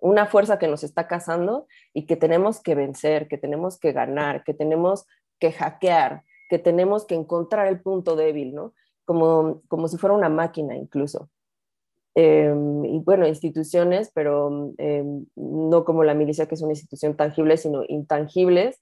[0.00, 4.44] una fuerza que nos está cazando y que tenemos que vencer, que tenemos que ganar,
[4.44, 5.06] que tenemos
[5.38, 8.74] que hackear, que tenemos que encontrar el punto débil, ¿no?
[9.04, 11.30] Como, como si fuera una máquina incluso.
[12.14, 17.56] Em, y bueno, instituciones, pero em, no como la milicia, que es una institución tangible,
[17.56, 18.80] sino intangibles,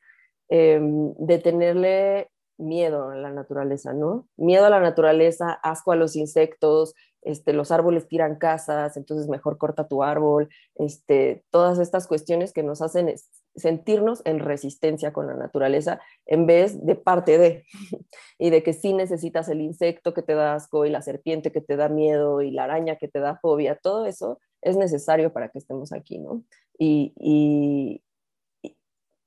[0.48, 4.28] em, de tenerle miedo a la naturaleza, ¿no?
[4.36, 9.58] Miedo a la naturaleza, asco a los insectos, este, los árboles tiran casas, entonces mejor
[9.58, 13.14] corta tu árbol, este, todas estas cuestiones que nos hacen
[13.56, 17.64] sentirnos en resistencia con la naturaleza en vez de parte de,
[18.38, 21.60] y de que sí necesitas el insecto que te da asco y la serpiente que
[21.60, 25.50] te da miedo y la araña que te da fobia, todo eso es necesario para
[25.50, 26.42] que estemos aquí, ¿no?
[26.78, 28.02] Y,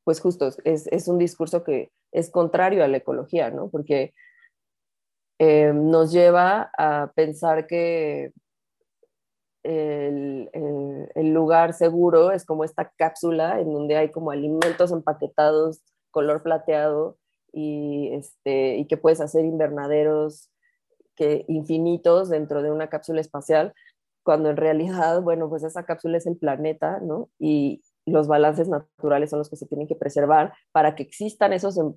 [0.08, 3.68] pues justo, es, es un discurso que es contrario a la ecología, ¿no?
[3.68, 4.14] Porque
[5.38, 8.32] eh, nos lleva a pensar que
[9.64, 10.50] el,
[11.34, 17.18] lugar seguro es como esta cápsula en donde hay como alimentos empaquetados color plateado
[17.52, 20.50] y, este, y que puedes hacer invernaderos
[21.18, 23.74] que, infinitos dentro de una cápsula espacial,
[24.24, 27.30] cuando en realidad, bueno, pues esa cápsula es el planeta, ¿no?
[27.40, 27.82] Y,
[28.12, 31.94] los balances naturales son los que se tienen que preservar para que existan esos em,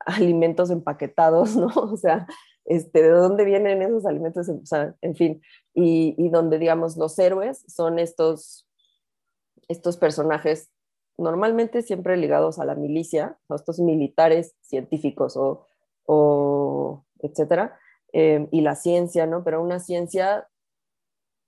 [0.00, 1.68] alimentos empaquetados, ¿no?
[1.74, 2.26] O sea,
[2.64, 4.48] este, ¿de dónde vienen esos alimentos?
[4.48, 5.42] O sea, en fin,
[5.74, 8.66] y, y donde, digamos, los héroes son estos,
[9.68, 10.70] estos personajes
[11.16, 15.66] normalmente siempre ligados a la milicia, a estos militares científicos o,
[16.06, 17.78] o etcétera,
[18.12, 19.44] eh, y la ciencia, ¿no?
[19.44, 20.48] Pero una ciencia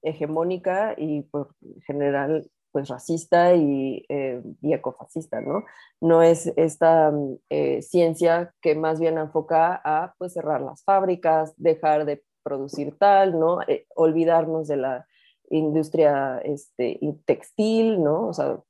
[0.03, 1.55] hegemónica y por
[1.87, 5.65] general pues racista y, eh, ecofascista, ¿no?
[5.99, 11.55] No es esta mm, eh, ciencia que más bien enfoca a pues cerrar las fábricas,
[11.57, 13.63] dejar de producir tal, ¿no?
[13.63, 15.07] Eh, olvidarnos de la
[15.49, 18.29] industria este, textil, ¿no?
[18.29, 18.61] O sea,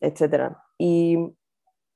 [0.00, 0.64] etcétera.
[0.78, 1.36] Y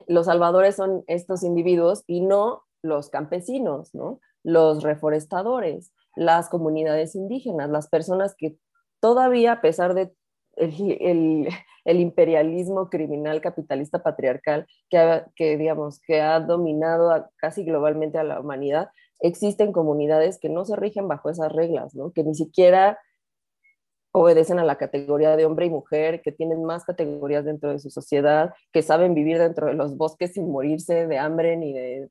[0.06, 4.20] los salvadores son estos individuos y no los campesinos, ¿no?
[4.44, 8.58] Los reforestadores, las comunidades indígenas, las personas que
[9.00, 10.12] todavía, a pesar de
[10.56, 11.48] el,
[11.84, 18.24] el, imperialismo criminal capitalista patriarcal que, ha, que, digamos, que ha dominado casi globalmente a
[18.24, 22.12] la humanidad, existen comunidades que no se rigen bajo esas reglas, ¿no?
[22.12, 22.98] que ni siquiera
[24.12, 27.90] obedecen a la categoría de hombre y mujer, que tienen más categorías dentro de su
[27.90, 32.10] sociedad, que saben vivir dentro de los bosques sin morirse de hambre, ni de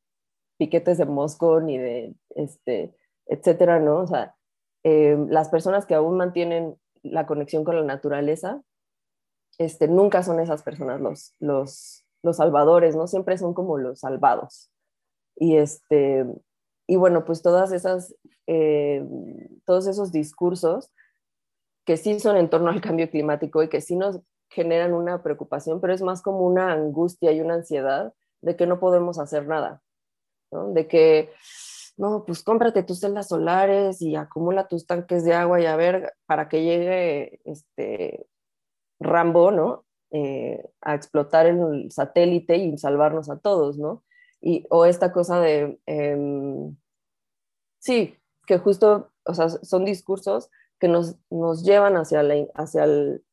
[0.58, 2.96] piquetes de mosco, ni de, este,
[3.28, 4.00] etcétera, ¿no?
[4.00, 4.36] O sea,
[4.84, 8.62] eh, las personas que aún mantienen la conexión con la naturaleza,
[9.58, 13.08] este, nunca son esas personas los, los, los salvadores, ¿no?
[13.08, 14.72] Siempre son como los salvados.
[15.36, 16.26] Y, este,
[16.88, 18.16] y bueno, pues todas esas,
[18.48, 19.06] eh,
[19.66, 20.92] todos esos discursos
[21.86, 24.20] que sí son en torno al cambio climático y que sí nos
[24.50, 28.80] generan una preocupación, pero es más como una angustia y una ansiedad de que no
[28.80, 29.82] podemos hacer nada,
[30.52, 30.72] ¿no?
[30.74, 31.32] de que
[31.98, 36.14] no, pues cómprate tus celdas solares y acumula tus tanques de agua y a ver,
[36.26, 38.28] para que llegue este
[39.00, 39.86] Rambo, ¿no?
[40.12, 44.04] Eh, a explotar el satélite y salvarnos a todos, ¿no?
[44.42, 46.76] Y, o esta cosa de, em,
[47.80, 50.50] sí, que justo, o sea, son discursos
[50.80, 53.24] que nos, nos llevan hacia, la, hacia el,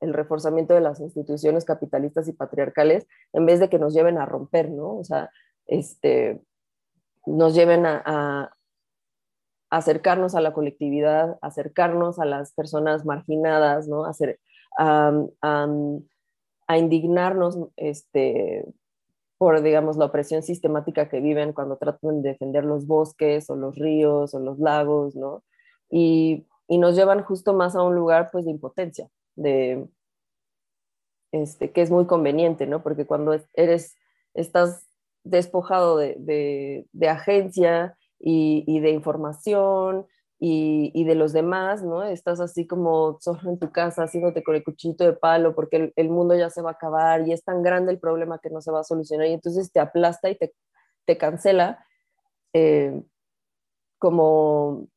[0.00, 4.26] el, reforzamiento de las instituciones capitalistas y patriarcales en vez de que nos lleven a
[4.26, 4.96] romper, ¿no?
[4.98, 5.30] O sea,
[5.66, 6.42] este,
[7.26, 8.52] nos lleven a,
[9.68, 14.04] acercarnos a la colectividad, acercarnos a las personas marginadas, ¿no?
[14.04, 14.38] Hacer,
[14.78, 15.12] a,
[16.76, 18.64] indignarnos este,
[19.38, 23.76] por, digamos, la opresión sistemática que viven cuando tratan de defender los bosques o los
[23.76, 25.42] ríos o los lagos, ¿no?
[25.90, 29.88] Y, y nos llevan justo más a un lugar, pues, de impotencia, de,
[31.32, 32.82] este, que es muy conveniente, ¿no?
[32.82, 33.96] Porque cuando eres,
[34.34, 34.85] estás
[35.26, 40.06] despojado de, de, agencia y, de información
[40.38, 42.02] y, de los demás, ¿no?
[42.04, 45.92] Estás así como solo en tu casa haciéndote con el cuchillito de palo porque el,
[45.96, 48.60] el, mundo ya se va a acabar y es tan grande el problema que no
[48.60, 50.54] se va a solucionar y entonces te aplasta y te,
[51.04, 51.84] te cancela
[52.52, 53.02] eh,
[53.98, 54.88] como,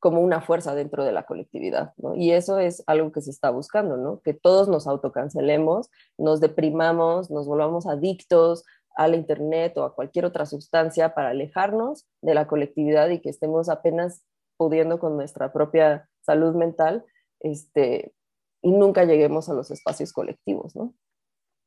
[0.00, 2.14] como una fuerza dentro de la colectividad, ¿no?
[2.14, 4.20] Y eso es algo que se está buscando, ¿no?
[4.20, 8.64] Que todos nos autocancelemos, nos deprimamos, nos volvamos adictos
[8.98, 13.68] al internet o a cualquier otra sustancia para alejarnos de la colectividad y que estemos
[13.68, 14.24] apenas
[14.56, 17.04] pudiendo con nuestra propia salud mental,
[17.38, 18.12] este,
[18.60, 20.94] y nunca lleguemos a los espacios colectivos, ¿no?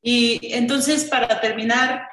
[0.02, 2.06] Y entonces, para terminar,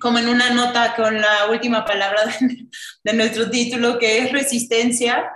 [0.00, 2.22] como en una nota con la última palabra
[3.04, 5.30] de, nuestro título, que es resistencia,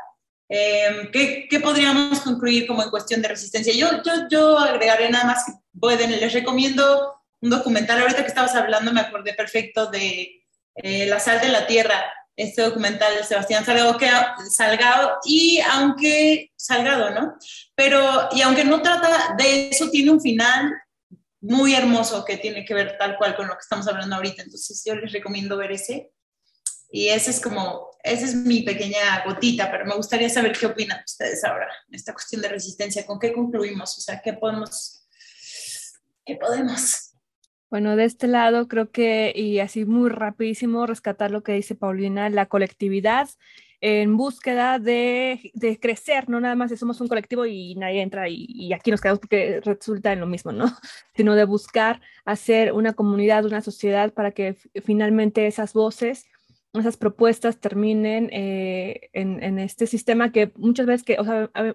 [0.48, 3.74] eh, ¿qué, ¿qué, podríamos concluir como en cuestión de resistencia?
[3.74, 8.54] Yo, yo, yo agregaré nada más que pueden, les recomiendo un documental, ahorita que estabas
[8.54, 10.42] hablando me acordé perfecto de
[10.76, 12.02] eh, La sal de la tierra,
[12.34, 14.10] este documental de Sebastián Salgado, que,
[14.50, 17.36] Salgado, y aunque Salgado, ¿no?
[17.74, 20.72] Pero, y aunque no trata de eso, tiene un final
[21.42, 24.42] muy hermoso que tiene que ver tal cual con lo que estamos hablando ahorita.
[24.42, 26.10] Entonces yo les recomiendo ver ese.
[26.90, 31.02] Y ese es como, esa es mi pequeña gotita, pero me gustaría saber qué opinan
[31.04, 33.04] ustedes ahora en esta cuestión de resistencia.
[33.04, 33.98] ¿Con qué concluimos?
[33.98, 35.06] O sea, ¿qué podemos?
[36.24, 37.13] ¿Qué podemos?
[37.74, 42.30] Bueno, de este lado creo que, y así muy rapidísimo, rescatar lo que dice Paulina,
[42.30, 43.28] la colectividad
[43.80, 48.46] en búsqueda de, de crecer, no nada más somos un colectivo y nadie entra y,
[48.48, 50.66] y, aquí nos quedamos porque resulta en lo mismo, ¿no?
[51.16, 56.28] Sino de buscar hacer una comunidad, una sociedad para que finalmente esas voces
[56.80, 61.16] esas propuestas terminen eh, en, este sistema que muchas veces que,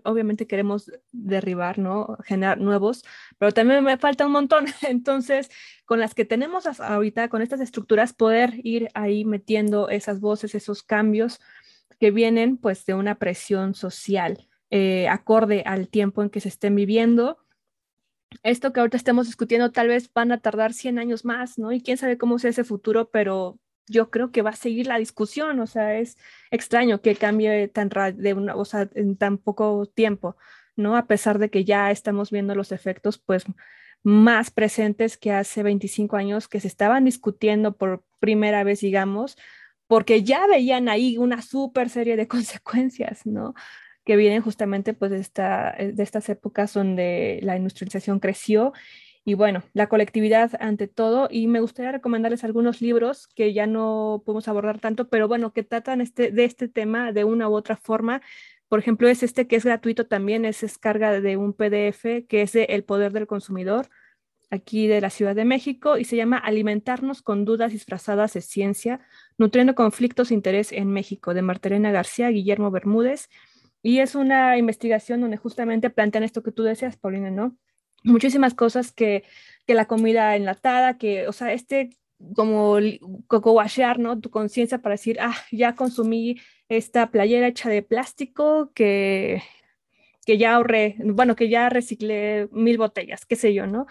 [0.03, 2.17] obviamente queremos derribar, ¿no?
[2.25, 3.05] Generar nuevos,
[3.37, 4.65] pero también me falta un montón.
[4.87, 5.49] Entonces,
[5.85, 10.83] con las que tenemos ahorita, con estas estructuras, poder ir ahí metiendo esas voces, esos
[10.83, 11.39] cambios
[11.99, 16.75] que vienen pues de una presión social eh, acorde al tiempo en que se estén
[16.75, 17.37] viviendo.
[18.43, 21.71] Esto que ahorita estamos discutiendo tal vez van a tardar 100 años más, ¿no?
[21.71, 23.59] Y quién sabe cómo sea ese futuro, pero
[23.89, 26.17] yo creo que va a seguir la discusión, o sea, es
[26.51, 30.37] extraño que cambie tan de una, o sea, en tan poco tiempo,
[30.75, 30.95] ¿no?
[30.95, 33.45] A pesar de que ya estamos viendo los efectos, pues,
[34.03, 39.37] más presentes que hace 25 años que se estaban discutiendo por primera vez, digamos,
[39.87, 43.53] porque ya veían ahí una súper serie de consecuencias, ¿no?
[44.05, 48.73] Que vienen justamente pues de, esta, de estas épocas donde la industrialización creció
[49.25, 51.27] y bueno, la colectividad ante todo.
[51.31, 55.63] Y me gustaría recomendarles algunos libros que ya no podemos abordar tanto, pero bueno, que
[55.63, 58.21] tratan este, de este tema de una u otra forma.
[58.69, 62.53] Por ejemplo, es este que es gratuito también, es descarga de un PDF que es
[62.53, 63.89] de El Poder del Consumidor,
[64.51, 69.01] aquí de la Ciudad de México, y se llama Alimentarnos con dudas disfrazadas de ciencia,
[69.37, 73.29] nutriendo conflictos de interés en México, de Martelena García, Guillermo Bermúdez.
[73.81, 77.57] Y es una investigación donde justamente plantean esto que tú decías, Paulina, ¿no?
[78.03, 79.23] Muchísimas cosas que,
[79.65, 81.89] que la comida enlatada, que, o sea, este
[82.35, 82.77] como
[83.27, 84.19] coco washear, ¿no?
[84.19, 89.41] Tu conciencia para decir, ah, ya consumí esta playera hecha de plástico que,
[90.25, 93.87] que ya ahorré, bueno, que ya reciclé mil botellas, qué sé yo, ¿no?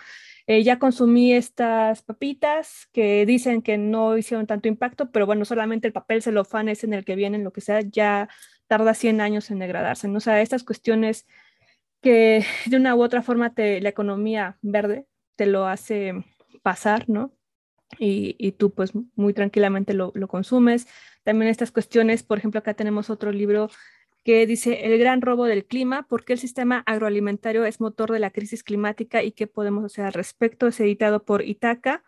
[0.46, 5.86] Eh, ya consumí estas papitas que dicen que no hicieron tanto impacto, pero bueno, solamente
[5.86, 8.28] el papel celofán es en el que vienen, lo que sea, ya
[8.66, 10.18] tarda 100 años en degradarse, ¿no?
[10.18, 11.26] O sea, estas cuestiones
[12.00, 15.06] que de una u otra forma te, la economía verde
[15.36, 16.24] te lo hace
[16.62, 17.32] pasar, ¿no?
[17.98, 20.86] Y, tú pues muy tranquilamente lo, lo, consumes.
[21.24, 23.70] También estas cuestiones, por ejemplo, acá tenemos otro libro
[24.24, 28.18] que dice El gran robo del clima, por qué el sistema agroalimentario es motor de
[28.18, 30.66] la crisis climática y qué podemos hacer al respecto.
[30.66, 32.04] Es editado por Itaca.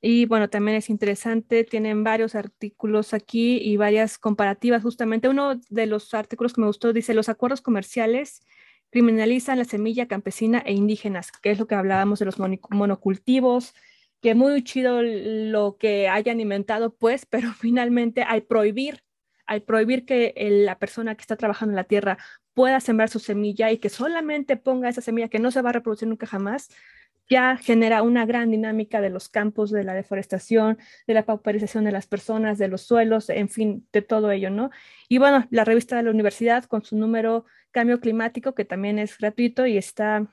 [0.00, 4.82] Y bueno, también es interesante, tienen varios artículos aquí y varias comparativas.
[4.82, 8.42] Justamente uno de los artículos que me gustó dice, los acuerdos comerciales
[8.90, 13.74] criminalizan la semilla campesina e indígenas, que es lo que hablábamos de los monocultivos,
[14.20, 19.02] que muy chido lo que hayan inventado, pues, pero finalmente al prohibir,
[19.46, 20.34] al prohibir que
[20.64, 22.18] la persona que está trabajando en la tierra
[22.54, 25.72] pueda sembrar su semilla y que solamente ponga esa semilla que no se va a
[25.72, 26.68] reproducir nunca jamás,
[27.30, 31.92] ya genera una gran dinámica de los campos, de la deforestación, de la pauperización de
[31.92, 34.70] las personas, de los suelos, en fin, de todo ello, ¿no?
[35.08, 39.16] Y bueno, la revista de la universidad con su número Cambio Climático, que también es
[39.16, 40.26] gratuito y está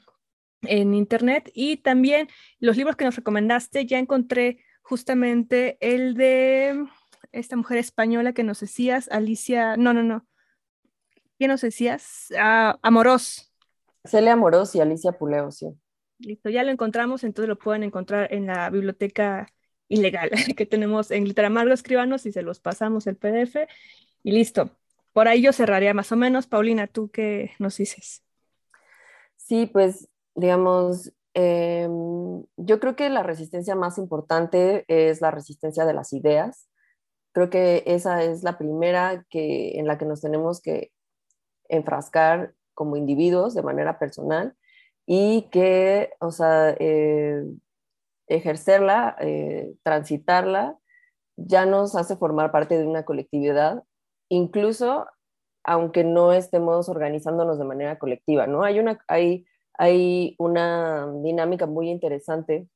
[0.64, 1.52] en internet.
[1.54, 2.30] Y también
[2.60, 6.84] los libros que nos recomendaste, ya encontré justamente el de
[7.32, 10.26] esta mujer española que nos decías, Alicia, no, no, no.
[11.38, 12.34] ¿Quién nos decías?
[12.40, 13.54] Ah, Amorós.
[14.04, 15.68] Celia Amorós y Alicia Puleo, sí.
[16.20, 19.48] Listo, ya lo encontramos, entonces lo pueden encontrar en la biblioteca
[19.88, 23.68] ilegal que tenemos en Literamargo Escribanos y se los pasamos el PDF
[24.24, 24.72] y listo.
[25.14, 26.48] Por ahí yo cerraría más o menos.
[26.48, 28.24] Paulina, ¿tú qué nos dices?
[29.36, 35.94] Sí, pues digamos, em, yo creo que la resistencia más importante es la resistencia de
[35.94, 36.70] las ideas.
[37.32, 40.92] Creo que esa es la primera que, en la que nos tenemos que
[41.70, 44.56] enfrascar como individuos de manera personal
[45.08, 47.44] y que, o sea, eh,
[48.28, 50.78] ejercerla, eh, transitarla,
[51.38, 53.84] ya nos hace formar parte de una colectividad,
[54.30, 55.08] incluso
[55.64, 58.64] aunque no estemos organizándonos de manera colectiva, ¿no?
[58.64, 59.46] Hay una, hay
[59.78, 62.68] hay una dinámica muy interesante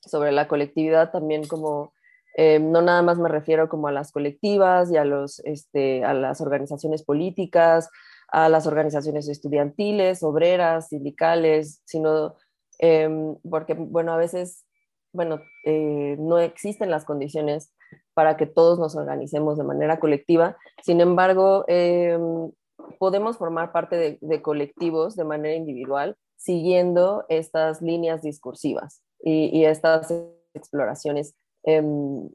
[0.00, 1.92] sobre la colectividad también como
[2.36, 6.12] eh, no nada más me refiero como a las colectivas y a, los, este, a
[6.12, 7.88] las organizaciones políticas,
[8.28, 12.34] a las organizaciones estudiantiles, obreras, sindicales, sino
[12.78, 14.64] em, porque, bueno, a veces,
[15.12, 17.72] bueno, eh, no existen las condiciones
[18.14, 20.56] para que todos nos organicemos de manera colectiva.
[20.82, 22.50] Sin embargo, em,
[22.98, 30.12] podemos formar parte de, colectivos de manera individual siguiendo estas líneas discursivas y, estas
[30.54, 32.30] exploraciones en,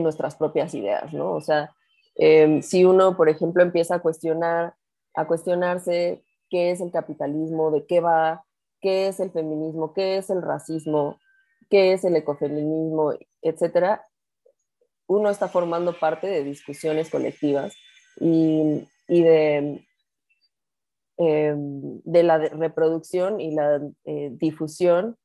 [0.00, 1.32] nuestras propias ideas, ¿no?
[1.32, 1.72] O sea,
[2.16, 4.74] em, si uno, por ejemplo, empieza a cuestionar,
[5.16, 8.44] a cuestionarse qué es el capitalismo, de qué va,
[8.80, 11.18] qué es el feminismo, qué es el racismo,
[11.68, 14.04] qué es el ecofeminismo, etcétera,
[15.08, 17.74] uno está formando parte de discusiones colectivas
[18.20, 19.84] y, de
[21.18, 25.16] eh, de la reproducción y la eh, difusión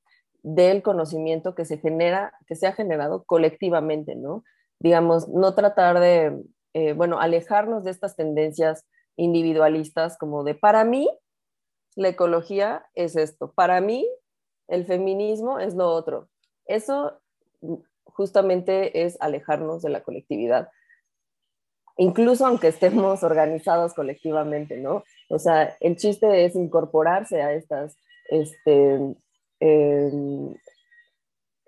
[0.44, 4.44] del conocimiento que se genera, que se ha generado colectivamente, ¿no?
[4.80, 6.42] Digamos, no tratar de,
[6.74, 8.86] eh, bueno, alejarnos de estas tendencias
[9.22, 11.10] individualistas como de, para mí,
[11.96, 14.08] la ecología es esto, para mí,
[14.68, 16.30] el feminismo es lo otro.
[16.66, 17.20] Eso
[18.06, 20.70] justamente es alejarnos de la colectividad
[21.98, 25.04] incluso aunque estemos organizados colectivamente, ¿no?
[25.30, 27.96] O sea, el chiste es incorporarse a estas,
[28.30, 29.16] este,
[29.60, 30.56] em,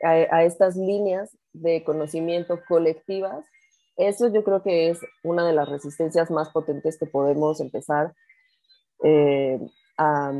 [0.02, 3.46] a, estas líneas de conocimiento colectivas.
[3.98, 8.14] Eso yo creo que es una de las resistencias más potentes que podemos empezar
[9.04, 9.60] eh,
[9.98, 10.32] a,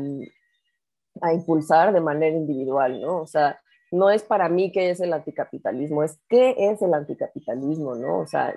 [1.32, 3.20] impulsar de manera individual, ¿no?
[3.20, 3.60] O sea,
[3.92, 8.18] no es para mí qué es el anticapitalismo, es qué es el anticapitalismo, ¿no?
[8.18, 8.54] O sea,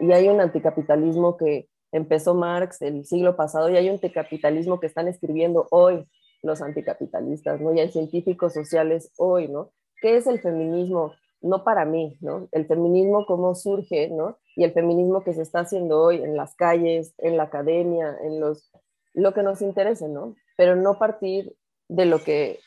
[0.00, 4.88] y hay un anticapitalismo que empezó Marx el siglo pasado y hay un anticapitalismo que
[4.88, 6.08] están escribiendo hoy
[6.42, 7.72] los anticapitalistas, ¿no?
[7.72, 9.70] Y hay científicos sociales hoy, ¿no?
[10.00, 11.12] ¿Qué es el feminismo?
[11.46, 12.48] No para mí, ¿no?
[12.52, 14.38] El feminismo cómo surge, ¿no?
[14.56, 18.40] Y el feminismo que se está haciendo hoy en las calles, en la academia, en
[18.40, 18.70] los
[19.14, 20.36] lo que nos interese, ¿no?
[20.56, 21.54] Pero no partir
[21.88, 22.60] de lo que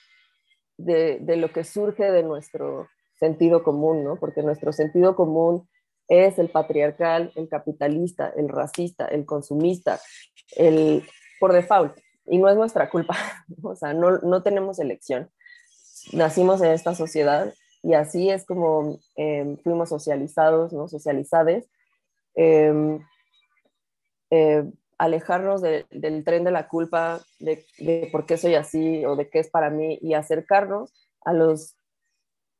[0.78, 2.88] de, de lo que surge de nuestro
[3.20, 4.16] sentido común, ¿no?
[4.16, 5.68] Porque nuestro sentido común
[6.08, 10.00] es el patriarcal, el capitalista, el racista, el consumista,
[10.56, 11.04] el
[11.40, 11.98] por default.
[12.26, 13.16] Y no es nuestra culpa,
[13.64, 15.30] o sea, no, no tenemos elección.
[16.14, 20.88] Nacimos en esta sociedad y así es como em, fuimos socializados, ¿no?
[20.88, 21.70] Socializades.
[22.36, 23.00] Em,
[24.32, 24.64] eh,
[24.98, 29.40] alejarnos del tren de la culpa, de, de, por qué soy así o de qué
[29.40, 31.78] es para mí y acercarnos a los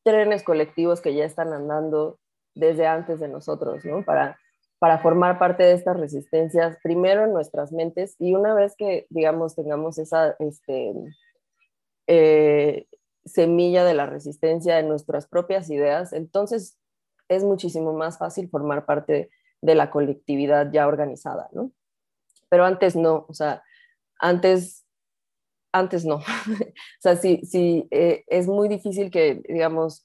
[0.04, 2.18] trenes colectivos que ya están andando
[2.56, 4.04] desde antes de nosotros, ¿no?
[4.04, 4.40] Para,
[4.80, 9.56] para formar parte de estas resistencias, primero en nuestras mentes y una vez que, digamos,
[9.56, 10.94] tengamos esa este,
[12.08, 12.88] eh,
[13.26, 16.78] semilla de la resistencia en nuestras propias ideas, entonces
[17.28, 19.30] es muchísimo más fácil formar parte
[19.62, 21.72] de la colectividad ya organizada, ¿no?
[22.50, 23.64] Pero antes no, o sea,
[24.20, 24.86] antes,
[25.72, 26.16] antes no.
[26.18, 30.04] o sea, sí, sí eh, es muy difícil que, digamos,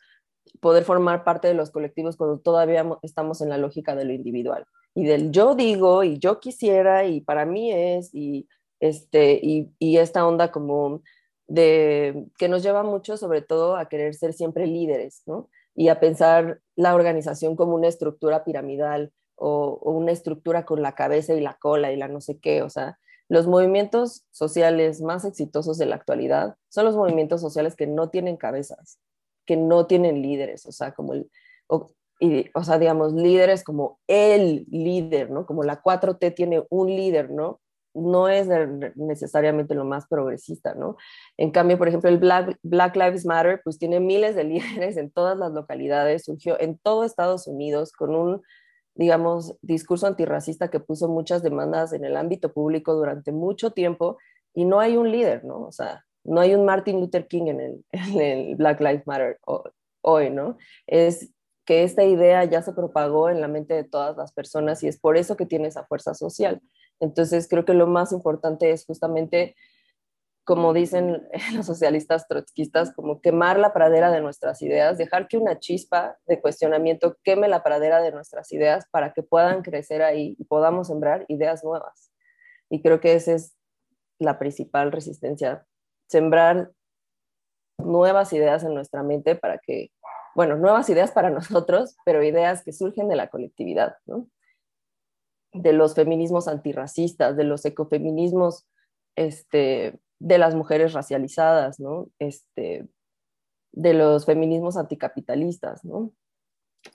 [0.61, 4.67] poder formar parte de los colectivos cuando todavía estamos en la lógica de lo individual
[4.95, 8.49] y del yo digo y yo quisiera y para mí es y,
[8.81, 11.03] este, y, y esta onda como
[11.47, 15.49] de que nos lleva mucho sobre todo a querer ser siempre líderes, ¿no?
[15.75, 21.35] Y a pensar la organización como una estructura piramidal o, una estructura con la cabeza
[21.35, 22.99] y la cola y la no sé qué, o sea,
[23.29, 28.37] los movimientos sociales más exitosos de la actualidad son los movimientos sociales que no tienen
[28.37, 28.99] cabezas,
[29.47, 31.31] que no tienen líderes, o sea, como el,
[31.67, 31.91] o,
[32.21, 35.47] y, o sea, digamos, líderes como el líder, ¿no?
[35.47, 37.61] Como la 4T tiene un líder, ¿no?
[37.95, 38.49] No es
[38.97, 40.97] necesariamente lo más progresista, ¿no?
[41.37, 45.39] En cambio, por ejemplo, el Black, Lives Matter, pues tiene miles de líderes en todas
[45.39, 48.43] las localidades, surgió en todo Estados Unidos con un,
[48.95, 54.19] digamos, discurso antirracista que puso muchas demandas en el ámbito público durante mucho tiempo
[54.55, 55.63] y no hay un líder, ¿no?
[55.63, 59.39] O sea, no hay un Martin Luther King en el Black Lives Matter
[60.01, 60.57] hoy, ¿no?
[60.87, 61.31] Es
[61.65, 64.99] que esta idea ya se propagó en la mente de todas las personas y es
[64.99, 66.61] por eso que tiene esa fuerza social.
[67.05, 69.55] Entonces, creo que lo más importante es justamente,
[70.45, 71.23] como dicen
[71.55, 76.41] los socialistas trotskistas, como quemar la pradera de nuestras ideas, dejar que una chispa de
[76.41, 81.27] cuestionamiento queme la pradera de nuestras ideas para que puedan crecer ahí y podamos sembrar
[81.29, 82.11] ideas nuevas.
[82.71, 83.55] Y creo que esa es
[84.19, 85.67] la principal resistencia,
[86.09, 86.73] sembrar
[87.79, 89.91] nuevas ideas en nuestra mente para que
[90.35, 94.27] bueno, nuevas ideas para nosotros, pero ideas que surgen de la colectividad, ¿no?
[95.55, 98.67] De los feminismos antirracistas, de los ecofeminismos,
[99.17, 102.09] este, de las mujeres racializadas, ¿no?
[102.19, 102.87] Este,
[103.73, 106.13] de los feminismos anticapitalistas, ¿no?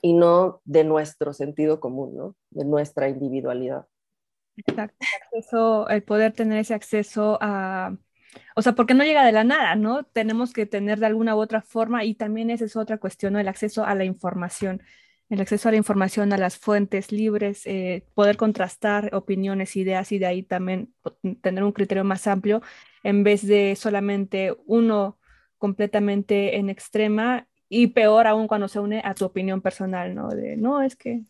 [0.02, 2.36] Y no de nuestro sentido común, ¿no?
[2.50, 3.86] De nuestra individualidad.
[4.56, 7.96] Exacto, el poder tener ese acceso a
[8.54, 10.04] o sea, porque no llega de la nada, ¿no?
[10.04, 13.38] Tenemos que tener de alguna u otra forma y también esa es otra cuestión, ¿no?
[13.38, 14.82] El acceso a la información,
[15.30, 20.18] el acceso a la información, a las fuentes libres, eh, poder contrastar opiniones, ideas y
[20.18, 20.92] de ahí también
[21.40, 22.62] tener un criterio más amplio
[23.04, 25.18] en vez de solamente uno
[25.56, 30.28] completamente en extrema y peor aún cuando se une a tu opinión personal, ¿no?
[30.30, 31.22] De, no, es que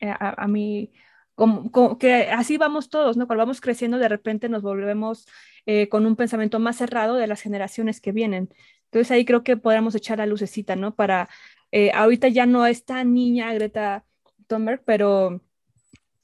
[0.00, 0.92] eh, a, mí,
[1.36, 3.26] como, que así vamos todos, ¿no?
[3.28, 5.26] Cuando vamos creciendo, de repente nos volvemos
[5.66, 8.50] eh, con un pensamiento más cerrado de las generaciones que vienen.
[8.86, 10.94] Entonces ahí creo que podríamos echar la lucecita, ¿no?
[10.94, 11.28] Para,
[11.76, 14.04] eh, ahorita ya no es tan niña Greta
[14.46, 15.40] Thunberg, pero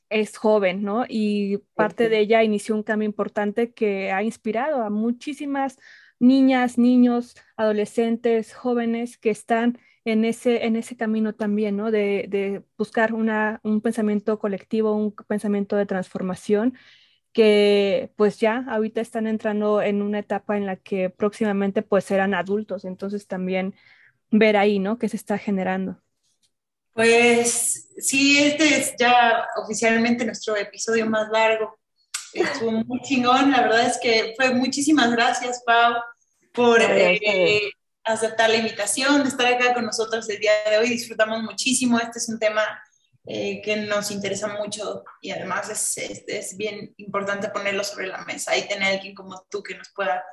[0.09, 1.07] es joven, ¿no?
[1.09, 5.77] Y parte de ella inició un cambio importante que ha inspirado a muchísimas
[6.21, 11.91] niñas, niños, adolescentes, jóvenes que están en ese, en ese camino también, ¿no?
[11.91, 16.79] De, de buscar una, un pensamiento colectivo, un pensamiento de transformación
[17.33, 22.35] que pues ya ahorita están entrando en una etapa en la que próximamente pues serán
[22.35, 23.75] adultos, entonces también
[24.31, 24.99] ver ahí, ¿no?
[24.99, 26.01] ¿Qué se está generando?
[26.93, 31.79] Pues sí, este es ya oficialmente nuestro episodio más largo.
[32.33, 35.95] Estuvo muy chingón, la verdad es que fue muchísimas gracias, Pau,
[36.53, 37.73] por eh,
[38.05, 40.89] aceptar la invitación, de estar acá con nosotros el día de hoy.
[40.89, 42.63] Disfrutamos muchísimo, este es un tema
[43.27, 48.57] eh, que nos interesa mucho y además es, es, bien importante ponerlo sobre la mesa
[48.57, 50.25] y tener alguien como tú que nos pueda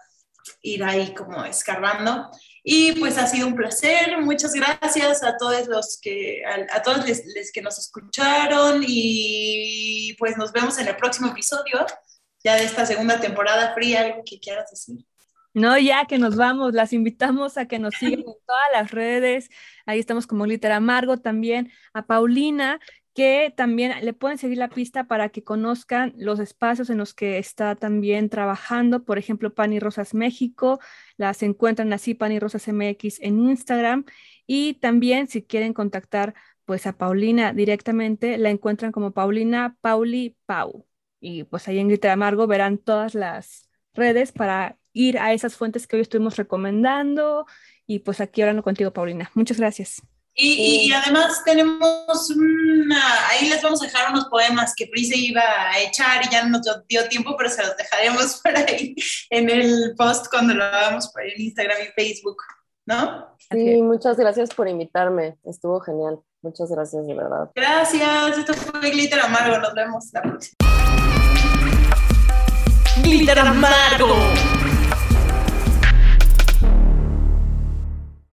[0.62, 2.30] ir ahí como escarbando.
[2.64, 7.52] Y pues ha sido un placer, muchas gracias a todos los que, a, todos los
[7.54, 11.86] que nos escucharon y pues nos vemos en el próximo episodio
[12.44, 15.06] ya de esta segunda temporada fría, algo que quieras decir.
[15.54, 19.50] No, ya que nos vamos, las invitamos a que nos sigan en todas las redes.
[19.86, 21.72] Ahí estamos como Liter Amargo también.
[21.94, 22.80] A Paulina,
[23.18, 27.40] que también le pueden seguir la pista para que conozcan los espacios en los que
[27.40, 29.06] está también trabajando.
[29.06, 30.80] Por ejemplo, Pan y Rosas México.
[31.18, 34.06] Las encuentran así, Pan y Rosas MX en Instagram.
[34.46, 36.36] Y también si quieren contactar
[36.66, 40.86] pues a Paulina directamente, la encuentran como Paulina Pauli Pau.
[41.20, 45.88] Y pues ahí en Glitter Amargo verán todas las redes para ir a esas fuentes
[45.88, 47.48] que hoy estuvimos recomendando.
[47.88, 49.32] Y pues aquí hablando contigo, Paulina.
[49.34, 50.04] Muchas gracias.
[50.40, 55.80] Y, además tenemos una, ahí les vamos a dejar unos poemas que Pris iba a
[55.80, 58.94] echar y ya no nos dio tiempo, pero se los dejaremos por ahí
[59.32, 62.38] en el post cuando lo hagamos por en Instagram y Facebook,
[62.86, 63.36] ¿no?
[63.50, 66.20] Sí, muchas gracias por invitarme, estuvo genial.
[66.44, 67.50] Muchas gracias, de verdad.
[67.56, 70.56] Gracias, esto fue Glitter Amargo, nos vemos la próxima.
[73.02, 74.77] Glitter Amargo.